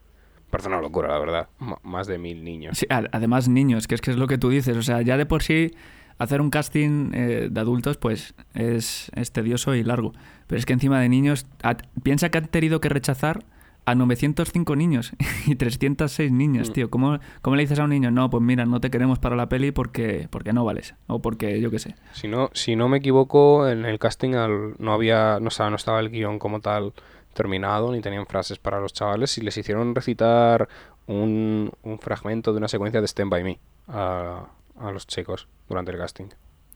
Parece 0.51 0.69
una 0.71 0.81
locura, 0.81 1.09
la 1.09 1.19
verdad. 1.19 1.49
M- 1.61 1.77
más 1.83 2.07
de 2.07 2.19
mil 2.19 2.43
niños. 2.43 2.79
Sí, 2.79 2.87
además, 2.91 3.49
niños, 3.49 3.87
que 3.87 3.95
es 3.95 4.01
que 4.01 4.11
es 4.11 4.17
lo 4.17 4.27
que 4.27 4.39
tú 4.39 4.49
dices. 4.49 4.77
O 4.77 4.83
sea, 4.83 5.03
ya 5.03 5.17
de 5.19 5.27
por 5.27 5.43
sí 5.43 5.73
hacer 6.19 6.41
un 6.41 6.51
casting 6.51 7.11
eh, 7.15 7.49
de 7.51 7.61
adultos, 7.61 7.97
pues 7.97 8.35
es, 8.55 9.11
es 9.15 9.33
tedioso 9.33 9.75
y 9.75 9.83
largo. 9.85 10.13
Pero 10.47 10.59
es 10.59 10.67
que 10.67 10.73
encima 10.73 11.01
de 11.01 11.09
niños, 11.09 11.47
a- 11.63 11.77
piensa 12.03 12.29
que 12.31 12.39
han 12.39 12.47
tenido 12.49 12.81
que 12.81 12.89
rechazar 12.89 13.45
a 13.85 13.95
905 13.95 14.77
niños 14.77 15.13
y 15.47 15.55
306 15.55 16.31
niñas, 16.31 16.69
Mm. 16.69 16.73
tío. 16.73 16.91
¿Cómo, 16.91 17.19
¿Cómo 17.41 17.57
le 17.57 17.63
dices 17.63 17.79
a 17.79 17.85
un 17.85 17.91
niño? 17.91 18.11
No, 18.11 18.29
pues 18.29 18.43
mira, 18.43 18.67
no 18.67 18.81
te 18.81 18.91
queremos 18.91 19.19
para 19.19 19.35
la 19.37 19.49
peli 19.49 19.71
porque, 19.73 20.29
porque 20.31 20.53
no 20.53 20.65
vales. 20.65 20.95
O 21.07 21.21
porque 21.21 21.61
yo 21.61 21.71
qué 21.71 21.79
sé. 21.79 21.95
Si 22.13 22.29
no, 22.29 22.51
si 22.53 22.77
no 22.77 22.89
me 22.89 22.99
equivoco, 22.99 23.67
en 23.69 23.85
el 23.87 23.99
casting 23.99 24.35
al- 24.35 24.75
no 24.79 24.93
había, 24.93 25.39
no, 25.41 25.49
estaba- 25.49 25.71
no 25.71 25.77
estaba 25.77 26.01
el 26.01 26.11
guion 26.11 26.39
como 26.39 26.61
tal 26.61 26.93
terminado, 27.33 27.93
ni 27.93 28.01
tenían 28.01 28.27
frases 28.27 28.59
para 28.59 28.81
los 28.81 28.93
chavales, 28.93 29.39
y 29.39 29.43
les 29.43 29.57
hicieron 29.57 29.95
recitar 29.95 30.69
un, 31.07 31.71
un 31.83 31.99
fragmento 32.01 32.53
de 32.53 32.59
una 32.59 32.69
secuencia 32.69 33.01
de 33.01 33.07
Stand 33.07 33.31
By 33.31 33.45
Me 33.45 33.59
a, 33.87 34.45
a 34.81 34.91
los 34.91 35.07
chicos 35.07 35.49
durante 35.69 35.93
el 35.93 35.99
casting. 35.99 36.27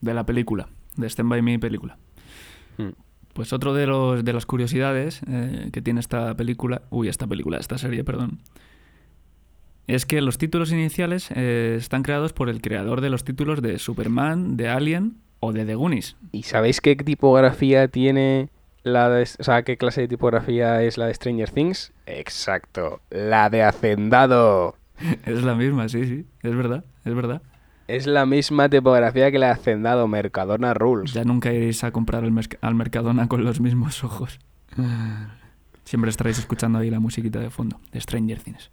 De 0.01 0.15
la 0.15 0.27
película, 0.27 0.69
de 0.97 1.07
Stand 1.09 1.31
By 1.31 1.43
Me 1.43 1.59
película. 1.59 1.99
Mm. 2.79 2.91
Pues 3.33 3.53
otro 3.53 3.73
de 3.73 3.87
los 3.87 4.25
de 4.25 4.33
las 4.33 4.45
curiosidades 4.45 5.23
eh, 5.27 5.71
que 5.73 5.81
tiene 5.81 6.01
esta 6.01 6.35
película, 6.37 6.83
uy, 6.91 7.09
esta 7.09 7.27
película, 7.27 7.59
esta 7.59 7.79
serie, 7.79 8.05
perdón, 8.05 8.41
es 9.87 10.07
que 10.07 10.21
los 10.21 10.39
títulos 10.39 10.71
iniciales 10.73 11.31
eh, 11.35 11.77
están 11.79 12.03
creados 12.03 12.33
por 12.33 12.49
el 12.49 12.61
creador 12.61 13.01
de 13.01 13.11
los 13.11 13.25
títulos 13.25 13.63
de 13.63 13.79
Superman, 13.79 14.57
de 14.57 14.69
Alien 14.69 15.17
o 15.41 15.53
de 15.53 15.65
The 15.65 15.75
Goonies. 15.75 16.17
¿Y 16.31 16.45
sabéis 16.45 16.81
qué 16.81 16.95
tipografía 16.97 17.89
tiene 17.89 18.49
la 18.85 19.09
de, 19.09 19.23
o 19.23 19.45
sea, 19.45 19.63
qué 19.65 19.77
clase 19.77 20.03
de 20.03 20.09
tipografía 20.09 20.83
es 20.83 20.99
la 20.99 21.07
de 21.07 21.15
Stranger 21.15 21.51
Things? 21.51 21.93
Exacto, 22.07 23.01
la 23.11 23.51
de 23.51 23.63
Hacendado. 23.63 24.77
es 25.27 25.43
la 25.43 25.55
misma, 25.55 25.89
sí, 25.89 26.05
sí, 26.07 26.27
es 26.43 26.55
verdad, 26.55 26.85
es 27.05 27.15
verdad. 27.15 27.43
Es 27.93 28.07
la 28.07 28.27
misma 28.27 28.69
tipografía 28.69 29.31
que 29.31 29.39
la 29.39 29.47
de 29.47 29.53
Hacendado, 29.53 30.09
Mercadona 30.09 30.75
Rules. 30.75 31.13
Ya 31.13 31.25
nunca 31.25 31.53
iréis 31.53 31.85
a 31.85 31.91
comprar 31.93 32.25
al, 32.25 32.33
merc- 32.33 32.59
al 32.61 32.75
Mercadona 32.75 33.29
con 33.29 33.45
los 33.45 33.61
mismos 33.61 34.03
ojos. 34.05 34.39
Siempre 35.85 36.11
estaréis 36.11 36.39
escuchando 36.39 36.79
ahí 36.79 36.91
la 36.91 37.01
musiquita 37.01 37.39
de 37.41 37.51
fondo, 37.51 37.81
de 37.93 38.01
Stranger 38.01 38.41
Things. 38.41 38.71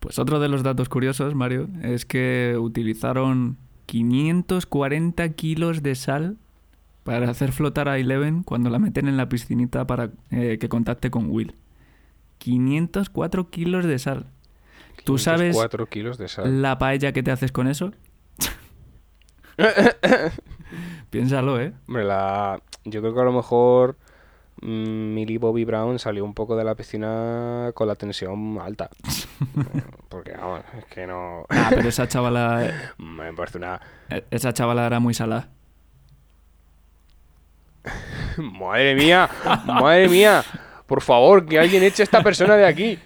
Pues 0.00 0.18
otro 0.18 0.38
de 0.40 0.48
los 0.48 0.62
datos 0.62 0.88
curiosos, 0.88 1.34
Mario, 1.34 1.68
es 1.82 2.06
que 2.06 2.56
utilizaron 2.58 3.56
540 3.86 5.28
kilos 5.30 5.82
de 5.82 5.94
sal 5.94 6.36
para 7.02 7.30
hacer 7.30 7.52
flotar 7.52 7.88
a 7.88 7.98
Eleven 7.98 8.42
cuando 8.42 8.70
la 8.70 8.78
meten 8.78 9.08
en 9.08 9.16
la 9.16 9.28
piscinita 9.28 9.86
para 9.86 10.10
eh, 10.30 10.58
que 10.60 10.68
contacte 10.68 11.10
con 11.10 11.30
Will. 11.30 11.54
504 12.38 13.50
kilos 13.50 13.84
de 13.84 13.98
sal. 13.98 14.26
¿Tú 15.04 15.18
sabes 15.18 15.54
4 15.54 15.86
kilos 15.86 16.18
de 16.18 16.28
sal. 16.28 16.62
la 16.62 16.78
paella 16.78 17.12
que 17.12 17.22
te 17.22 17.30
haces 17.30 17.52
con 17.52 17.66
eso? 17.68 17.92
Piénsalo, 21.10 21.60
¿eh? 21.60 21.72
Hombre, 21.88 22.04
la... 22.04 22.60
yo 22.84 23.00
creo 23.00 23.14
que 23.14 23.20
a 23.20 23.24
lo 23.24 23.32
mejor 23.32 23.96
mm, 24.62 25.14
Millie 25.14 25.38
Bobby 25.38 25.64
Brown 25.64 25.98
salió 25.98 26.24
un 26.24 26.34
poco 26.34 26.56
de 26.56 26.64
la 26.64 26.74
piscina 26.74 27.70
con 27.74 27.88
la 27.88 27.94
tensión 27.94 28.58
alta. 28.60 28.90
Porque, 30.08 30.32
vamos, 30.32 30.60
es 30.78 30.84
que 30.86 31.06
no... 31.06 31.46
Ah, 31.48 31.68
pero 31.70 31.88
esa 31.88 32.08
chavala, 32.08 32.92
Me 32.98 33.32
parece 33.32 33.58
una... 33.58 33.80
eh, 34.10 34.24
esa 34.30 34.52
chavala 34.52 34.86
era 34.86 35.00
muy 35.00 35.14
salada. 35.14 35.48
¡Madre 38.38 38.94
mía! 38.94 39.28
¡Madre 39.64 40.08
mía! 40.08 40.44
Por 40.86 41.00
favor, 41.02 41.46
que 41.46 41.58
alguien 41.58 41.82
eche 41.82 42.02
a 42.02 42.04
esta 42.04 42.22
persona 42.22 42.56
de 42.56 42.66
aquí. 42.66 42.98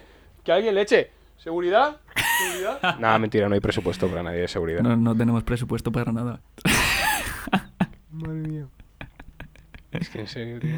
Que 0.43 0.51
alguien 0.51 0.75
le 0.75 0.81
eche. 0.81 1.11
¿Seguridad? 1.37 2.00
¿Seguridad? 2.49 2.79
Nada, 2.99 3.19
mentira, 3.19 3.47
no 3.49 3.55
hay 3.55 3.61
presupuesto 3.61 4.07
para 4.07 4.23
nadie 4.23 4.39
de 4.41 4.47
seguridad. 4.47 4.81
No, 4.81 4.95
no 4.95 5.15
tenemos 5.15 5.43
presupuesto 5.43 5.91
para 5.91 6.11
nada. 6.11 6.41
Madre 8.11 8.33
mía. 8.47 8.65
Es 9.91 10.09
que 10.09 10.19
en 10.21 10.27
serio, 10.27 10.59
tío. 10.59 10.75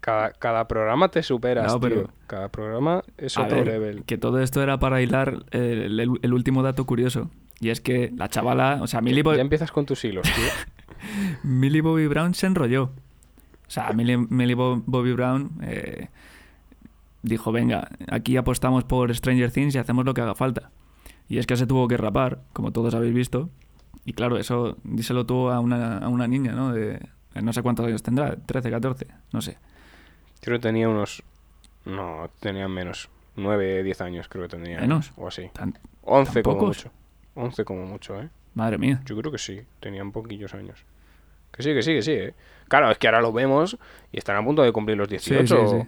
Cada, 0.00 0.32
cada 0.32 0.66
programa 0.66 1.08
te 1.08 1.22
superas, 1.22 1.72
No, 1.72 1.80
pero- 1.80 1.94
tío. 2.02 2.10
Cada 2.26 2.48
programa 2.48 3.02
es 3.18 3.36
otro 3.38 3.58
ver, 3.58 3.66
level. 3.66 4.04
que 4.04 4.18
todo 4.18 4.40
esto 4.40 4.62
era 4.62 4.78
para 4.78 5.00
hilar 5.02 5.44
el, 5.50 6.00
el- 6.00 6.18
el 6.22 6.32
último 6.34 6.62
dato 6.62 6.84
curioso. 6.86 7.30
Y 7.60 7.70
es 7.70 7.80
que 7.80 8.12
la 8.16 8.28
chavala, 8.28 8.78
o 8.82 8.86
sea, 8.88 9.00
Millie, 9.00 9.22
Bo- 9.22 9.34
Ya 9.34 9.40
empiezas 9.42 9.70
con 9.70 9.86
tus 9.86 10.04
hilos, 10.04 10.24
tío. 10.24 10.44
Millie 11.44 11.80
Bobby 11.82 12.06
Brown 12.08 12.34
se 12.34 12.46
enrolló. 12.46 12.84
O 13.66 13.70
sea, 13.70 13.92
Millie, 13.92 14.16
Millie 14.16 14.54
Bo- 14.54 14.82
Bobby 14.84 15.12
Brown 15.12 15.52
eh, 15.62 16.08
dijo, 17.22 17.52
venga, 17.52 17.88
aquí 18.08 18.36
apostamos 18.36 18.84
por 18.84 19.14
Stranger 19.14 19.50
Things 19.50 19.74
y 19.74 19.78
hacemos 19.78 20.04
lo 20.04 20.14
que 20.14 20.20
haga 20.20 20.34
falta. 20.34 20.70
Y 21.28 21.38
es 21.38 21.46
que 21.46 21.56
se 21.56 21.66
tuvo 21.66 21.88
que 21.88 21.96
rapar, 21.96 22.42
como 22.52 22.72
todos 22.72 22.94
habéis 22.94 23.14
visto. 23.14 23.48
Y 24.04 24.12
claro, 24.12 24.36
eso 24.38 24.76
díselo 24.84 25.24
tú 25.26 25.48
a 25.50 25.60
una, 25.60 25.98
a 25.98 26.08
una 26.08 26.26
niña, 26.26 26.52
¿no? 26.52 26.72
De, 26.72 27.00
no 27.40 27.52
sé 27.52 27.62
cuántos 27.62 27.86
años 27.86 28.02
tendrá, 28.02 28.36
13, 28.36 28.70
14, 28.70 29.06
no 29.32 29.40
sé. 29.40 29.56
Creo 30.40 30.58
que 30.58 30.62
tenía 30.62 30.88
unos... 30.88 31.22
No, 31.84 32.28
tenía 32.40 32.68
menos. 32.68 33.08
9, 33.36 33.82
10 33.82 34.00
años 34.02 34.28
creo 34.28 34.44
que 34.44 34.50
tendría. 34.50 34.80
¿Menos? 34.80 35.12
O 35.16 35.26
así. 35.28 35.48
Tan- 35.52 35.78
11 36.02 36.32
¿Tan 36.34 36.42
como 36.42 36.66
mucho. 36.66 36.90
11 37.34 37.64
como 37.64 37.86
mucho, 37.86 38.20
¿eh? 38.20 38.28
madre 38.54 38.76
mía. 38.76 39.00
Yo 39.06 39.16
creo 39.16 39.32
que 39.32 39.38
sí. 39.38 39.60
Tenían 39.80 40.12
poquillos 40.12 40.52
años. 40.54 40.84
Que 41.50 41.62
sí, 41.62 41.72
que 41.72 41.82
sí, 41.82 41.94
que 41.94 42.02
sí, 42.02 42.12
¿eh? 42.12 42.34
Claro, 42.68 42.90
es 42.90 42.98
que 42.98 43.06
ahora 43.08 43.20
lo 43.22 43.32
vemos 43.32 43.78
y 44.12 44.18
están 44.18 44.36
a 44.36 44.44
punto 44.44 44.62
de 44.62 44.72
cumplir 44.72 44.96
los 44.98 45.08
Sí, 45.08 45.14
18. 45.16 45.68
sí, 45.68 45.76
sí. 45.80 45.86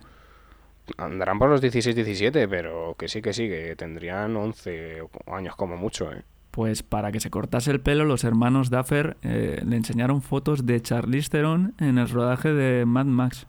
Andarán 0.99 1.39
por 1.39 1.49
los 1.49 1.61
16, 1.61 1.97
17, 1.97 2.47
pero 2.49 2.95
que 2.99 3.09
sí, 3.09 3.23
que 3.23 3.33
sí, 3.33 3.49
que 3.49 3.75
tendrían 3.77 4.37
11 4.37 5.03
años 5.27 5.57
como 5.57 5.77
mucho, 5.77 6.13
¿eh? 6.13 6.23
Pues 6.51 6.83
para 6.85 7.11
que 7.11 7.19
se 7.19 7.31
cortase 7.31 7.73
el 7.73 7.81
pelo, 7.81 8.05
los 8.05 8.23
hermanos 8.23 8.71
Duffer 8.71 9.17
eh, 9.23 9.61
le 9.67 9.77
enseñaron 9.77 10.23
fotos 10.23 10.67
de 10.67 10.81
Charlize 10.81 11.29
Theron 11.29 11.75
en 11.81 11.99
el 11.99 12.09
rodaje 12.09 12.53
de 12.53 12.87
Mad 12.87 13.07
Max. 13.07 13.49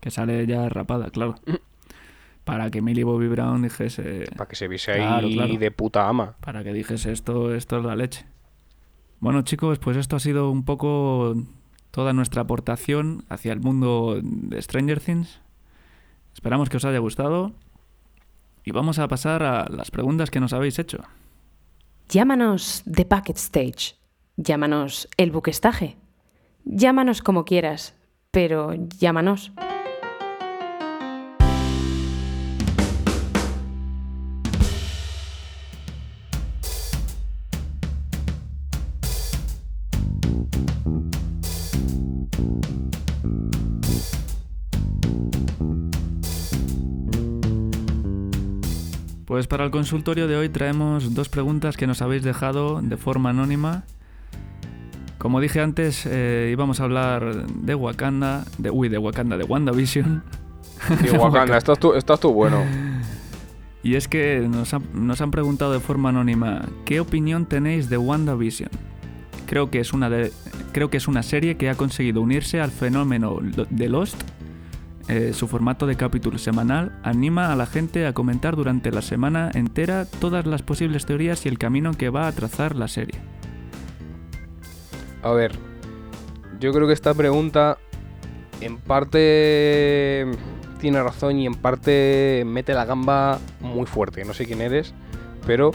Que 0.00 0.10
sale 0.10 0.46
ya 0.46 0.68
rapada, 0.70 1.10
claro. 1.10 1.34
Para 2.44 2.70
que 2.70 2.80
Millie 2.80 3.04
Bobby 3.04 3.28
Brown 3.28 3.62
dijese... 3.62 4.24
Para 4.36 4.48
que 4.48 4.56
se 4.56 4.68
viese 4.68 4.94
Claro, 4.94 5.26
ahí 5.26 5.34
claro. 5.34 5.58
de 5.58 5.70
puta 5.70 6.08
ama. 6.08 6.36
Para 6.40 6.64
que 6.64 6.72
dijese 6.72 7.12
esto, 7.12 7.54
esto 7.54 7.78
es 7.78 7.84
la 7.84 7.96
leche. 7.96 8.24
Bueno 9.20 9.42
chicos, 9.42 9.78
pues 9.78 9.96
esto 9.96 10.16
ha 10.16 10.20
sido 10.20 10.50
un 10.50 10.64
poco 10.64 11.34
toda 11.90 12.12
nuestra 12.12 12.42
aportación 12.42 13.24
hacia 13.28 13.52
el 13.52 13.60
mundo 13.60 14.18
de 14.22 14.60
Stranger 14.60 15.00
Things. 15.00 15.40
Esperamos 16.34 16.68
que 16.68 16.76
os 16.76 16.84
haya 16.84 16.98
gustado. 16.98 17.52
Y 18.64 18.72
vamos 18.72 18.98
a 18.98 19.08
pasar 19.08 19.42
a 19.42 19.66
las 19.68 19.90
preguntas 19.90 20.30
que 20.30 20.40
nos 20.40 20.52
habéis 20.52 20.78
hecho. 20.78 20.98
Llámanos 22.08 22.82
The 22.90 23.04
Packet 23.04 23.36
Stage. 23.36 23.96
Llámanos 24.36 25.08
El 25.16 25.30
Buquestaje. 25.30 25.96
Llámanos 26.64 27.22
como 27.22 27.44
quieras, 27.44 27.94
pero 28.30 28.74
llámanos. 28.98 29.52
Pues 49.34 49.48
para 49.48 49.64
el 49.64 49.72
consultorio 49.72 50.28
de 50.28 50.36
hoy 50.36 50.48
traemos 50.48 51.12
dos 51.12 51.28
preguntas 51.28 51.76
que 51.76 51.88
nos 51.88 52.00
habéis 52.02 52.22
dejado 52.22 52.80
de 52.80 52.96
forma 52.96 53.30
anónima. 53.30 53.82
Como 55.18 55.40
dije 55.40 55.60
antes, 55.60 56.06
eh, 56.06 56.50
íbamos 56.52 56.78
a 56.78 56.84
hablar 56.84 57.44
de 57.48 57.74
Wakanda, 57.74 58.44
de 58.58 58.70
uy, 58.70 58.88
de 58.88 58.96
Wakanda, 58.98 59.36
de 59.36 59.42
WandaVision. 59.42 60.22
Y 61.04 61.16
Wakanda, 61.16 61.56
estás 61.56 61.80
tú, 61.80 61.94
estás 61.94 62.20
tú 62.20 62.32
bueno. 62.32 62.62
Y 63.82 63.96
es 63.96 64.06
que 64.06 64.46
nos, 64.48 64.72
han- 64.72 64.84
nos 64.92 65.20
han 65.20 65.32
preguntado 65.32 65.72
de 65.72 65.80
forma 65.80 66.10
anónima, 66.10 66.66
¿qué 66.84 67.00
opinión 67.00 67.46
tenéis 67.46 67.90
de 67.90 67.98
WandaVision? 67.98 68.70
Creo 69.46 69.68
que 69.68 69.80
es 69.80 69.92
una 69.92 70.10
de, 70.10 70.30
creo 70.70 70.90
que 70.90 70.98
es 70.98 71.08
una 71.08 71.24
serie 71.24 71.56
que 71.56 71.68
ha 71.70 71.74
conseguido 71.74 72.20
unirse 72.20 72.60
al 72.60 72.70
fenómeno 72.70 73.40
de 73.68 73.88
Lost. 73.88 74.14
Eh, 75.06 75.34
su 75.34 75.48
formato 75.48 75.86
de 75.86 75.96
capítulo 75.96 76.38
semanal 76.38 76.98
anima 77.02 77.52
a 77.52 77.56
la 77.56 77.66
gente 77.66 78.06
a 78.06 78.14
comentar 78.14 78.56
durante 78.56 78.90
la 78.90 79.02
semana 79.02 79.50
entera 79.52 80.06
todas 80.06 80.46
las 80.46 80.62
posibles 80.62 81.04
teorías 81.04 81.44
y 81.44 81.50
el 81.50 81.58
camino 81.58 81.92
que 81.92 82.08
va 82.08 82.26
a 82.26 82.32
trazar 82.32 82.74
la 82.74 82.88
serie. 82.88 83.20
A 85.22 85.32
ver, 85.32 85.58
yo 86.58 86.72
creo 86.72 86.86
que 86.86 86.94
esta 86.94 87.12
pregunta 87.12 87.76
en 88.62 88.78
parte 88.78 90.26
tiene 90.80 91.02
razón 91.02 91.38
y 91.38 91.46
en 91.46 91.54
parte 91.54 92.42
mete 92.46 92.72
la 92.72 92.86
gamba 92.86 93.38
muy 93.60 93.86
fuerte. 93.86 94.24
No 94.24 94.32
sé 94.32 94.46
quién 94.46 94.62
eres, 94.62 94.94
pero 95.46 95.72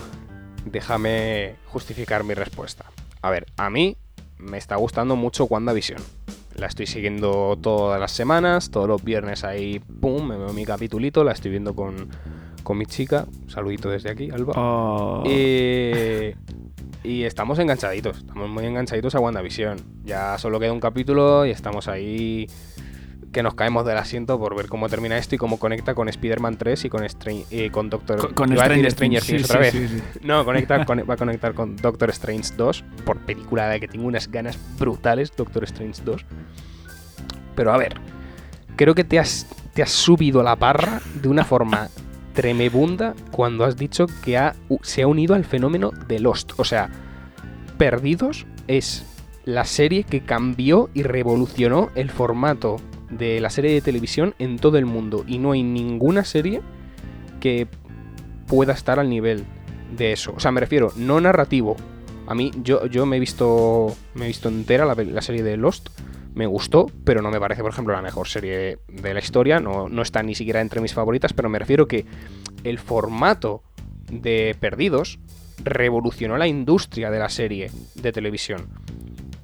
déjame 0.65 1.55
justificar 1.65 2.23
mi 2.23 2.33
respuesta. 2.33 2.85
A 3.21 3.29
ver, 3.29 3.45
a 3.57 3.69
mí 3.69 3.95
me 4.39 4.57
está 4.57 4.75
gustando 4.75 5.15
mucho 5.15 5.45
WandaVision. 5.45 6.01
La 6.59 6.67
estoy 6.67 6.87
siguiendo 6.87 7.57
todas 7.61 7.99
las 7.99 8.11
semanas, 8.11 8.69
todos 8.69 8.87
los 8.87 9.03
viernes 9.03 9.43
ahí, 9.45 9.79
pum, 9.79 10.27
me 10.27 10.37
veo 10.37 10.51
mi 10.53 10.65
capitulito, 10.65 11.23
la 11.23 11.31
estoy 11.31 11.51
viendo 11.51 11.73
con, 11.73 12.09
con 12.63 12.77
mi 12.77 12.85
chica. 12.85 13.25
Un 13.43 13.49
saludito 13.49 13.89
desde 13.89 14.09
aquí, 14.11 14.29
Alba. 14.29 14.53
Oh, 14.57 15.23
Y, 15.25 16.33
y 17.03 17.23
estamos 17.23 17.59
enganchaditos, 17.59 18.17
estamos 18.17 18.49
muy 18.49 18.65
enganchaditos 18.65 19.15
a 19.15 19.19
WandaVision. 19.21 19.77
Ya 20.03 20.37
solo 20.37 20.59
queda 20.59 20.73
un 20.73 20.81
capítulo 20.81 21.45
y 21.45 21.51
estamos 21.51 21.87
ahí 21.87 22.47
que 23.31 23.43
nos 23.43 23.53
caemos 23.53 23.85
del 23.85 23.97
asiento 23.97 24.39
por 24.39 24.55
ver 24.55 24.67
cómo 24.67 24.89
termina 24.89 25.17
esto 25.17 25.35
y 25.35 25.37
cómo 25.37 25.59
conecta 25.59 25.93
con 25.93 26.09
Spider-Man 26.09 26.57
3 26.57 26.85
y 26.85 26.89
con, 26.89 27.05
y 27.51 27.69
con 27.69 27.89
Doctor 27.89 28.33
con, 28.33 28.49
Stranger 28.51 28.91
Stranger 28.91 29.21
Things, 29.23 29.23
sí, 29.47 29.51
otra 29.53 29.71
sí, 29.71 29.79
vez. 29.79 29.91
sí. 29.91 30.19
No, 30.23 30.43
conecta, 30.45 30.83
con- 30.87 30.99
va 31.07 31.13
a 31.13 31.17
conectar 31.17 31.53
con 31.53 31.75
Doctor 31.75 32.09
Strange 32.09 32.53
2 32.57 32.83
por 33.05 33.19
película 33.19 33.65
de 33.67 33.75
la 33.75 33.79
que 33.79 33.87
tengo 33.87 34.07
unas 34.07 34.29
ganas 34.31 34.57
brutales, 34.79 35.31
Doctor 35.35 35.63
Strange 35.65 36.01
2. 36.03 36.25
Pero 37.55 37.73
a 37.73 37.77
ver, 37.77 37.95
creo 38.75 38.95
que 38.95 39.03
te 39.03 39.19
has, 39.19 39.45
te 39.73 39.83
has 39.83 39.91
subido 39.91 40.39
a 40.39 40.43
la 40.43 40.55
parra 40.55 41.01
de 41.21 41.27
una 41.27 41.45
forma 41.45 41.89
tremebunda 42.33 43.13
cuando 43.31 43.65
has 43.65 43.75
dicho 43.75 44.05
que 44.23 44.37
ha- 44.37 44.55
se 44.81 45.01
ha 45.03 45.07
unido 45.07 45.35
al 45.35 45.45
fenómeno 45.45 45.91
de 46.07 46.19
Lost. 46.19 46.53
O 46.57 46.63
sea, 46.63 46.89
Perdidos 47.77 48.45
es 48.67 49.05
la 49.45 49.65
serie 49.65 50.03
que 50.03 50.21
cambió 50.21 50.89
y 50.93 51.03
revolucionó 51.03 51.89
el 51.95 52.09
formato 52.09 52.77
de 53.09 53.39
la 53.39 53.49
serie 53.49 53.73
de 53.73 53.81
televisión 53.81 54.35
en 54.39 54.57
todo 54.57 54.77
el 54.77 54.85
mundo. 54.85 55.23
Y 55.27 55.37
no 55.39 55.51
hay 55.51 55.63
ninguna 55.63 56.25
serie 56.25 56.61
que 57.39 57.67
pueda 58.47 58.73
estar 58.73 58.99
al 58.99 59.09
nivel 59.09 59.45
de 59.95 60.11
eso. 60.11 60.33
O 60.35 60.39
sea, 60.39 60.51
me 60.51 60.59
refiero, 60.59 60.91
no 60.95 61.19
narrativo. 61.19 61.75
A 62.27 62.35
mí, 62.35 62.51
yo, 62.63 62.85
yo 62.85 63.05
me 63.05 63.17
he 63.17 63.19
visto. 63.19 63.95
Me 64.13 64.25
he 64.25 64.27
visto 64.27 64.49
entera 64.49 64.85
la, 64.85 65.21
serie 65.21 65.43
de 65.43 65.57
Lost. 65.57 65.89
Me 66.33 66.45
gustó, 66.45 66.85
pero 67.03 67.21
no 67.21 67.31
me 67.31 67.39
parece, 67.39 67.61
por 67.61 67.71
ejemplo, 67.71 67.93
la 67.93 68.01
mejor 68.01 68.27
serie 68.27 68.77
de 68.87 69.13
la 69.13 69.19
historia. 69.19 69.59
No, 69.59 69.89
no 69.89 70.01
está 70.01 70.21
ni 70.21 70.35
siquiera 70.35 70.61
entre 70.61 70.79
mis 70.79 70.93
favoritas, 70.93 71.33
pero 71.33 71.49
me 71.49 71.59
refiero 71.59 71.87
que 71.87 72.05
el 72.63 72.77
formato 72.77 73.63
de 74.11 74.55
Perdidos 74.59 75.19
revolucionó 75.63 76.37
la 76.37 76.47
industria 76.47 77.09
de 77.09 77.19
la 77.19 77.29
serie 77.29 77.71
de 77.95 78.11
televisión. 78.11 78.69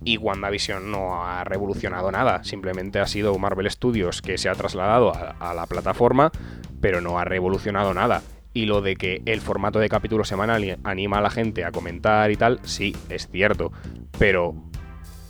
Y 0.06 0.18
WandaVision 0.18 0.90
no 0.90 1.26
ha 1.26 1.44
revolucionado 1.44 2.12
nada, 2.12 2.44
simplemente 2.44 3.00
ha 3.00 3.08
sido 3.08 3.38
Marvel 3.38 3.70
Studios 3.70 4.22
que 4.22 4.38
se 4.38 4.48
ha 4.48 4.56
trasladado 4.56 5.12
a, 5.14 5.54
la 5.54 5.66
plataforma, 5.66 6.32
pero 6.80 7.02
no 7.02 7.20
ha 7.20 7.26
revolucionado 7.26 7.94
nada. 7.94 8.22
Y 8.54 8.68
lo 8.68 8.82
de 8.82 8.96
que 8.96 9.22
el 9.26 9.42
formato 9.42 9.80
de 9.80 9.90
capítulo 9.90 10.24
semanal 10.24 10.78
anima 10.84 11.18
a 11.18 11.22
la 11.22 11.30
gente 11.30 11.66
a 11.66 11.72
comentar 11.72 12.32
y 12.32 12.38
tal, 12.38 12.62
sí, 12.64 12.96
es 13.10 13.28
cierto. 13.28 13.74
Pero 14.18 14.56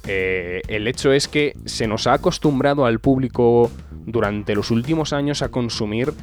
Eh, 0.08 0.62
el 0.68 0.88
hecho 0.88 1.12
es 1.12 1.28
que 1.28 1.54
se 1.66 1.88
nos 1.88 2.06
ha 2.06 2.14
acostumbrado 2.14 2.86
al 2.86 3.00
público 3.00 3.72
durante 4.06 4.54
los 4.54 4.70
últimos 4.70 5.14
años 5.14 5.42
a 5.42 5.50
consumir 5.50 6.14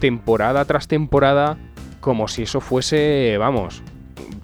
temporada 0.00 0.64
tras 0.64 0.88
temporada 0.88 1.56
como 2.00 2.28
si 2.28 2.42
eso 2.42 2.60
fuese, 2.60 3.36
vamos, 3.38 3.82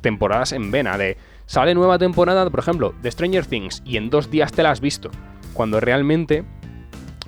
temporadas 0.00 0.52
en 0.52 0.70
vena. 0.70 0.98
De 0.98 1.16
sale 1.46 1.74
nueva 1.74 1.98
temporada, 1.98 2.48
por 2.48 2.60
ejemplo, 2.60 2.94
de 3.02 3.10
Stranger 3.10 3.46
Things 3.46 3.82
y 3.84 3.96
en 3.96 4.10
dos 4.10 4.30
días 4.30 4.52
te 4.52 4.62
la 4.62 4.70
has 4.70 4.80
visto. 4.80 5.10
Cuando 5.52 5.80
realmente 5.80 6.44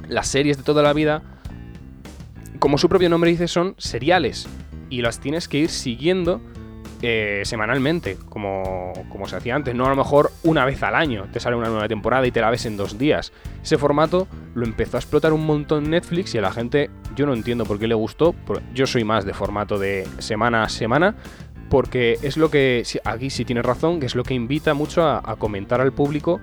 las 0.08 0.28
series 0.28 0.56
de 0.58 0.62
toda 0.62 0.82
la 0.82 0.92
vida, 0.92 1.22
como 2.58 2.78
su 2.78 2.88
propio 2.88 3.08
nombre 3.08 3.30
dice, 3.30 3.48
son 3.48 3.74
seriales 3.78 4.48
y 4.90 5.02
las 5.02 5.20
tienes 5.20 5.48
que 5.48 5.58
ir 5.58 5.68
siguiendo 5.68 6.40
eh, 7.02 7.42
semanalmente, 7.44 8.16
como, 8.30 8.92
como 9.10 9.28
se 9.28 9.36
hacía 9.36 9.54
antes. 9.54 9.74
No 9.74 9.84
a 9.86 9.90
lo 9.90 9.96
mejor 9.96 10.32
una 10.44 10.64
vez 10.64 10.82
al 10.82 10.94
año 10.94 11.26
te 11.30 11.40
sale 11.40 11.54
una 11.54 11.68
nueva 11.68 11.88
temporada 11.88 12.26
y 12.26 12.30
te 12.30 12.40
la 12.40 12.50
ves 12.50 12.64
en 12.64 12.76
dos 12.76 12.98
días. 12.98 13.32
Ese 13.62 13.76
formato 13.76 14.26
lo 14.54 14.64
empezó 14.64 14.96
a 14.96 15.00
explotar 15.00 15.32
un 15.32 15.44
montón 15.44 15.90
Netflix 15.90 16.34
y 16.34 16.38
a 16.38 16.40
la 16.40 16.52
gente 16.52 16.90
yo 17.14 17.26
no 17.26 17.34
entiendo 17.34 17.64
por 17.66 17.78
qué 17.78 17.86
le 17.86 17.94
gustó. 17.94 18.34
Yo 18.72 18.86
soy 18.86 19.04
más 19.04 19.26
de 19.26 19.34
formato 19.34 19.78
de 19.78 20.08
semana 20.18 20.62
a 20.62 20.68
semana. 20.68 21.16
Porque 21.68 22.18
es 22.22 22.36
lo 22.36 22.50
que, 22.50 22.84
aquí 23.04 23.30
sí 23.30 23.44
tienes 23.44 23.64
razón, 23.64 24.00
que 24.00 24.06
es 24.06 24.14
lo 24.14 24.22
que 24.22 24.34
invita 24.34 24.74
mucho 24.74 25.02
a, 25.02 25.36
comentar 25.36 25.80
al 25.80 25.92
público 25.92 26.40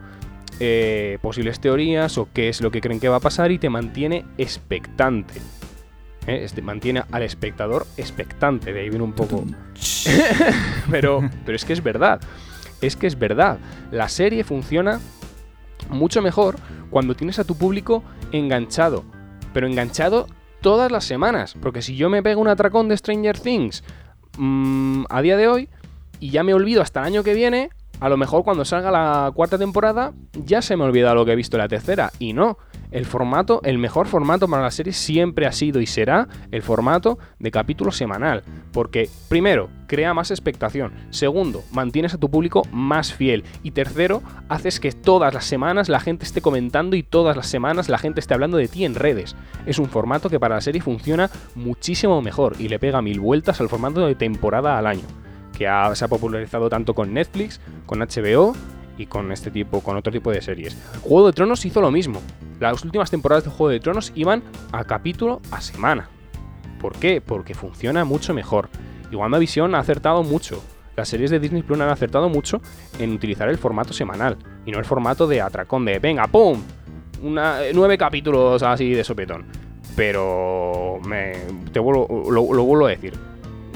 eh, 0.59 1.17
posibles 1.21 1.59
teorías 1.59 2.17
o 2.17 2.28
qué 2.34 2.49
es 2.49 2.61
lo 2.61 2.71
que 2.71 2.82
creen 2.82 2.99
que 2.99 3.09
va 3.09 3.17
a 3.17 3.21
pasar 3.21 3.51
y 3.51 3.57
te 3.57 3.69
mantiene 3.69 4.26
expectante. 4.38 5.36
¿eh? 6.28 6.43
Este, 6.43 6.61
mantiene 6.61 7.03
al 7.11 7.24
espectador 7.24 7.86
expectante. 7.97 8.74
De 8.74 8.82
ahí 8.82 8.89
viene 8.89 9.03
un 9.03 9.13
poco. 9.13 9.43
pero, 10.91 11.21
pero 11.45 11.55
es 11.55 11.65
que 11.65 11.74
es 11.74 11.84
verdad. 11.84 12.21
Es 12.82 12.95
que 12.95 13.07
es 13.07 13.17
verdad. 13.17 13.59
La 13.91 14.09
serie 14.09 14.43
funciona 14.43 14.99
mucho 15.89 16.21
mejor 16.21 16.57
cuando 16.89 17.15
tienes 17.15 17.39
a 17.39 17.45
tu 17.45 17.55
público 17.55 18.03
enganchado. 18.32 19.03
Pero 19.53 19.67
enganchado 19.67 20.28
todas 20.61 20.91
las 20.91 21.05
semanas. 21.05 21.55
Porque 21.61 21.82
si 21.82 21.95
yo 21.95 22.09
me 22.09 22.24
pego 22.24 22.41
un 22.41 22.47
atracón 22.47 22.89
de 22.89 22.97
Stranger 22.97 23.39
Things 23.39 23.84
mm, 24.38 25.05
a 25.09 25.21
día 25.21 25.38
de 25.38 25.47
hoy 25.47 25.69
y 26.19 26.29
ya 26.29 26.43
me 26.43 26.53
olvido 26.53 26.81
hasta 26.81 27.01
el 27.01 27.07
año 27.07 27.23
que 27.23 27.34
viene, 27.34 27.69
a 28.03 28.09
lo 28.09 28.17
mejor 28.17 28.43
cuando 28.43 28.65
salga 28.65 28.91
la 28.91 29.31
cuarta 29.33 29.57
temporada 29.57 30.11
ya 30.33 30.61
se 30.61 30.75
me 30.75 30.83
olvida 30.83 31.13
lo 31.13 31.23
que 31.23 31.31
he 31.31 31.35
visto 31.37 31.55
en 31.55 31.61
la 31.61 31.69
tercera. 31.69 32.11
Y 32.19 32.33
no, 32.33 32.57
el 32.91 33.05
formato, 33.05 33.61
el 33.63 33.77
mejor 33.77 34.07
formato 34.07 34.45
para 34.45 34.61
la 34.61 34.71
serie 34.71 34.91
siempre 34.91 35.45
ha 35.45 35.53
sido 35.53 35.79
y 35.79 35.85
será 35.85 36.27
el 36.51 36.63
formato 36.63 37.17
de 37.39 37.49
capítulo 37.49 37.93
semanal. 37.93 38.43
Porque, 38.73 39.09
primero, 39.29 39.69
crea 39.87 40.13
más 40.13 40.31
expectación. 40.31 40.91
Segundo, 41.11 41.63
mantienes 41.71 42.13
a 42.13 42.17
tu 42.17 42.29
público 42.29 42.63
más 42.73 43.13
fiel. 43.13 43.45
Y 43.63 43.71
tercero, 43.71 44.21
haces 44.49 44.81
que 44.81 44.91
todas 44.91 45.33
las 45.33 45.45
semanas 45.45 45.87
la 45.87 46.01
gente 46.01 46.25
esté 46.25 46.41
comentando 46.41 46.97
y 46.97 47.03
todas 47.03 47.37
las 47.37 47.47
semanas 47.47 47.87
la 47.87 47.99
gente 47.99 48.19
esté 48.19 48.33
hablando 48.33 48.57
de 48.57 48.67
ti 48.67 48.83
en 48.83 48.95
redes. 48.95 49.37
Es 49.65 49.79
un 49.79 49.87
formato 49.87 50.29
que 50.29 50.41
para 50.41 50.55
la 50.55 50.61
serie 50.61 50.81
funciona 50.81 51.29
muchísimo 51.55 52.21
mejor 52.21 52.57
y 52.59 52.67
le 52.67 52.79
pega 52.79 53.01
mil 53.01 53.21
vueltas 53.21 53.61
al 53.61 53.69
formato 53.69 54.05
de 54.05 54.15
temporada 54.15 54.77
al 54.77 54.87
año 54.87 55.03
que 55.53 55.65
se 55.93 56.05
ha 56.05 56.07
popularizado 56.07 56.69
tanto 56.69 56.93
con 56.93 57.13
Netflix, 57.13 57.61
con 57.85 57.99
HBO 57.99 58.53
y 58.97 59.05
con 59.05 59.31
este 59.31 59.51
tipo, 59.51 59.81
con 59.81 59.97
otro 59.97 60.11
tipo 60.11 60.31
de 60.31 60.41
series. 60.41 60.77
Juego 61.01 61.27
de 61.27 61.33
Tronos 61.33 61.65
hizo 61.65 61.81
lo 61.81 61.91
mismo. 61.91 62.21
Las 62.59 62.83
últimas 62.83 63.09
temporadas 63.09 63.43
de 63.43 63.51
Juego 63.51 63.69
de 63.69 63.79
Tronos 63.79 64.11
iban 64.15 64.43
a 64.71 64.83
capítulo 64.83 65.41
a 65.51 65.61
semana. 65.61 66.09
¿Por 66.79 66.93
qué? 66.97 67.21
Porque 67.21 67.53
funciona 67.53 68.03
mucho 68.03 68.33
mejor. 68.33 68.69
Y 69.11 69.15
WandaVision 69.15 69.73
ha 69.75 69.79
acertado 69.79 70.23
mucho. 70.23 70.61
Las 70.95 71.07
series 71.07 71.31
de 71.31 71.39
Disney 71.39 71.63
Plus 71.63 71.79
han 71.79 71.89
acertado 71.89 72.29
mucho 72.29 72.61
en 72.99 73.13
utilizar 73.13 73.49
el 73.49 73.57
formato 73.57 73.93
semanal 73.93 74.37
y 74.65 74.71
no 74.71 74.79
el 74.79 74.85
formato 74.85 75.25
de 75.25 75.41
atracón 75.41 75.85
de 75.85 75.97
venga, 75.97 76.27
¡pum! 76.27 76.61
Una, 77.23 77.59
nueve 77.73 77.97
capítulos 77.97 78.61
así 78.61 78.91
de 78.93 79.03
sopetón. 79.03 79.45
Pero 79.95 80.99
me, 81.05 81.33
te 81.71 81.79
vuelvo, 81.79 82.31
lo 82.31 82.63
vuelvo 82.63 82.85
a 82.87 82.89
decir 82.89 83.13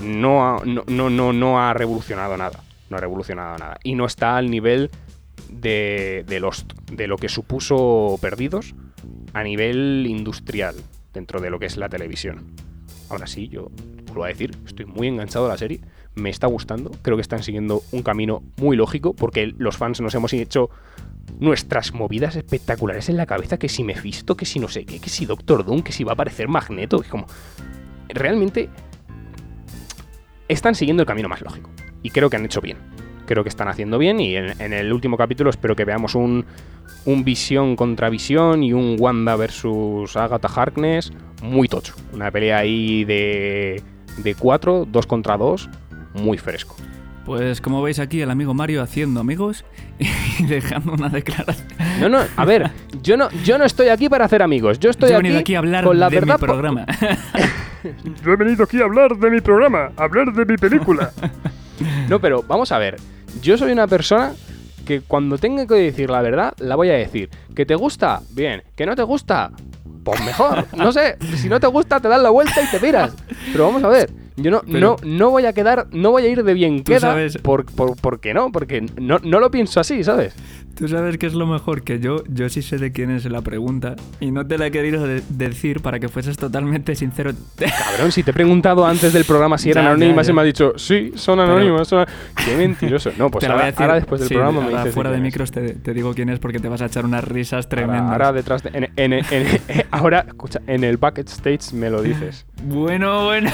no 0.01 0.47
ha, 0.47 0.65
no, 0.65 0.83
no, 0.87 1.33
no, 1.33 1.61
ha 1.61 1.73
revolucionado 1.73 2.37
nada. 2.37 2.63
No 2.89 2.97
ha 2.97 2.99
revolucionado 2.99 3.57
nada. 3.57 3.77
Y 3.83 3.95
no 3.95 4.05
está 4.05 4.37
al 4.37 4.49
nivel 4.49 4.89
de, 5.49 6.23
de 6.27 6.39
Lost, 6.39 6.73
de 6.91 7.07
lo 7.07 7.17
que 7.17 7.29
supuso 7.29 8.17
Perdidos 8.21 8.75
a 9.33 9.43
nivel 9.43 10.05
industrial 10.07 10.75
dentro 11.13 11.41
de 11.41 11.49
lo 11.49 11.59
que 11.59 11.65
es 11.65 11.77
la 11.77 11.89
televisión. 11.89 12.53
Ahora 13.09 13.27
sí, 13.27 13.47
yo 13.47 13.69
vuelvo 14.05 14.25
a 14.25 14.27
decir, 14.27 14.57
estoy 14.65 14.85
muy 14.85 15.07
enganchado 15.07 15.45
a 15.45 15.49
la 15.49 15.57
serie, 15.57 15.81
me 16.15 16.29
está 16.29 16.47
gustando, 16.47 16.91
creo 17.01 17.15
que 17.17 17.21
están 17.21 17.43
siguiendo 17.43 17.81
un 17.91 18.01
camino 18.01 18.43
muy 18.57 18.75
lógico 18.75 19.13
porque 19.13 19.53
los 19.57 19.77
fans 19.77 20.01
nos 20.01 20.15
hemos 20.15 20.33
hecho 20.33 20.69
nuestras 21.39 21.93
movidas 21.93 22.35
espectaculares 22.35 23.09
en 23.09 23.17
la 23.17 23.25
cabeza, 23.25 23.57
que 23.57 23.69
si 23.69 23.83
Mephisto, 23.83 24.35
que 24.35 24.45
si 24.45 24.59
no 24.59 24.67
sé 24.67 24.85
qué, 24.85 24.99
que 24.99 25.09
si 25.09 25.25
Doctor 25.25 25.65
Doom, 25.65 25.83
que 25.83 25.91
si 25.91 26.03
va 26.03 26.11
a 26.11 26.13
aparecer 26.13 26.47
Magneto, 26.47 27.01
es 27.01 27.07
como... 27.07 27.27
Realmente 28.09 28.69
están 30.47 30.75
siguiendo 30.75 31.03
el 31.03 31.07
camino 31.07 31.29
más 31.29 31.41
lógico. 31.41 31.69
Y 32.03 32.09
creo 32.09 32.29
que 32.29 32.37
han 32.37 32.45
hecho 32.45 32.61
bien. 32.61 32.77
Creo 33.25 33.43
que 33.43 33.49
están 33.49 33.67
haciendo 33.67 33.97
bien 33.97 34.19
y 34.19 34.35
en, 34.35 34.73
el 34.73 34.93
último 34.93 35.17
capítulo 35.17 35.49
espero 35.49 35.75
que 35.75 35.83
veamos 35.83 36.15
un, 36.15 36.45
un 37.05 37.23
Visión 37.25 37.75
contra 37.75 38.09
Visión 38.09 38.63
y 38.63 38.71
un 38.71 38.95
Wanda 38.97 39.35
versus 39.35 40.15
Agatha 40.15 40.47
Harkness 40.47 41.11
muy 41.41 41.67
tocho. 41.67 41.93
Una 42.13 42.31
pelea 42.31 42.59
ahí 42.59 43.03
de, 43.03 43.81
de 44.17 44.35
cuatro, 44.35 44.85
dos 44.89 45.05
contra 45.05 45.37
dos, 45.37 45.69
muy 46.13 46.37
fresco. 46.37 46.75
Pues 47.25 47.59
como 47.59 47.81
veis 47.81 47.99
aquí 47.99 48.21
el 48.21 48.31
amigo 48.31 48.53
Mario 48.53 48.81
haciendo 48.81 49.19
amigos 49.19 49.65
y 50.39 50.45
dejando 50.45 50.93
una 50.93 51.09
declaración. 51.09 51.67
No, 51.99 52.07
no, 52.07 52.19
a 52.37 52.45
ver, 52.45 52.71
yo 53.03 53.17
no, 53.17 53.29
yo 53.43 53.57
no 53.57 53.65
estoy 53.65 53.89
aquí 53.89 54.07
para 54.07 54.23
hacer 54.23 54.41
amigos. 54.41 54.79
Yo 54.79 54.89
estoy 54.89 55.11
aquí, 55.11 55.55
a 55.55 55.59
hablar 55.59 55.83
con 55.83 55.99
la 55.99 56.09
de 56.09 56.21
verdad 56.21 56.39
mi 56.39 56.47
programa. 56.47 56.85
yo 58.23 58.31
he 58.31 58.35
venido 58.35 58.63
aquí 58.63 58.79
a 58.81 58.85
hablar 58.85 59.17
de 59.17 59.29
mi 59.29 59.41
programa, 59.41 59.91
a 59.95 60.03
hablar 60.03 60.33
de 60.33 60.45
mi 60.45 60.57
película. 60.57 61.11
no, 62.09 62.19
pero 62.19 62.43
vamos 62.47 62.71
a 62.71 62.77
ver. 62.77 62.97
Yo 63.41 63.57
soy 63.57 63.71
una 63.71 63.87
persona 63.87 64.33
que 64.85 65.01
cuando 65.01 65.37
tenga 65.37 65.67
que 65.67 65.75
decir 65.75 66.09
la 66.09 66.21
verdad, 66.21 66.53
la 66.59 66.75
voy 66.75 66.89
a 66.89 66.93
decir. 66.93 67.29
¿Que 67.55 67.65
te 67.65 67.75
gusta? 67.75 68.21
Bien. 68.31 68.63
¿Que 68.75 68.85
no 68.85 68.95
te 68.95 69.03
gusta? 69.03 69.51
Pues 70.03 70.23
mejor. 70.23 70.65
No 70.77 70.91
sé. 70.91 71.17
Si 71.35 71.49
no 71.49 71.59
te 71.59 71.67
gusta, 71.67 71.99
te 71.99 72.07
das 72.07 72.21
la 72.21 72.29
vuelta 72.29 72.61
y 72.61 72.71
te 72.71 72.79
miras. 72.79 73.13
Pero 73.51 73.65
vamos 73.65 73.83
a 73.83 73.89
ver. 73.89 74.09
Yo 74.37 74.51
no, 74.51 74.61
no, 74.67 74.97
no 75.03 75.31
voy 75.31 75.45
a 75.47 75.53
quedar, 75.53 75.87
no 75.91 76.11
voy 76.11 76.25
a 76.25 76.29
ir 76.29 76.43
de 76.43 76.53
bien 76.53 76.83
queda, 76.83 76.99
sabes... 76.99 77.39
por, 77.39 77.65
por, 77.65 78.19
qué 78.19 78.35
no, 78.35 78.51
porque 78.51 78.81
no, 78.81 79.17
no 79.23 79.39
lo 79.39 79.49
pienso 79.49 79.79
así, 79.79 80.03
¿sabes? 80.03 80.35
Tú 80.77 80.87
sabes 80.87 81.17
que 81.17 81.25
es 81.25 81.33
lo 81.33 81.47
mejor 81.47 81.81
que 81.81 81.99
yo, 81.99 82.23
yo 82.27 82.49
sí 82.49 82.61
sé 82.61 82.77
de 82.77 82.91
quién 82.91 83.09
es 83.09 83.25
la 83.25 83.41
pregunta 83.41 83.95
y 84.19 84.29
no 84.29 84.45
te 84.45 84.59
la 84.59 84.67
he 84.67 84.71
querido 84.71 85.07
decir 85.29 85.81
para 85.81 85.99
que 85.99 86.07
fueses 86.07 86.37
totalmente 86.37 86.93
sincero. 86.95 87.31
Cabrón, 87.57 88.11
si 88.11 88.21
te 88.21 88.29
he 88.29 88.33
preguntado 88.33 88.85
antes 88.85 89.11
del 89.11 89.25
programa 89.25 89.57
si 89.57 89.71
eran 89.71 89.87
anónimas 89.87 90.29
y 90.29 90.33
me 90.33 90.41
has 90.41 90.45
dicho, 90.45 90.73
sí, 90.77 91.13
son 91.15 91.39
anónimas. 91.39 91.89
Qué 92.45 92.55
mentiroso. 92.55 93.11
No, 93.17 93.31
pues 93.31 93.45
ahora, 93.45 93.73
ahora, 93.75 93.95
después 93.95 94.21
del 94.21 94.29
programa 94.29 94.61
me 94.61 94.69
dices. 94.69 94.93
Fuera 94.93 95.09
de 95.09 95.17
micros 95.19 95.51
te, 95.51 95.73
te, 95.73 95.93
digo 95.95 96.13
quién 96.13 96.29
es 96.29 96.37
porque 96.37 96.59
te 96.59 96.69
vas 96.69 96.81
a 96.83 96.85
echar 96.85 97.05
unas 97.05 97.23
risas 97.23 97.67
tremendas. 97.69 98.11
Ahora, 98.11 98.31
detrás 98.31 98.61
de. 98.61 98.91
En, 98.95 99.13
ahora, 99.91 100.25
escucha, 100.27 100.61
en 100.67 100.83
el 100.83 100.97
backstage 100.97 101.73
me 101.73 101.89
lo 101.89 102.03
dices. 102.03 102.45
Bueno, 102.63 103.25
bueno. 103.25 103.49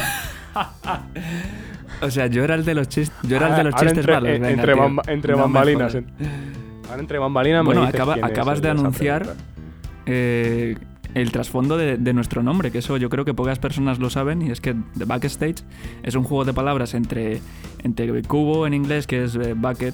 o 2.02 2.12
sea, 2.12 2.28
yo 2.28 2.44
era 2.44 2.56
el 2.56 2.66
de 2.66 2.76
los 2.76 2.90
chistes, 2.90 3.18
yo 3.24 3.38
era 3.38 3.48
el 3.48 3.56
de 3.56 3.64
los 3.64 3.76
chistes 3.76 3.98
entre, 4.00 4.76
malos. 4.76 5.08
entre, 5.08 5.36
bambalinas. 5.36 5.98
Ahora 6.90 7.02
entre 7.02 7.20
bambalinas 7.20 7.66
Bueno, 7.66 7.82
me 7.82 7.88
acabas 7.90 8.62
de 8.62 8.70
anunciar 8.70 9.36
eh, 10.06 10.76
el 11.14 11.32
trasfondo 11.32 11.78
de, 11.78 12.14
nuestro 12.14 12.42
nombre, 12.42 12.72
que 12.72 12.80
eso 12.80 12.98
yo 12.98 13.10
creo 13.10 13.26
que 13.26 13.34
pocas 13.34 13.60
personas 13.60 14.00
lo 14.00 14.10
saben, 14.10 14.42
y 14.42 14.52
es 14.52 14.62
que 14.62 14.76
The 14.98 15.06
Backstage 15.06 15.64
es 16.02 16.16
un 16.16 16.24
juego 16.24 16.44
de 16.46 16.54
palabras 16.54 16.94
entre, 16.94 17.40
entre 17.84 18.22
cubo 18.24 18.66
en 18.66 18.74
inglés, 18.74 19.06
que 19.06 19.24
es 19.24 19.36
eh, 19.36 19.54
bucket, 19.54 19.94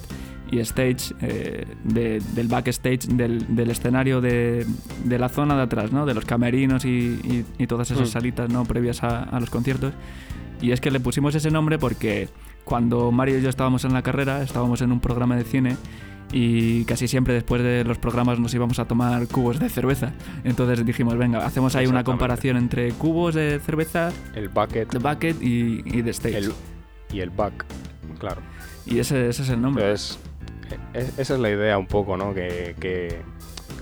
y 0.52 0.60
stage 0.60 1.14
eh, 1.22 1.66
del 1.84 2.48
backstage 2.48 3.08
del, 3.08 3.56
del 3.56 3.70
escenario 3.70 4.20
de, 4.20 4.66
de, 5.04 5.20
la 5.20 5.30
zona 5.30 5.56
de 5.56 5.62
atrás, 5.64 5.92
¿no? 5.92 6.08
De 6.08 6.16
los 6.16 6.26
camerinos 6.26 6.86
y, 6.86 7.46
y, 7.60 7.68
todas 7.68 7.92
esas 7.92 8.08
mm. 8.08 8.12
salitas, 8.12 8.50
¿no? 8.50 8.66
Previas 8.66 9.04
a, 9.04 9.24
a, 9.24 9.40
los 9.40 9.52
conciertos. 9.52 9.94
Y 10.60 10.72
es 10.72 10.82
que 10.82 10.90
le 10.90 11.00
pusimos 11.00 11.36
ese 11.36 11.52
nombre 11.52 11.78
porque 11.78 12.30
cuando 12.64 13.12
Mario 13.12 13.38
y 13.38 13.42
yo 13.44 13.50
estábamos 13.50 13.86
en 13.86 13.94
la 13.94 14.02
carrera, 14.02 14.42
estábamos 14.42 14.82
en 14.82 14.92
un 14.92 15.00
programa 15.00 15.36
de 15.36 15.44
cine 15.44 15.78
y 16.32 16.86
casi 16.86 17.08
siempre 17.08 17.34
después 17.34 17.64
de 17.64 17.84
los 17.84 17.98
programas 17.98 18.40
nos 18.40 18.54
íbamos 18.54 18.80
a 18.80 18.86
tomar 18.86 19.28
cubos 19.28 19.60
de 19.60 19.70
cerveza. 19.70 20.14
Entonces 20.44 20.86
dijimos, 20.86 21.18
venga, 21.18 21.46
hacemos 21.46 21.76
ahí 21.76 21.88
una 21.88 22.04
comparación 22.04 22.58
entre 22.58 22.92
cubos 22.94 23.36
de 23.36 23.60
cerveza, 23.60 24.12
el 24.36 24.50
bucket, 24.50 24.90
the 24.90 25.00
bucket 25.00 25.42
y, 25.42 25.82
y 25.86 26.04
the 26.04 26.12
stage. 26.12 26.50
y 27.12 27.20
el 27.22 27.30
buck, 27.30 27.66
claro. 28.20 28.42
Y 28.86 29.00
ese, 29.00 29.30
ese 29.30 29.44
es 29.44 29.50
el 29.50 29.62
nombre. 29.62 29.92
Es, 29.92 30.20
esa 30.94 31.34
es 31.34 31.40
la 31.40 31.50
idea 31.50 31.78
un 31.78 31.88
poco, 31.88 32.16
¿no? 32.18 32.34
Que, 32.34 32.76
que 32.80 33.22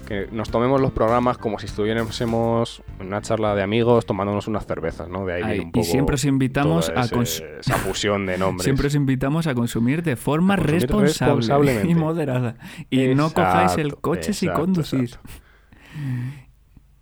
que 0.07 0.27
nos 0.31 0.49
tomemos 0.49 0.79
los 0.79 0.91
programas 0.93 1.37
como 1.37 1.59
si 1.59 1.65
estuviésemos 1.65 2.81
en 2.99 3.07
una 3.07 3.21
charla 3.21 3.53
de 3.55 3.61
amigos 3.61 4.05
tomándonos 4.05 4.47
unas 4.47 4.65
cervezas, 4.65 5.09
¿no? 5.09 5.25
De 5.25 5.33
ahí, 5.33 5.41
Ay, 5.43 5.49
viene 5.49 5.63
un 5.65 5.69
y 5.69 5.71
poco 5.73 5.85
siempre 5.85 6.13
os 6.15 6.23
invitamos 6.25 6.89
a 6.89 7.01
ese- 7.01 7.59
esa 7.59 7.75
fusión 7.77 8.25
de 8.25 8.37
nombres. 8.37 8.63
Siempre 8.63 8.87
os 8.87 8.95
invitamos 8.95 9.47
a 9.47 9.53
consumir 9.53 10.03
de 10.03 10.15
forma 10.15 10.55
consumir 10.55 10.89
responsable 10.89 11.81
y 11.85 11.93
moderada. 11.93 12.55
Y 12.89 13.07
no 13.15 13.31
cojáis 13.33 13.77
el 13.77 13.95
coche 13.97 14.31
si 14.33 14.47
conducís. 14.49 15.11
exacto. 15.13 15.29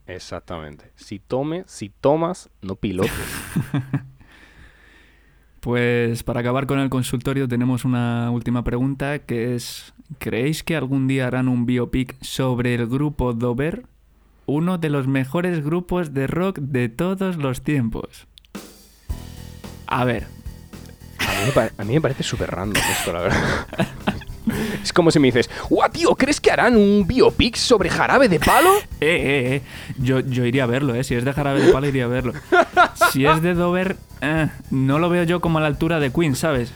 Exactamente. 0.08 0.92
Si 0.96 1.20
tome, 1.20 1.64
si 1.68 1.90
tomas, 1.90 2.50
no 2.62 2.76
pilotes. 2.76 3.12
Pues 5.66 6.22
para 6.22 6.42
acabar 6.42 6.68
con 6.68 6.78
el 6.78 6.92
consultorio 6.92 7.48
tenemos 7.48 7.86
una 7.86 8.30
última 8.30 8.64
pregunta 8.64 9.18
que 9.18 9.56
es 9.56 9.96
¿creéis 10.20 10.62
que 10.62 10.76
algún 10.76 11.08
día 11.08 11.26
harán 11.26 11.48
un 11.48 11.66
biopic 11.66 12.16
sobre 12.22 12.76
el 12.76 12.86
grupo 12.86 13.34
Dover? 13.34 13.88
Uno 14.46 14.78
de 14.78 14.92
los 14.92 15.08
mejores 15.08 15.66
grupos 15.66 16.14
de 16.14 16.28
rock 16.28 16.60
de 16.60 16.88
todos 16.90 17.38
los 17.38 17.64
tiempos. 17.64 18.28
A 19.88 20.06
ver, 20.06 20.28
A 21.18 21.46
mí 21.46 21.52
me, 21.56 21.62
a 21.80 21.84
mí 21.84 21.94
me 21.96 22.02
parece 22.02 22.22
súper 22.22 22.52
random 22.52 22.84
esto, 23.00 23.12
la 23.12 23.22
verdad. 23.22 23.68
Es 24.84 24.94
como 24.94 25.12
si 25.12 25.20
me 25.20 25.28
dices, 25.28 25.50
¡Guau, 25.70 25.90
tío! 25.92 26.16
¿Crees 26.16 26.40
que 26.42 26.52
harán 26.52 26.76
un 26.76 27.06
biopic 27.08 27.56
sobre 27.56 27.90
jarabe 27.90 28.28
de 28.30 28.40
palo? 28.40 28.70
eh, 28.78 28.84
eh, 29.02 29.56
eh, 29.56 29.62
yo, 29.98 30.20
yo 30.22 30.46
iría 30.46 30.64
a 30.64 30.68
verlo, 30.68 30.96
eh. 30.96 31.04
Si 31.04 31.16
es 31.16 31.24
de 31.26 31.34
Jarabe 31.34 31.62
de 31.62 31.72
Palo 31.72 31.88
iría 31.88 32.06
a 32.06 32.08
verlo. 32.08 32.34
Si 33.12 33.26
es 33.26 33.42
de 33.42 33.54
Dover, 33.54 33.96
eh, 34.22 34.48
no 34.72 35.00
lo 35.00 35.10
veo 35.10 35.24
yo 35.24 35.40
como 35.42 35.58
a 35.58 35.62
la 35.62 35.68
altura 35.68 36.00
de 36.00 36.12
Queen, 36.12 36.36
¿sabes? 36.36 36.72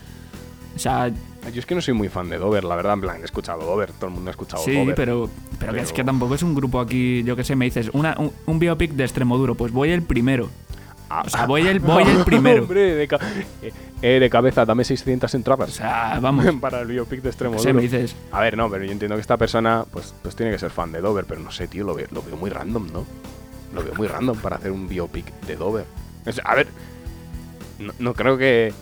O 0.76 0.80
sea, 0.80 1.10
Yo 1.10 1.60
es 1.60 1.66
que 1.66 1.76
no 1.76 1.82
soy 1.82 1.94
muy 1.94 2.10
fan 2.10 2.30
de 2.30 2.38
Dover, 2.38 2.64
la 2.64 2.76
verdad. 2.76 2.94
En 2.94 3.02
plan, 3.02 3.22
he 3.22 3.26
escuchado 3.26 3.62
Dover, 3.66 3.92
todo 3.94 4.08
el 4.08 4.14
mundo 4.14 4.30
ha 4.30 4.32
escuchado 4.32 4.64
Sí, 4.64 4.74
Dover. 4.76 4.96
pero, 4.96 5.30
pero, 5.60 5.74
que 5.74 5.80
es 5.80 5.86
Pero- 5.88 5.96
que 5.96 6.04
tampoco 6.04 6.36
es 6.36 6.44
un 6.44 6.56
grupo 6.56 6.80
aquí, 6.80 7.24
yo 7.24 7.36
que 7.36 7.44
sé, 7.44 7.56
me 7.56 7.66
dices, 7.66 7.90
una, 7.94 8.16
un, 8.18 8.32
un 8.46 8.60
biopic 8.60 8.92
de 8.92 9.04
Extremoduro, 9.04 9.56
pues 9.56 9.72
voy 9.72 9.90
el 9.92 10.02
primero. 10.04 10.50
Ah, 11.10 11.24
O 11.26 11.30
sea, 11.30 11.48
voy 11.48 11.68
el, 11.68 11.80
voy 11.80 12.04
el 12.04 12.18
primero. 12.26 12.62
Hombre, 12.64 12.94
de, 12.96 13.08
ca- 13.08 13.20
eh, 14.02 14.20
de 14.20 14.30
cabeza, 14.30 14.66
dame 14.66 14.84
600 14.84 15.34
O 15.34 15.38
entradas 15.38 15.72
sea, 15.72 16.20
vamos, 16.22 16.46
para 16.62 16.82
el 16.82 16.88
biopic 16.88 17.22
de 17.22 17.30
extremo 17.30 17.60
sé, 17.60 17.74
me 17.74 17.82
dices, 17.82 18.16
A 18.32 18.42
ver, 18.42 18.58
no, 18.58 18.70
pero 18.70 18.86
yo 18.86 18.92
entiendo 18.92 19.16
que 19.16 19.22
esta 19.22 19.38
persona 19.38 19.86
pues, 19.92 20.14
pues 20.22 20.36
tiene 20.36 20.52
que 20.52 20.60
ser 20.60 20.72
fan 20.72 20.92
de 20.92 21.02
Dover, 21.02 21.26
pero 21.26 21.42
no 21.42 21.52
sé, 21.52 21.68
tío, 21.68 21.84
lo 21.86 21.94
veo, 21.94 22.08
lo 22.12 22.22
veo 22.22 22.38
muy 22.38 22.50
random, 22.50 22.88
¿no? 22.92 23.06
Lo 23.74 23.84
veo 23.84 23.94
muy 23.96 24.08
random 24.08 24.38
para 24.38 24.56
hacer 24.56 24.72
un 24.72 24.88
biopic 24.88 25.26
de 25.42 25.56
Dover. 25.56 25.86
O 26.26 26.32
sea, 26.32 26.44
a 26.46 26.56
ver, 26.56 26.68
no, 27.78 27.94
no 28.00 28.14
creo 28.14 28.38
que, 28.38 28.74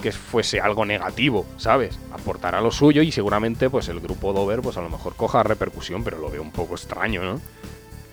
que 0.00 0.12
fuese 0.12 0.60
algo 0.60 0.84
negativo, 0.84 1.46
¿sabes? 1.56 1.98
Aportará 2.12 2.60
lo 2.60 2.70
suyo 2.70 3.02
y 3.02 3.12
seguramente 3.12 3.70
pues 3.70 3.88
el 3.88 4.00
grupo 4.00 4.32
Dover 4.32 4.60
pues 4.60 4.76
a 4.76 4.80
lo 4.82 4.90
mejor 4.90 5.14
coja 5.14 5.42
repercusión, 5.42 6.04
pero 6.04 6.18
lo 6.18 6.30
veo 6.30 6.42
un 6.42 6.52
poco 6.52 6.74
extraño, 6.74 7.22
¿no? 7.22 7.40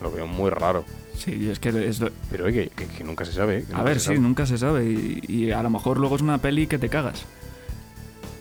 Lo 0.01 0.11
veo 0.11 0.27
muy 0.27 0.49
raro. 0.49 0.85
sí, 1.17 1.49
es 1.49 1.59
que 1.59 1.69
es 1.87 1.99
lo- 1.99 2.11
Pero 2.29 2.45
oye, 2.45 2.69
que, 2.75 2.85
que 2.85 3.03
nunca 3.03 3.25
se 3.25 3.31
sabe. 3.33 3.59
¿eh? 3.59 3.65
que 3.67 3.75
A 3.75 3.83
ver, 3.83 3.99
sí, 3.99 4.07
sabe. 4.07 4.19
nunca 4.19 4.45
se 4.45 4.57
sabe. 4.57 4.85
Y, 4.85 5.19
y 5.27 5.51
a 5.51 5.63
lo 5.63 5.69
mejor 5.69 5.97
luego 5.99 6.15
es 6.15 6.21
una 6.21 6.37
peli 6.37 6.67
que 6.67 6.77
te 6.77 6.89
cagas. 6.89 7.23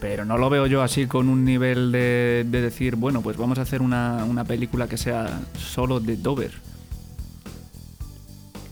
Pero 0.01 0.27
no 0.27 0.37
lo 0.37 0.51
veo 0.51 0.67
yo 0.67 0.83
así 0.83 1.07
con 1.07 1.29
un 1.31 1.45
nivel 1.47 1.91
de, 1.91 2.45
de 2.47 2.61
decir, 2.61 2.97
bueno, 2.97 3.23
pues 3.23 3.39
vamos 3.39 3.59
a 3.59 3.63
hacer 3.63 3.81
una, 3.81 4.25
una 4.29 4.45
película 4.45 4.87
que 4.89 4.99
sea 4.99 5.41
solo 5.59 6.01
de 6.01 6.17
Dover. 6.19 6.53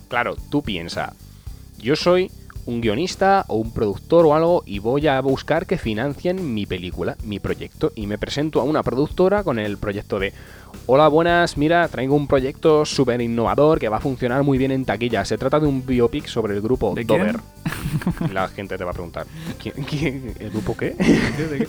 Claro, 0.09 0.37
tú 0.51 0.62
piensa, 0.62 1.14
yo 1.78 1.97
soy 1.97 2.30
un 2.66 2.80
guionista 2.80 3.45
o 3.49 3.57
un 3.57 3.72
productor 3.72 4.26
o 4.26 4.35
algo 4.35 4.62
y 4.66 4.78
voy 4.78 5.07
a 5.07 5.20
buscar 5.20 5.66
que 5.66 5.76
financien 5.78 6.55
mi 6.55 6.66
película, 6.66 7.16
mi 7.24 7.41
proyecto, 7.41 7.93
y 7.95 8.07
me 8.07 8.16
presento 8.18 8.61
a 8.61 8.64
una 8.64 8.82
productora 8.82 9.43
con 9.43 9.59
el 9.59 9.76
proyecto 9.76 10.18
de, 10.18 10.32
hola, 10.87 11.09
buenas, 11.09 11.57
mira, 11.57 11.89
traigo 11.89 12.14
un 12.14 12.26
proyecto 12.26 12.85
súper 12.85 13.20
innovador 13.20 13.78
que 13.78 13.89
va 13.89 13.97
a 13.97 14.01
funcionar 14.01 14.43
muy 14.43 14.59
bien 14.59 14.70
en 14.70 14.85
taquilla. 14.85 15.24
Se 15.24 15.39
trata 15.39 15.59
de 15.61 15.66
un 15.66 15.85
biopic 15.87 16.26
sobre 16.26 16.55
el 16.55 16.61
grupo 16.61 16.95
¿De? 16.95 17.05
Dover. 17.05 17.39
La 18.32 18.49
gente 18.49 18.76
te 18.76 18.85
va 18.85 18.91
a 18.91 18.95
preguntar, 18.95 19.26
¿quién, 19.62 19.74
quién- 19.85 20.35
el 20.39 20.51
grupo 20.51 20.76
qué? 20.76 20.95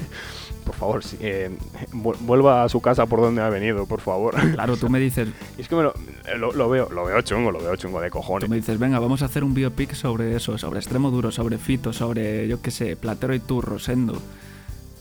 Por 0.66 0.74
favor, 0.76 1.03
eh, 1.20 1.55
vu- 1.93 2.16
vuelva 2.22 2.63
a 2.63 2.70
su 2.70 2.82
casa 2.82 3.05
por 3.05 3.22
donde 3.22 3.39
ha 3.39 3.49
venido, 3.49 3.86
por 3.86 4.01
favor. 4.01 4.34
Claro, 4.53 4.76
tú 4.78 4.89
me 4.89 4.99
dices, 4.99 5.28
es 5.59 5.68
que 5.68 5.76
me 5.76 5.84
lo, 5.84 5.93
lo- 6.39 6.53
lo 6.53 6.70
veo, 6.70 6.89
lo 6.89 7.05
veo 7.05 7.22
chungo, 7.22 7.51
lo 7.51 7.59
veo 7.59 7.76
chungo 7.76 8.01
de 8.01 8.09
cojones. 8.09 8.45
Tú 8.45 8.49
me 8.49 8.55
dices, 8.55 8.80
venga, 8.80 8.97
vamos 8.97 9.22
a 9.22 9.26
hacer 9.26 9.43
un 9.43 9.53
biopic 9.53 9.93
sobre 9.93 10.36
eso, 10.36 10.57
sobre 10.57 10.80
extremo 10.80 11.11
duro, 11.11 11.30
sobre 11.32 11.59
Fito, 11.59 11.93
sobre, 11.93 12.47
yo 12.47 12.63
qué 12.63 12.72
sé, 12.72 12.95
Platero 12.95 13.36
y 13.36 13.39
tú, 13.39 13.61
Rosendo. 13.61 14.20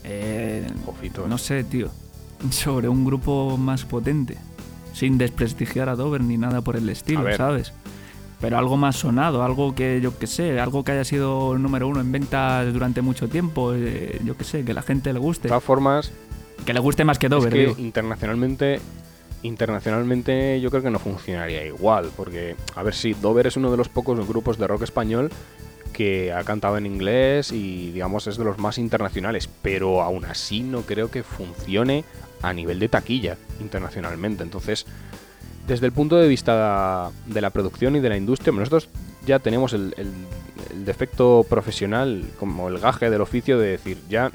Eh, 0.05 0.67
Ojito, 0.87 1.23
eh. 1.25 1.29
no 1.31 1.39
sé, 1.39 1.65
tío. 1.65 1.89
Sobre 2.51 2.89
un 2.89 3.05
grupo 3.05 3.57
más 3.57 3.85
potente. 3.85 4.37
Sin 4.93 5.19
desprestigiar 5.19 5.89
a 5.89 5.97
Dover 5.97 6.23
ni 6.23 6.37
nada 6.37 6.61
por 6.61 6.77
el 6.77 6.89
estilo. 6.89 7.25
¿sabes? 7.37 7.73
Pero 8.41 8.59
algo 8.59 8.77
más 8.77 8.97
sonado, 8.97 9.43
algo 9.43 9.75
que, 9.75 10.01
yo 10.03 10.19
qué 10.19 10.27
sé, 10.27 10.61
algo 10.61 10.85
que 10.85 10.93
haya 10.93 11.05
sido 11.05 11.57
número 11.57 11.89
uno 11.89 12.01
en 12.01 12.13
ventas 12.13 12.71
durante 12.73 13.01
mucho 13.01 13.29
tiempo, 13.29 13.73
eh, 13.75 14.21
yo 14.23 14.37
qué 14.37 14.45
sé, 14.45 14.65
que 14.65 14.75
la 14.75 14.83
gente 14.83 15.13
le 15.13 15.19
guste. 15.19 15.45
De 15.45 15.49
todas 15.49 15.65
formas, 15.65 16.13
Que 16.67 16.75
le 16.75 16.81
guste 16.81 17.05
más 17.05 17.19
que 17.19 17.29
Dover, 17.29 17.49
es 17.49 17.55
que 17.55 17.61
digo. 17.61 17.75
internacionalmente, 17.79 18.81
internacionalmente 19.43 20.61
yo 20.61 20.71
creo 20.71 20.83
que 20.83 20.91
no 20.91 20.99
funcionaría 20.99 21.65
igual, 21.65 22.11
porque, 22.17 22.57
a 22.75 22.83
ver 22.83 22.95
si 22.95 23.15
Dover 23.15 23.47
es 23.47 23.57
uno 23.57 23.71
de 23.71 23.77
los 23.77 23.89
pocos 23.89 24.27
grupos 24.27 24.59
de 24.59 24.67
rock 24.67 24.83
español 24.83 25.31
que 25.93 26.33
ha 26.33 26.43
cantado 26.45 26.77
en 26.77 26.87
inglés 26.87 27.53
y 27.53 27.93
digamos 27.93 28.27
es 28.27 28.37
de 28.37 28.45
los 28.45 28.59
más 28.59 28.79
internacionales, 28.79 29.49
pero 29.63 30.03
aún 30.03 30.25
así 30.25 30.61
no 30.61 30.83
creo 30.83 31.11
que 31.11 31.23
funcione 31.23 32.05
a 32.49 32.53
nivel 32.53 32.79
de 32.79 32.89
taquilla 32.89 33.37
internacionalmente. 33.61 34.43
Entonces, 34.43 34.87
desde 35.67 35.87
el 35.87 35.93
punto 35.93 36.17
de 36.17 36.29
vista 36.29 37.11
de 37.27 37.41
la 37.41 37.51
producción 37.51 37.97
y 37.97 38.01
de 38.01 38.09
la 38.09 38.17
industria, 38.17 38.53
nosotros 38.53 38.89
ya 39.27 39.39
tenemos 39.39 39.73
el, 39.73 39.95
defecto 40.85 41.47
profesional, 41.49 42.25
como 42.39 42.69
el 42.69 42.79
gaje 42.79 43.11
del 43.11 43.21
oficio 43.21 43.59
de 43.59 43.69
decir, 43.69 43.99
ya 44.09 44.31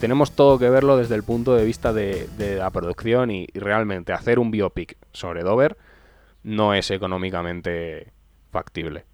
tenemos 0.00 0.32
todo 0.32 0.58
que 0.58 0.70
verlo 0.70 0.96
desde 0.96 1.14
el 1.14 1.22
punto 1.22 1.54
de 1.54 1.64
vista 1.64 1.92
de, 1.92 2.28
de 2.38 2.56
la 2.56 2.70
producción 2.70 3.30
y, 3.30 3.46
y 3.52 3.58
realmente 3.58 4.12
hacer 4.12 4.38
un 4.38 4.50
biopic 4.50 4.96
sobre 5.12 5.42
Dover 5.42 5.76
no 6.42 6.74
es 6.74 6.90
económicamente 6.90 8.12
factible. 8.50 9.04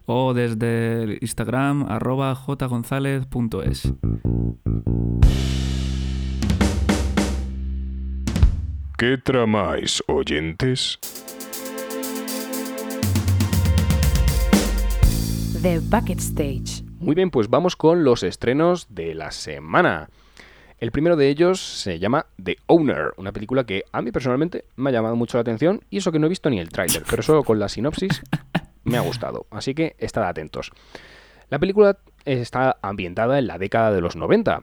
o 0.06 0.34
desde 0.34 1.04
el 1.04 1.20
Instagram 1.22 1.86
arroba 1.88 2.36
jgonzalez.es. 2.36 3.94
¿Qué 8.98 9.18
tramáis, 9.20 10.04
oyentes? 10.08 11.00
The 15.62 15.80
Bucket 15.80 16.20
Stage. 16.20 16.83
Muy 17.04 17.16
bien, 17.16 17.32
pues 17.32 17.50
vamos 17.50 17.76
con 17.76 18.06
los 18.06 18.24
estrenos 18.24 18.88
de 18.90 19.14
la 19.14 19.32
semana. 19.32 20.10
El 20.80 20.94
primero 20.94 21.18
de 21.18 21.28
ellos 21.28 21.60
se 21.60 22.00
llama 22.00 22.28
The 22.42 22.56
Owner, 22.68 23.12
una 23.18 23.34
película 23.34 23.66
que 23.66 23.84
a 23.92 24.02
mí 24.02 24.14
personalmente 24.14 24.64
me 24.78 24.90
ha 24.90 24.94
llamado 24.94 25.18
mucho 25.18 25.36
la 25.38 25.42
atención 25.42 25.82
y 25.90 25.98
eso 25.98 26.14
que 26.14 26.20
no 26.20 26.28
he 26.28 26.30
visto 26.30 26.50
ni 26.50 26.62
el 26.62 26.70
tráiler, 26.70 27.04
pero 27.10 27.22
solo 27.22 27.44
con 27.44 27.60
la 27.60 27.68
sinopsis 27.68 28.22
me 28.86 28.96
ha 28.96 29.02
gustado, 29.02 29.48
así 29.52 29.76
que 29.76 29.98
estad 30.00 30.24
atentos. 30.24 30.72
La 31.50 31.60
película 31.60 31.98
está 32.24 32.78
ambientada 32.82 33.38
en 33.38 33.48
la 33.48 33.58
década 33.58 33.92
de 33.92 34.00
los 34.00 34.16
90. 34.16 34.62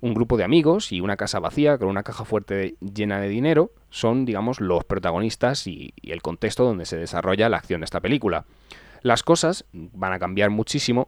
Un 0.00 0.12
grupo 0.12 0.36
de 0.36 0.42
amigos 0.42 0.90
y 0.90 1.00
una 1.00 1.16
casa 1.16 1.38
vacía 1.38 1.78
con 1.78 1.86
una 1.86 2.02
caja 2.02 2.24
fuerte 2.24 2.74
llena 2.80 3.20
de 3.20 3.28
dinero 3.28 3.70
son, 3.90 4.24
digamos, 4.24 4.60
los 4.60 4.84
protagonistas 4.84 5.68
y, 5.68 5.94
y 6.02 6.10
el 6.10 6.20
contexto 6.20 6.64
donde 6.64 6.84
se 6.84 6.96
desarrolla 6.96 7.48
la 7.48 7.58
acción 7.58 7.82
de 7.82 7.84
esta 7.84 8.00
película. 8.00 8.44
Las 9.02 9.22
cosas 9.22 9.64
van 9.72 10.12
a 10.12 10.18
cambiar 10.18 10.50
muchísimo 10.50 11.06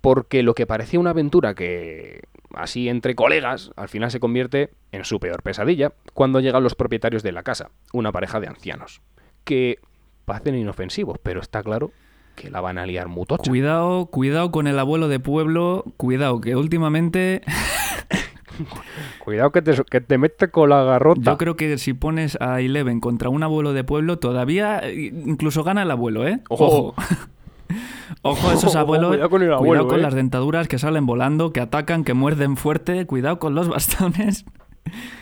porque 0.00 0.42
lo 0.42 0.54
que 0.54 0.66
parecía 0.66 1.00
una 1.00 1.10
aventura 1.10 1.54
que 1.54 2.22
así 2.54 2.88
entre 2.88 3.14
colegas 3.14 3.70
al 3.76 3.88
final 3.88 4.10
se 4.10 4.20
convierte 4.20 4.70
en 4.92 5.04
su 5.04 5.20
peor 5.20 5.42
pesadilla 5.42 5.92
cuando 6.14 6.40
llegan 6.40 6.62
los 6.62 6.74
propietarios 6.74 7.22
de 7.22 7.32
la 7.32 7.42
casa, 7.42 7.70
una 7.92 8.12
pareja 8.12 8.40
de 8.40 8.48
ancianos, 8.48 9.02
que 9.44 9.78
parecen 10.24 10.56
inofensivos, 10.56 11.18
pero 11.22 11.40
está 11.40 11.62
claro 11.62 11.92
que 12.36 12.50
la 12.50 12.60
van 12.60 12.78
a 12.78 12.86
liar 12.86 13.08
muy 13.08 13.26
tocha. 13.26 13.50
Cuidado, 13.50 14.06
cuidado 14.06 14.50
con 14.50 14.66
el 14.66 14.78
abuelo 14.78 15.08
de 15.08 15.20
pueblo, 15.20 15.84
cuidado 15.96 16.40
que 16.40 16.56
últimamente 16.56 17.42
Cuidado 19.18 19.52
que 19.52 19.62
te, 19.62 19.74
que 19.84 20.00
te 20.00 20.18
mete 20.18 20.48
con 20.48 20.70
la 20.70 20.82
garrota. 20.84 21.32
yo 21.32 21.38
creo 21.38 21.56
que 21.56 21.78
si 21.78 21.94
pones 21.94 22.36
a 22.40 22.60
Eleven 22.60 23.00
contra 23.00 23.28
un 23.28 23.42
abuelo 23.42 23.72
de 23.72 23.84
pueblo 23.84 24.18
todavía 24.18 24.80
eh, 24.82 25.12
incluso 25.12 25.64
gana 25.64 25.82
el 25.82 25.90
abuelo, 25.90 26.26
¿eh? 26.26 26.40
Ojo. 26.48 26.66
Ojo. 26.66 26.94
Ojo 28.22 28.48
a 28.48 28.54
esos 28.54 28.74
abuelos. 28.76 29.08
cuidado 29.10 29.30
con 29.30 29.42
el 29.42 29.48
cuidado 29.48 29.62
abuelo, 29.64 29.88
con 29.88 29.98
¿eh? 30.00 30.02
las 30.02 30.14
dentaduras 30.14 30.68
que 30.68 30.78
salen 30.78 31.06
volando, 31.06 31.52
que 31.52 31.60
atacan, 31.60 32.04
que 32.04 32.14
muerden 32.14 32.56
fuerte. 32.56 33.06
Cuidado 33.06 33.38
con 33.38 33.54
los 33.54 33.68
bastones. 33.70 34.44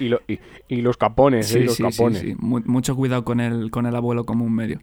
Y, 0.01 0.09
lo- 0.09 0.21
y- 0.29 0.39
y 0.69 0.83
los 0.83 0.97
capones, 0.97 1.51
¿eh? 1.55 1.61
Sí, 1.61 1.65
los 1.67 1.75
sí, 1.77 1.83
capones. 1.83 2.21
sí. 2.21 2.35
Mucho 2.39 2.97
cuidado 2.97 3.25
con 3.25 3.41
el, 3.41 3.71
con 3.71 3.87
el 3.87 3.95
abuelo 3.97 4.25
como 4.25 4.45
un 4.45 4.55
medio. 4.55 4.81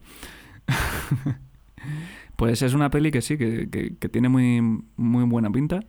pues 2.36 2.61
es 2.61 2.74
una 2.74 2.89
peli 2.89 3.11
que 3.11 3.22
sí, 3.22 3.38
que, 3.38 3.70
que- 3.70 3.95
que 3.97 4.09
tiene 4.09 4.30
muy, 4.30 4.61
muy 4.97 5.24
buena 5.24 5.49
pinta. 5.49 5.80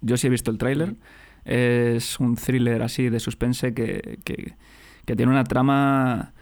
Yo 0.00 0.16
sí 0.16 0.26
he 0.26 0.30
visto 0.30 0.50
el 0.50 0.58
tráiler. 0.58 0.96
Es 1.44 2.20
un 2.20 2.36
thriller 2.36 2.82
así 2.82 3.08
de 3.08 3.20
suspense 3.20 3.72
que 3.74 4.18
tiene 5.04 5.32
una 5.32 5.44
trama 5.44 6.32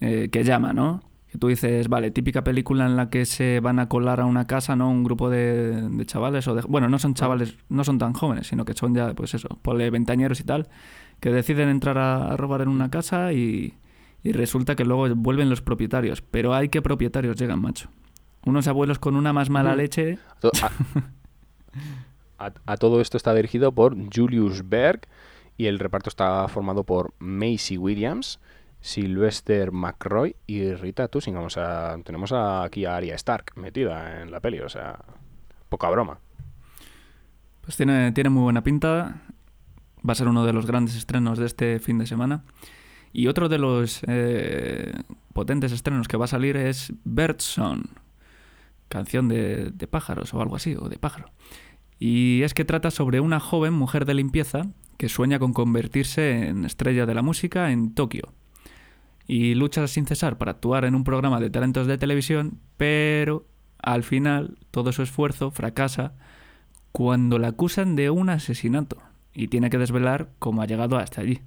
eh, 0.00 0.28
que 0.30 0.44
llama, 0.44 0.72
¿no? 0.72 1.02
Que 1.30 1.38
tú 1.38 1.46
dices, 1.48 1.88
vale, 1.88 2.10
típica 2.10 2.42
película 2.42 2.86
en 2.86 2.96
la 2.96 3.08
que 3.08 3.24
se 3.24 3.60
van 3.60 3.78
a 3.78 3.88
colar 3.88 4.20
a 4.20 4.26
una 4.26 4.46
casa, 4.48 4.74
¿no? 4.74 4.90
Un 4.90 5.04
grupo 5.04 5.30
de, 5.30 5.88
de 5.88 6.06
chavales 6.06 6.48
o 6.48 6.54
de... 6.56 6.62
Bueno, 6.62 6.88
no 6.88 6.98
son 6.98 7.14
chavales, 7.14 7.54
no 7.68 7.84
son 7.84 7.98
tan 7.98 8.14
jóvenes, 8.14 8.48
sino 8.48 8.64
que 8.64 8.74
son 8.74 8.94
ya, 8.96 9.14
pues 9.14 9.34
eso, 9.34 9.48
ponle 9.62 9.90
veinteañeros 9.90 10.40
y 10.40 10.44
tal, 10.44 10.68
que 11.20 11.30
deciden 11.30 11.68
entrar 11.68 11.98
a, 11.98 12.32
a 12.32 12.36
robar 12.36 12.62
en 12.62 12.68
una 12.68 12.90
casa 12.90 13.32
y, 13.32 13.74
y 14.24 14.32
resulta 14.32 14.74
que 14.74 14.84
luego 14.84 15.14
vuelven 15.14 15.48
los 15.50 15.62
propietarios. 15.62 16.20
Pero 16.20 16.52
hay 16.52 16.68
que 16.68 16.82
propietarios 16.82 17.36
llegan, 17.36 17.60
macho. 17.62 17.90
Unos 18.44 18.66
abuelos 18.66 18.98
con 18.98 19.14
una 19.14 19.32
más 19.32 19.50
mala 19.50 19.70
Ujú. 19.70 19.78
leche. 19.78 20.18
A- 22.38 22.52
a 22.66 22.76
todo 22.76 23.00
esto 23.00 23.16
está 23.16 23.34
dirigido 23.34 23.70
por 23.72 23.94
Julius 24.14 24.68
Berg 24.68 25.02
y 25.56 25.66
el 25.66 25.78
reparto 25.78 26.08
está 26.08 26.48
formado 26.48 26.84
por 26.84 27.12
Macy 27.18 27.76
Williams, 27.76 28.40
Sylvester 28.80 29.72
McRoy 29.72 30.36
y 30.46 30.72
Rita 30.74 31.08
Tussingham. 31.08 31.44
O 31.44 31.50
sea, 31.50 31.96
tenemos 32.04 32.32
aquí 32.32 32.84
a 32.84 32.96
Arya 32.96 33.14
Stark 33.16 33.52
metida 33.56 34.22
en 34.22 34.30
la 34.30 34.40
peli, 34.40 34.60
o 34.60 34.68
sea, 34.68 34.98
poca 35.68 35.88
broma. 35.90 36.18
Pues 37.60 37.76
tiene, 37.76 38.12
tiene 38.12 38.30
muy 38.30 38.42
buena 38.42 38.62
pinta. 38.62 39.22
Va 40.06 40.12
a 40.12 40.14
ser 40.14 40.28
uno 40.28 40.44
de 40.44 40.52
los 40.52 40.66
grandes 40.66 40.96
estrenos 40.96 41.38
de 41.38 41.46
este 41.46 41.78
fin 41.78 41.98
de 41.98 42.06
semana. 42.06 42.44
Y 43.12 43.26
otro 43.26 43.48
de 43.48 43.58
los 43.58 44.02
eh, 44.06 44.92
potentes 45.32 45.72
estrenos 45.72 46.08
que 46.08 46.16
va 46.16 46.24
a 46.24 46.28
salir 46.28 46.56
es 46.56 46.92
Birdsong, 47.04 47.84
canción 48.88 49.28
de, 49.28 49.70
de 49.72 49.86
pájaros 49.86 50.32
o 50.32 50.40
algo 50.40 50.56
así, 50.56 50.76
o 50.78 50.88
de 50.88 50.96
pájaro. 50.96 51.30
Y 51.98 52.42
es 52.44 52.54
que 52.54 52.64
trata 52.64 52.90
sobre 52.90 53.20
una 53.20 53.40
joven 53.40 53.74
mujer 53.74 54.06
de 54.06 54.14
limpieza 54.14 54.62
que 54.96 55.08
sueña 55.08 55.38
con 55.38 55.52
convertirse 55.52 56.48
en 56.48 56.64
estrella 56.64 57.04
de 57.04 57.14
la 57.14 57.22
música 57.22 57.72
en 57.72 57.94
Tokio. 57.94 58.32
Y 59.32 59.54
lucha 59.54 59.86
sin 59.86 60.06
cesar 60.06 60.38
para 60.38 60.50
actuar 60.50 60.84
en 60.84 60.96
un 60.96 61.04
programa 61.04 61.38
de 61.38 61.50
talentos 61.50 61.86
de 61.86 61.96
televisión, 61.98 62.58
pero 62.76 63.46
al 63.78 64.02
final 64.02 64.58
todo 64.72 64.90
su 64.90 65.02
esfuerzo 65.02 65.52
fracasa 65.52 66.14
cuando 66.90 67.38
la 67.38 67.46
acusan 67.46 67.94
de 67.94 68.10
un 68.10 68.28
asesinato 68.28 68.96
y 69.32 69.46
tiene 69.46 69.70
que 69.70 69.78
desvelar 69.78 70.30
cómo 70.40 70.62
ha 70.62 70.66
llegado 70.66 70.96
hasta 70.96 71.20
allí. 71.20 71.42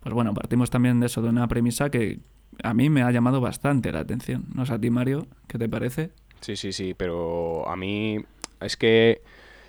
Pues 0.00 0.14
bueno, 0.14 0.32
partimos 0.32 0.70
también 0.70 1.00
de 1.00 1.06
eso, 1.08 1.20
de 1.20 1.28
una 1.28 1.48
premisa 1.48 1.90
que 1.90 2.20
a 2.62 2.72
mí 2.72 2.88
me 2.88 3.02
ha 3.02 3.10
llamado 3.10 3.42
bastante 3.42 3.92
la 3.92 3.98
atención. 3.98 4.46
¿No 4.54 4.64
sé 4.64 4.72
a 4.72 4.80
ti, 4.80 4.88
Mario? 4.88 5.26
¿Qué 5.46 5.58
te 5.58 5.68
parece? 5.68 6.12
Sí, 6.40 6.56
sí, 6.56 6.72
sí, 6.72 6.94
pero 6.94 7.68
a 7.68 7.76
mí 7.76 8.24
es 8.62 8.78
que 8.78 9.20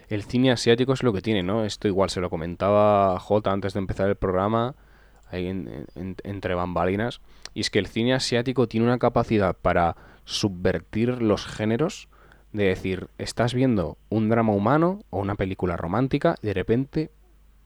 el 0.08 0.24
cine 0.24 0.50
asiático 0.50 0.94
es 0.94 1.04
lo 1.04 1.12
que 1.12 1.22
tiene, 1.22 1.44
¿no? 1.44 1.66
Esto 1.66 1.90
igual 1.90 2.10
se 2.10 2.22
lo 2.22 2.30
comentaba 2.30 3.20
J 3.20 3.52
antes 3.52 3.74
de 3.74 3.80
empezar 3.80 4.08
el 4.08 4.16
programa, 4.16 4.76
en- 5.38 5.86
en- 5.96 6.16
entre 6.24 6.56
bambalinas, 6.56 7.22
y 7.54 7.62
es 7.62 7.70
que 7.70 7.80
el 7.80 7.88
cine 7.88 8.14
asiático 8.14 8.68
tiene 8.68 8.86
una 8.86 9.00
capacidad 9.00 9.56
para 9.56 9.96
subvertir 10.24 11.22
los 11.22 11.46
géneros, 11.46 12.08
de 12.52 12.66
decir, 12.66 13.08
estás 13.18 13.54
viendo 13.54 13.98
un 14.10 14.30
drama 14.30 14.54
humano 14.54 15.04
o 15.10 15.20
una 15.20 15.36
película 15.36 15.76
romántica, 15.78 16.36
y 16.42 16.48
de 16.48 16.54
repente, 16.54 17.12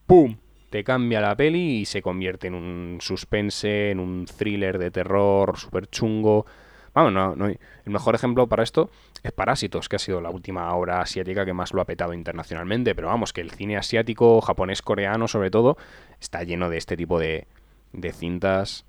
¡pum! 0.08 0.38
Te 0.72 0.84
cambia 0.84 1.20
la 1.22 1.36
peli 1.36 1.78
y 1.80 1.86
se 1.86 2.02
convierte 2.02 2.48
en 2.48 2.54
un 2.54 2.98
suspense, 3.02 3.90
en 3.92 4.00
un 4.00 4.26
thriller 4.26 4.78
de 4.78 4.92
terror 4.92 5.58
súper 5.58 5.88
chungo. 5.88 6.46
Vamos, 6.94 7.12
no, 7.12 7.36
no- 7.36 7.48
el 7.48 7.60
mejor 7.86 8.14
ejemplo 8.16 8.48
para 8.48 8.62
esto 8.64 8.90
es 9.24 9.32
Parásitos, 9.32 9.90
que 9.90 9.96
ha 9.96 10.00
sido 10.00 10.22
la 10.22 10.30
última 10.30 10.74
obra 10.76 11.02
asiática 11.02 11.44
que 11.46 11.54
más 11.54 11.74
lo 11.74 11.82
ha 11.82 11.86
petado 11.86 12.14
internacionalmente. 12.14 12.94
Pero 12.94 13.08
vamos, 13.08 13.34
que 13.34 13.42
el 13.42 13.52
cine 13.52 13.78
asiático, 13.78 14.42
japonés, 14.42 14.82
coreano, 14.84 15.28
sobre 15.28 15.50
todo, 15.50 15.76
está 16.20 16.44
lleno 16.44 16.70
de 16.70 16.78
este 16.78 16.96
tipo 16.96 17.20
de, 17.20 17.48
de 17.94 18.12
cintas 18.12 18.86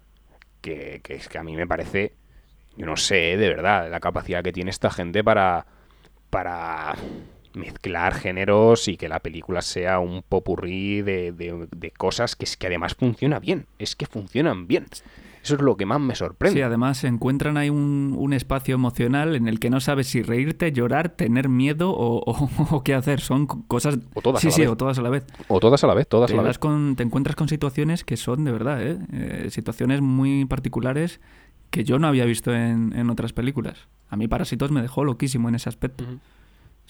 que, 0.61 1.01
que 1.03 1.14
es 1.14 1.28
que 1.28 1.38
a 1.38 1.42
mí 1.42 1.57
me 1.57 1.66
parece, 1.66 2.12
yo 2.76 2.86
no 2.86 2.96
sé, 2.96 3.36
de 3.36 3.48
verdad, 3.48 3.90
la 3.90 4.01
capacidad 4.01 4.42
que 4.42 4.53
tiene 4.53 4.70
esta 4.70 4.90
gente 4.90 5.24
para, 5.24 5.66
para 6.30 6.96
mezclar 7.55 8.14
géneros 8.14 8.88
y 8.88 8.96
que 8.96 9.09
la 9.09 9.20
película 9.20 9.62
sea 9.62 9.98
un 9.98 10.22
popurrí 10.22 11.03
de, 11.03 11.32
de, 11.32 11.66
de 11.74 11.90
cosas 11.90 12.36
que 12.36 12.44
es 12.44 12.57
que 12.57 12.66
además 12.66 12.94
funciona 12.94 13.38
bien, 13.40 13.66
es 13.78 13.96
que 13.96 14.07
funcionan 14.07 14.66
bien. 14.66 14.86
Eso 15.43 15.55
es 15.55 15.61
lo 15.62 15.76
que 15.76 15.86
más 15.86 16.01
me 16.01 16.14
sorprende. 16.14 16.59
Sí, 16.59 16.62
además 16.62 16.99
se 16.99 17.09
encuentran 17.09 17.57
ahí 17.57 17.70
un, 17.70 18.14
un 18.18 18.32
espacio 18.32 18.74
emocional 18.74 19.34
en 19.36 19.49
el 19.49 19.59
que 19.59 19.70
no 19.70 19.80
sabes 19.80 20.07
si 20.09 20.22
reírte, 20.22 20.70
llorar, 20.72 21.09
tener 21.11 21.49
miedo 21.49 21.91
o, 21.91 22.22
o- 22.30 22.49
o 22.76 22.82
qué 22.84 22.95
hacer. 22.95 23.20
Son 23.20 23.47
cosas... 23.47 23.99
O 24.14 24.20
todas 24.20 24.41
sí, 24.43 24.49
a 24.49 24.51
la 24.51 24.55
sí, 24.55 24.61
vez. 24.62 24.70
o 24.70 24.76
todas 24.76 24.99
a 24.99 25.03
la 25.03 25.11
vez. 25.11 25.24
O 25.49 25.61
todas 25.61 25.82
a 25.82 25.86
la 25.86 25.95
vez, 25.95 26.07
todas 26.09 26.28
Te, 26.30 26.34
a 26.34 26.36
la 26.43 26.43
vez. 26.49 26.59
con- 26.59 26.95
te 26.97 27.03
encuentras 27.03 27.36
con 27.36 27.49
situaciones 27.49 28.05
que 28.05 28.16
son 28.16 28.45
de 28.45 28.53
verdad, 28.53 28.82
¿eh? 28.86 28.99
Eh, 29.12 29.47
situaciones 29.51 30.01
muy 30.03 30.45
particulares 30.45 31.20
que 31.70 31.84
yo 31.84 31.99
no 31.99 32.07
había 32.09 32.24
visto 32.24 32.53
en, 32.55 32.93
en 32.95 33.09
otras 33.11 33.32
películas. 33.32 33.88
A 34.09 34.16
mí 34.16 34.26
Parásitos 34.28 34.70
me 34.72 34.82
dejó 34.82 35.05
loquísimo 35.05 35.49
en 35.49 35.55
ese 35.55 35.68
aspecto. 35.68 36.05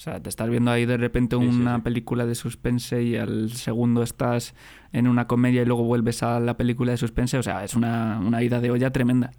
O 0.01 0.03
sea, 0.03 0.19
te 0.19 0.29
estás 0.29 0.49
viendo 0.49 0.71
ahí 0.71 0.87
de 0.87 0.97
repente 0.97 1.35
Sí, 1.35 1.43
sí, 1.43 1.47
una 1.47 1.75
sí. 1.75 1.81
película 1.83 2.25
de 2.25 2.33
suspense 2.33 3.03
y 3.03 3.17
al 3.17 3.51
segundo 3.51 4.01
estás 4.01 4.55
en 4.93 5.07
una 5.07 5.27
comedia 5.27 5.61
y 5.61 5.65
luego 5.65 5.83
vuelves 5.83 6.23
a 6.23 6.39
la 6.39 6.57
película 6.57 6.89
de 6.91 6.97
suspense. 6.97 7.37
O 7.37 7.43
sea, 7.43 7.63
es 7.63 7.75
una, 7.75 8.19
una 8.19 8.41
ida 8.41 8.59
de 8.59 8.71
olla 8.71 8.89
tremenda. 8.89 9.29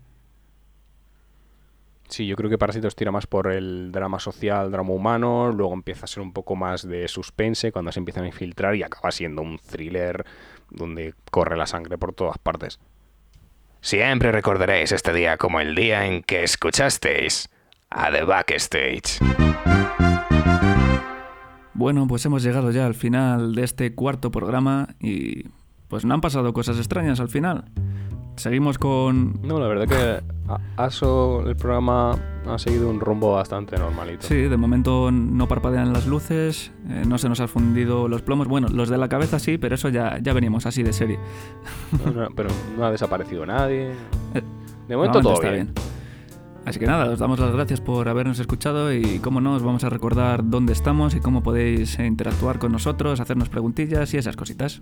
Sí, 2.09 2.29
yo 2.29 2.37
creo 2.37 2.49
que 2.49 2.59
Parásitos 2.59 2.95
tira 2.95 3.11
más 3.11 3.27
por 3.27 3.51
el 3.51 3.91
drama 3.91 4.21
social, 4.21 4.71
drama 4.71 4.93
humano, 4.93 5.51
luego 5.51 5.75
empieza 5.75 6.05
a 6.05 6.07
ser 6.07 6.23
un 6.23 6.33
poco 6.33 6.55
más 6.55 6.87
de 6.87 7.09
suspense 7.09 7.73
cuando 7.73 7.91
se 7.91 7.99
empiezan 7.99 8.23
a 8.23 8.29
infiltrar 8.29 8.77
y 8.77 8.85
acaba 8.85 9.11
siendo 9.11 9.43
un 9.43 9.59
thriller 9.59 10.25
donde 10.71 11.15
corre 11.33 11.57
la 11.57 11.67
sangre 11.67 11.99
por 11.99 12.15
todas 12.15 12.39
partes. 12.39 12.79
Siempre 13.81 14.31
recordaréis 14.31 14.93
este 14.93 15.13
día 15.13 15.37
como 15.39 15.59
el 15.59 15.75
día 15.75 16.07
en 16.07 16.23
que 16.23 16.45
escuchasteis 16.45 17.49
a 17.91 18.13
The 18.13 18.23
Backstage. 18.23 19.19
Bueno, 21.75 22.07
pues 22.07 22.25
hemos 22.27 22.43
llegado 22.43 22.71
ya 22.71 22.87
al 22.87 22.95
final 22.95 23.55
de 23.55 23.65
este 23.65 23.95
cuarto 23.95 24.31
programa 24.31 24.89
y 25.01 25.45
pues 25.89 26.05
no 26.05 26.15
han 26.15 26.21
pasado 26.21 26.53
cosas 26.53 26.77
extrañas 26.79 27.21
al 27.21 27.29
final. 27.29 27.65
Seguimos 28.37 28.79
con... 28.79 29.41
No, 29.43 29.61
la 29.61 29.69
verdad 29.69 29.87
que 29.87 30.25
ASO, 30.77 31.47
el 31.47 31.55
programa 31.55 32.19
ha 32.47 32.59
seguido 32.59 32.89
un 32.89 32.99
rumbo 32.99 33.35
bastante 33.35 33.77
normalito. 33.77 34.27
Sí, 34.27 34.35
de 34.35 34.57
momento 34.57 35.11
no 35.13 35.47
parpadean 35.49 35.93
las 35.93 36.07
luces, 36.07 36.73
eh, 36.89 37.05
no 37.07 37.19
se 37.19 37.29
nos 37.29 37.41
han 37.41 37.49
fundido 37.49 38.09
los 38.09 38.23
plomos. 38.23 38.49
Bueno, 38.49 38.69
los 38.69 38.89
de 38.89 38.97
la 38.97 39.09
cabeza 39.09 39.39
sí, 39.39 39.59
pero 39.59 39.75
eso 39.75 39.91
ya, 39.91 40.19
ya 40.21 40.33
venimos 40.33 40.67
así 40.67 40.83
de 40.83 40.93
serie. 40.93 41.19
No, 42.05 42.11
no, 42.11 42.29
pero 42.35 42.49
no 42.77 42.87
ha 42.87 42.91
desaparecido 42.91 43.45
nadie. 43.47 43.93
De 44.89 44.97
momento 44.97 45.19
No, 45.19 45.23
todo 45.23 45.35
está 45.35 45.51
bien. 45.51 45.73
Así 46.65 46.79
que 46.79 46.87
nada, 46.87 47.11
os 47.11 47.19
damos 47.19 47.41
las 47.41 47.53
gracias 47.53 47.81
por 47.81 48.09
habernos 48.09 48.39
escuchado 48.39 48.93
y 48.93 49.19
como 49.19 49.41
no, 49.41 49.55
os 49.55 49.63
vamos 49.65 49.83
a 49.83 49.91
recordar 49.91 50.49
dónde 50.49 50.73
estamos 50.73 51.15
y 51.15 51.21
cómo 51.21 51.43
podéis 51.43 51.99
interactuar 51.99 52.61
con 52.61 52.71
nosotros, 52.71 53.19
hacernos 53.19 53.49
preguntillas 53.49 54.15
y 54.15 54.19
esas 54.19 54.37
cositas. 54.37 54.81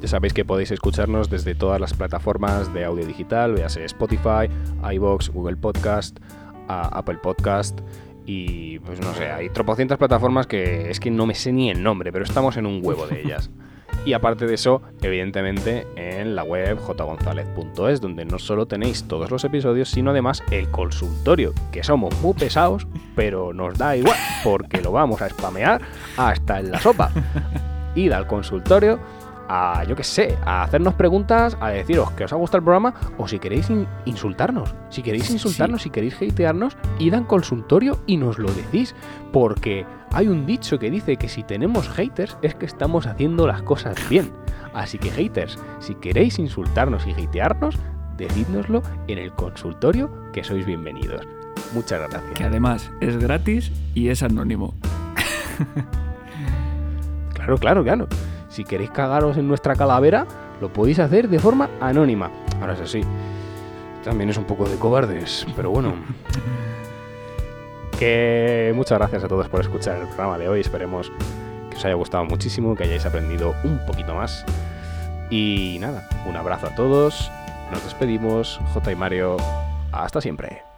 Ya 0.00 0.08
sabéis 0.08 0.32
que 0.32 0.44
podéis 0.44 0.70
escucharnos 0.70 1.28
desde 1.28 1.54
todas 1.54 1.80
las 1.80 1.92
plataformas 1.92 2.72
de 2.72 2.84
audio 2.84 3.06
digital, 3.06 3.52
véase 3.52 3.84
Spotify, 3.84 4.48
iBox, 4.94 5.30
Google 5.30 5.56
Podcast, 5.56 6.18
Apple 6.68 7.18
Podcast 7.22 7.80
y 8.26 8.78
pues 8.80 9.00
no 9.00 9.12
sé, 9.12 9.30
hay 9.30 9.50
tropocientas 9.50 9.98
plataformas 9.98 10.46
que 10.46 10.90
es 10.90 11.00
que 11.00 11.10
no 11.10 11.26
me 11.26 11.34
sé 11.34 11.52
ni 11.52 11.70
el 11.70 11.82
nombre, 11.82 12.12
pero 12.12 12.24
estamos 12.24 12.56
en 12.56 12.64
un 12.64 12.80
huevo 12.82 13.06
de 13.06 13.20
ellas. 13.20 13.50
Y 14.04 14.12
aparte 14.12 14.46
de 14.46 14.54
eso, 14.54 14.82
evidentemente 15.00 15.86
en 15.96 16.36
la 16.36 16.42
web 16.44 16.78
jgonzalez.es, 16.78 18.00
donde 18.00 18.24
no 18.24 18.38
solo 18.38 18.66
tenéis 18.66 19.04
todos 19.04 19.30
los 19.30 19.44
episodios, 19.44 19.88
sino 19.88 20.10
además 20.10 20.42
el 20.50 20.70
consultorio, 20.70 21.52
que 21.72 21.82
somos 21.82 22.14
muy 22.20 22.34
pesados, 22.34 22.86
pero 23.16 23.52
nos 23.54 23.78
da 23.78 23.96
igual, 23.96 24.16
porque 24.42 24.82
lo 24.82 24.92
vamos 24.92 25.22
a 25.22 25.28
spamear 25.30 25.80
hasta 26.18 26.60
en 26.60 26.70
la 26.70 26.80
sopa. 26.80 27.10
Id 27.94 28.12
al 28.12 28.26
consultorio 28.26 28.98
a, 29.48 29.84
yo 29.84 29.94
qué 29.94 30.04
sé, 30.04 30.36
a 30.44 30.62
hacernos 30.64 30.94
preguntas, 30.94 31.56
a 31.60 31.68
deciros 31.70 32.10
que 32.12 32.24
os 32.24 32.32
ha 32.32 32.36
gustado 32.36 32.58
el 32.58 32.64
programa 32.64 32.94
o 33.18 33.28
si 33.28 33.38
queréis 33.38 33.68
in- 33.70 33.86
insultarnos. 34.06 34.74
Si 34.90 35.02
queréis 35.02 35.30
insultarnos, 35.30 35.82
si 35.82 35.90
queréis 35.90 36.16
hatearnos, 36.16 36.76
id 36.98 37.14
al 37.14 37.26
consultorio 37.26 37.98
y 38.06 38.16
nos 38.16 38.38
lo 38.38 38.50
decís. 38.52 38.94
Porque 39.32 39.84
hay 40.14 40.28
un 40.28 40.46
dicho 40.46 40.78
que 40.78 40.92
dice 40.92 41.16
que 41.16 41.28
si 41.28 41.42
tenemos 41.42 41.88
haters 41.88 42.38
es 42.40 42.54
que 42.54 42.66
estamos 42.66 43.06
haciendo 43.06 43.48
las 43.48 43.62
cosas 43.62 43.96
bien. 44.08 44.30
Así 44.72 44.96
que 44.96 45.10
haters, 45.10 45.58
si 45.80 45.96
queréis 45.96 46.38
insultarnos 46.38 47.04
y 47.06 47.12
hatearnos, 47.12 47.76
decídnoslo 48.16 48.82
en 49.08 49.18
el 49.18 49.32
consultorio 49.32 50.10
que 50.32 50.44
sois 50.44 50.64
bienvenidos. 50.64 51.26
Muchas 51.74 52.08
gracias. 52.08 52.32
Que 52.34 52.44
además 52.44 52.92
es 53.00 53.16
gratis 53.18 53.72
y 53.94 54.08
es 54.08 54.22
anónimo. 54.22 54.74
Claro, 57.34 57.58
claro, 57.58 57.84
claro. 57.84 58.08
Si 58.48 58.64
queréis 58.64 58.90
cagaros 58.90 59.36
en 59.36 59.46
nuestra 59.48 59.74
calavera, 59.74 60.26
lo 60.60 60.72
podéis 60.72 60.98
hacer 60.98 61.28
de 61.28 61.38
forma 61.38 61.68
anónima. 61.80 62.30
Ahora 62.60 62.72
es 62.72 62.80
así. 62.80 63.02
También 64.02 64.30
es 64.30 64.38
un 64.38 64.44
poco 64.44 64.66
de 64.66 64.76
cobardes, 64.76 65.46
pero 65.54 65.70
bueno. 65.70 65.92
que 67.98 68.72
muchas 68.74 68.98
gracias 68.98 69.24
a 69.24 69.28
todos 69.28 69.48
por 69.48 69.60
escuchar 69.60 69.98
el 69.98 70.06
programa 70.08 70.38
de 70.38 70.48
hoy. 70.48 70.60
Esperemos 70.60 71.10
que 71.70 71.76
os 71.76 71.84
haya 71.84 71.94
gustado 71.94 72.24
muchísimo, 72.24 72.74
que 72.74 72.84
hayáis 72.84 73.06
aprendido 73.06 73.54
un 73.64 73.78
poquito 73.86 74.14
más. 74.14 74.44
Y 75.30 75.78
nada, 75.80 76.08
un 76.26 76.36
abrazo 76.36 76.66
a 76.66 76.74
todos. 76.74 77.30
Nos 77.70 77.82
despedimos. 77.84 78.60
J 78.72 78.92
y 78.92 78.96
Mario, 78.96 79.36
hasta 79.92 80.20
siempre. 80.20 80.73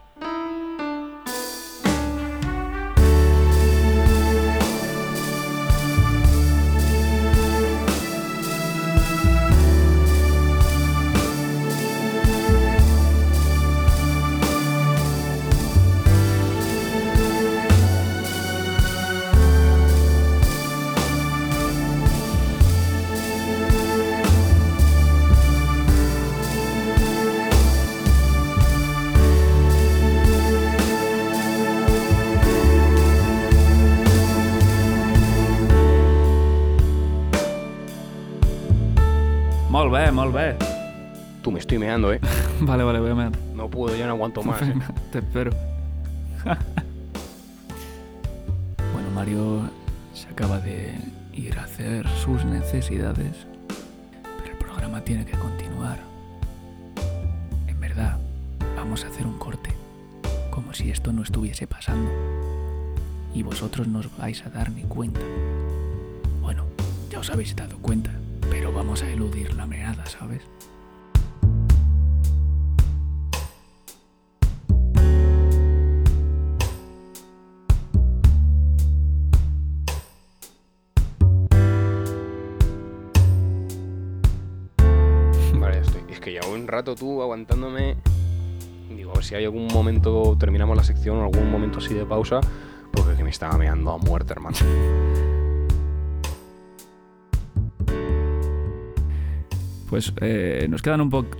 Molt 39.87 39.99
bé, 40.03 40.11
molt 40.11 40.35
bé. 40.35 40.57
Tú 41.45 41.53
me 41.53 41.61
estoy 41.61 41.79
meando, 41.79 42.13
eh. 42.13 42.19
Vale, 42.61 42.83
vale, 42.83 42.99
voy 42.99 43.11
a 43.11 43.15
mear. 43.15 43.31
No 43.55 43.71
puedo, 43.71 43.95
ya 43.95 44.07
no 44.07 44.15
aguanto 44.15 44.43
más. 44.43 44.61
eh. 44.63 44.75
Te 45.13 45.19
espero. 45.19 45.53
bueno, 48.93 49.11
Mario 49.15 49.71
se 50.13 50.27
acaba 50.29 50.59
de 50.59 50.93
ir 51.33 51.57
a 51.57 51.63
hacer 51.63 52.05
sus 52.25 52.45
necesidades, 52.45 53.47
pero 54.39 54.51
el 54.51 54.59
programa 54.59 55.03
tiene 55.03 55.25
que 55.25 55.39
continuar. 55.39 56.01
En 57.69 57.79
verdad, 57.79 58.19
vamos 58.75 59.05
a 59.05 59.07
hacer 59.07 59.25
un 59.25 59.39
corte, 59.39 59.71
como 60.51 60.75
si 60.75 60.91
esto 60.91 61.13
no 61.13 61.23
estuviese 61.23 61.69
pasando. 61.69 62.11
Y 63.35 63.45
vosotros 63.45 63.87
no 63.87 64.01
os 64.01 64.17
vais 64.19 64.45
a 64.45 64.51
dar 64.51 64.73
ni 64.73 64.83
cuenta. 64.83 65.21
Bueno, 66.43 66.65
ya 67.09 67.21
os 67.21 67.31
habéis 67.31 67.55
dado 67.55 67.79
cuenta, 67.79 68.11
pero 68.59 68.73
vamos 68.73 69.03
a 69.03 69.11
eludir 69.11 69.53
la 69.55 69.67
meada, 69.67 70.07
¿sabes? 70.07 70.41
Vale, 85.53 85.81
estoy. 85.81 86.01
Es 86.09 86.21
que 86.21 86.33
llevo 86.33 86.55
un 86.55 86.67
rato 86.67 86.95
tú 86.95 87.21
aguantándome. 87.21 87.97
Digo, 88.89 89.11
a 89.11 89.15
ver 89.17 89.25
si 89.25 89.35
hay 89.35 89.45
algún 89.45 89.67
momento, 89.67 90.35
terminamos 90.41 90.75
la 90.79 90.85
sección 90.85 91.19
o 91.19 91.25
algún 91.25 91.51
momento 91.51 91.77
así 91.77 91.93
de 91.93 92.07
pausa, 92.07 92.41
porque 92.91 93.11
es 93.11 93.19
que 93.19 93.25
me 93.25 93.31
estaba 93.31 93.59
meando 93.59 93.91
a 93.91 93.99
muerte, 93.99 94.33
hermano. 94.33 94.57
Pues 99.89 100.13
eh, 100.21 100.67
nos 100.69 100.83
quedan 100.83 101.01
un 101.01 101.11
poco... 101.11 101.39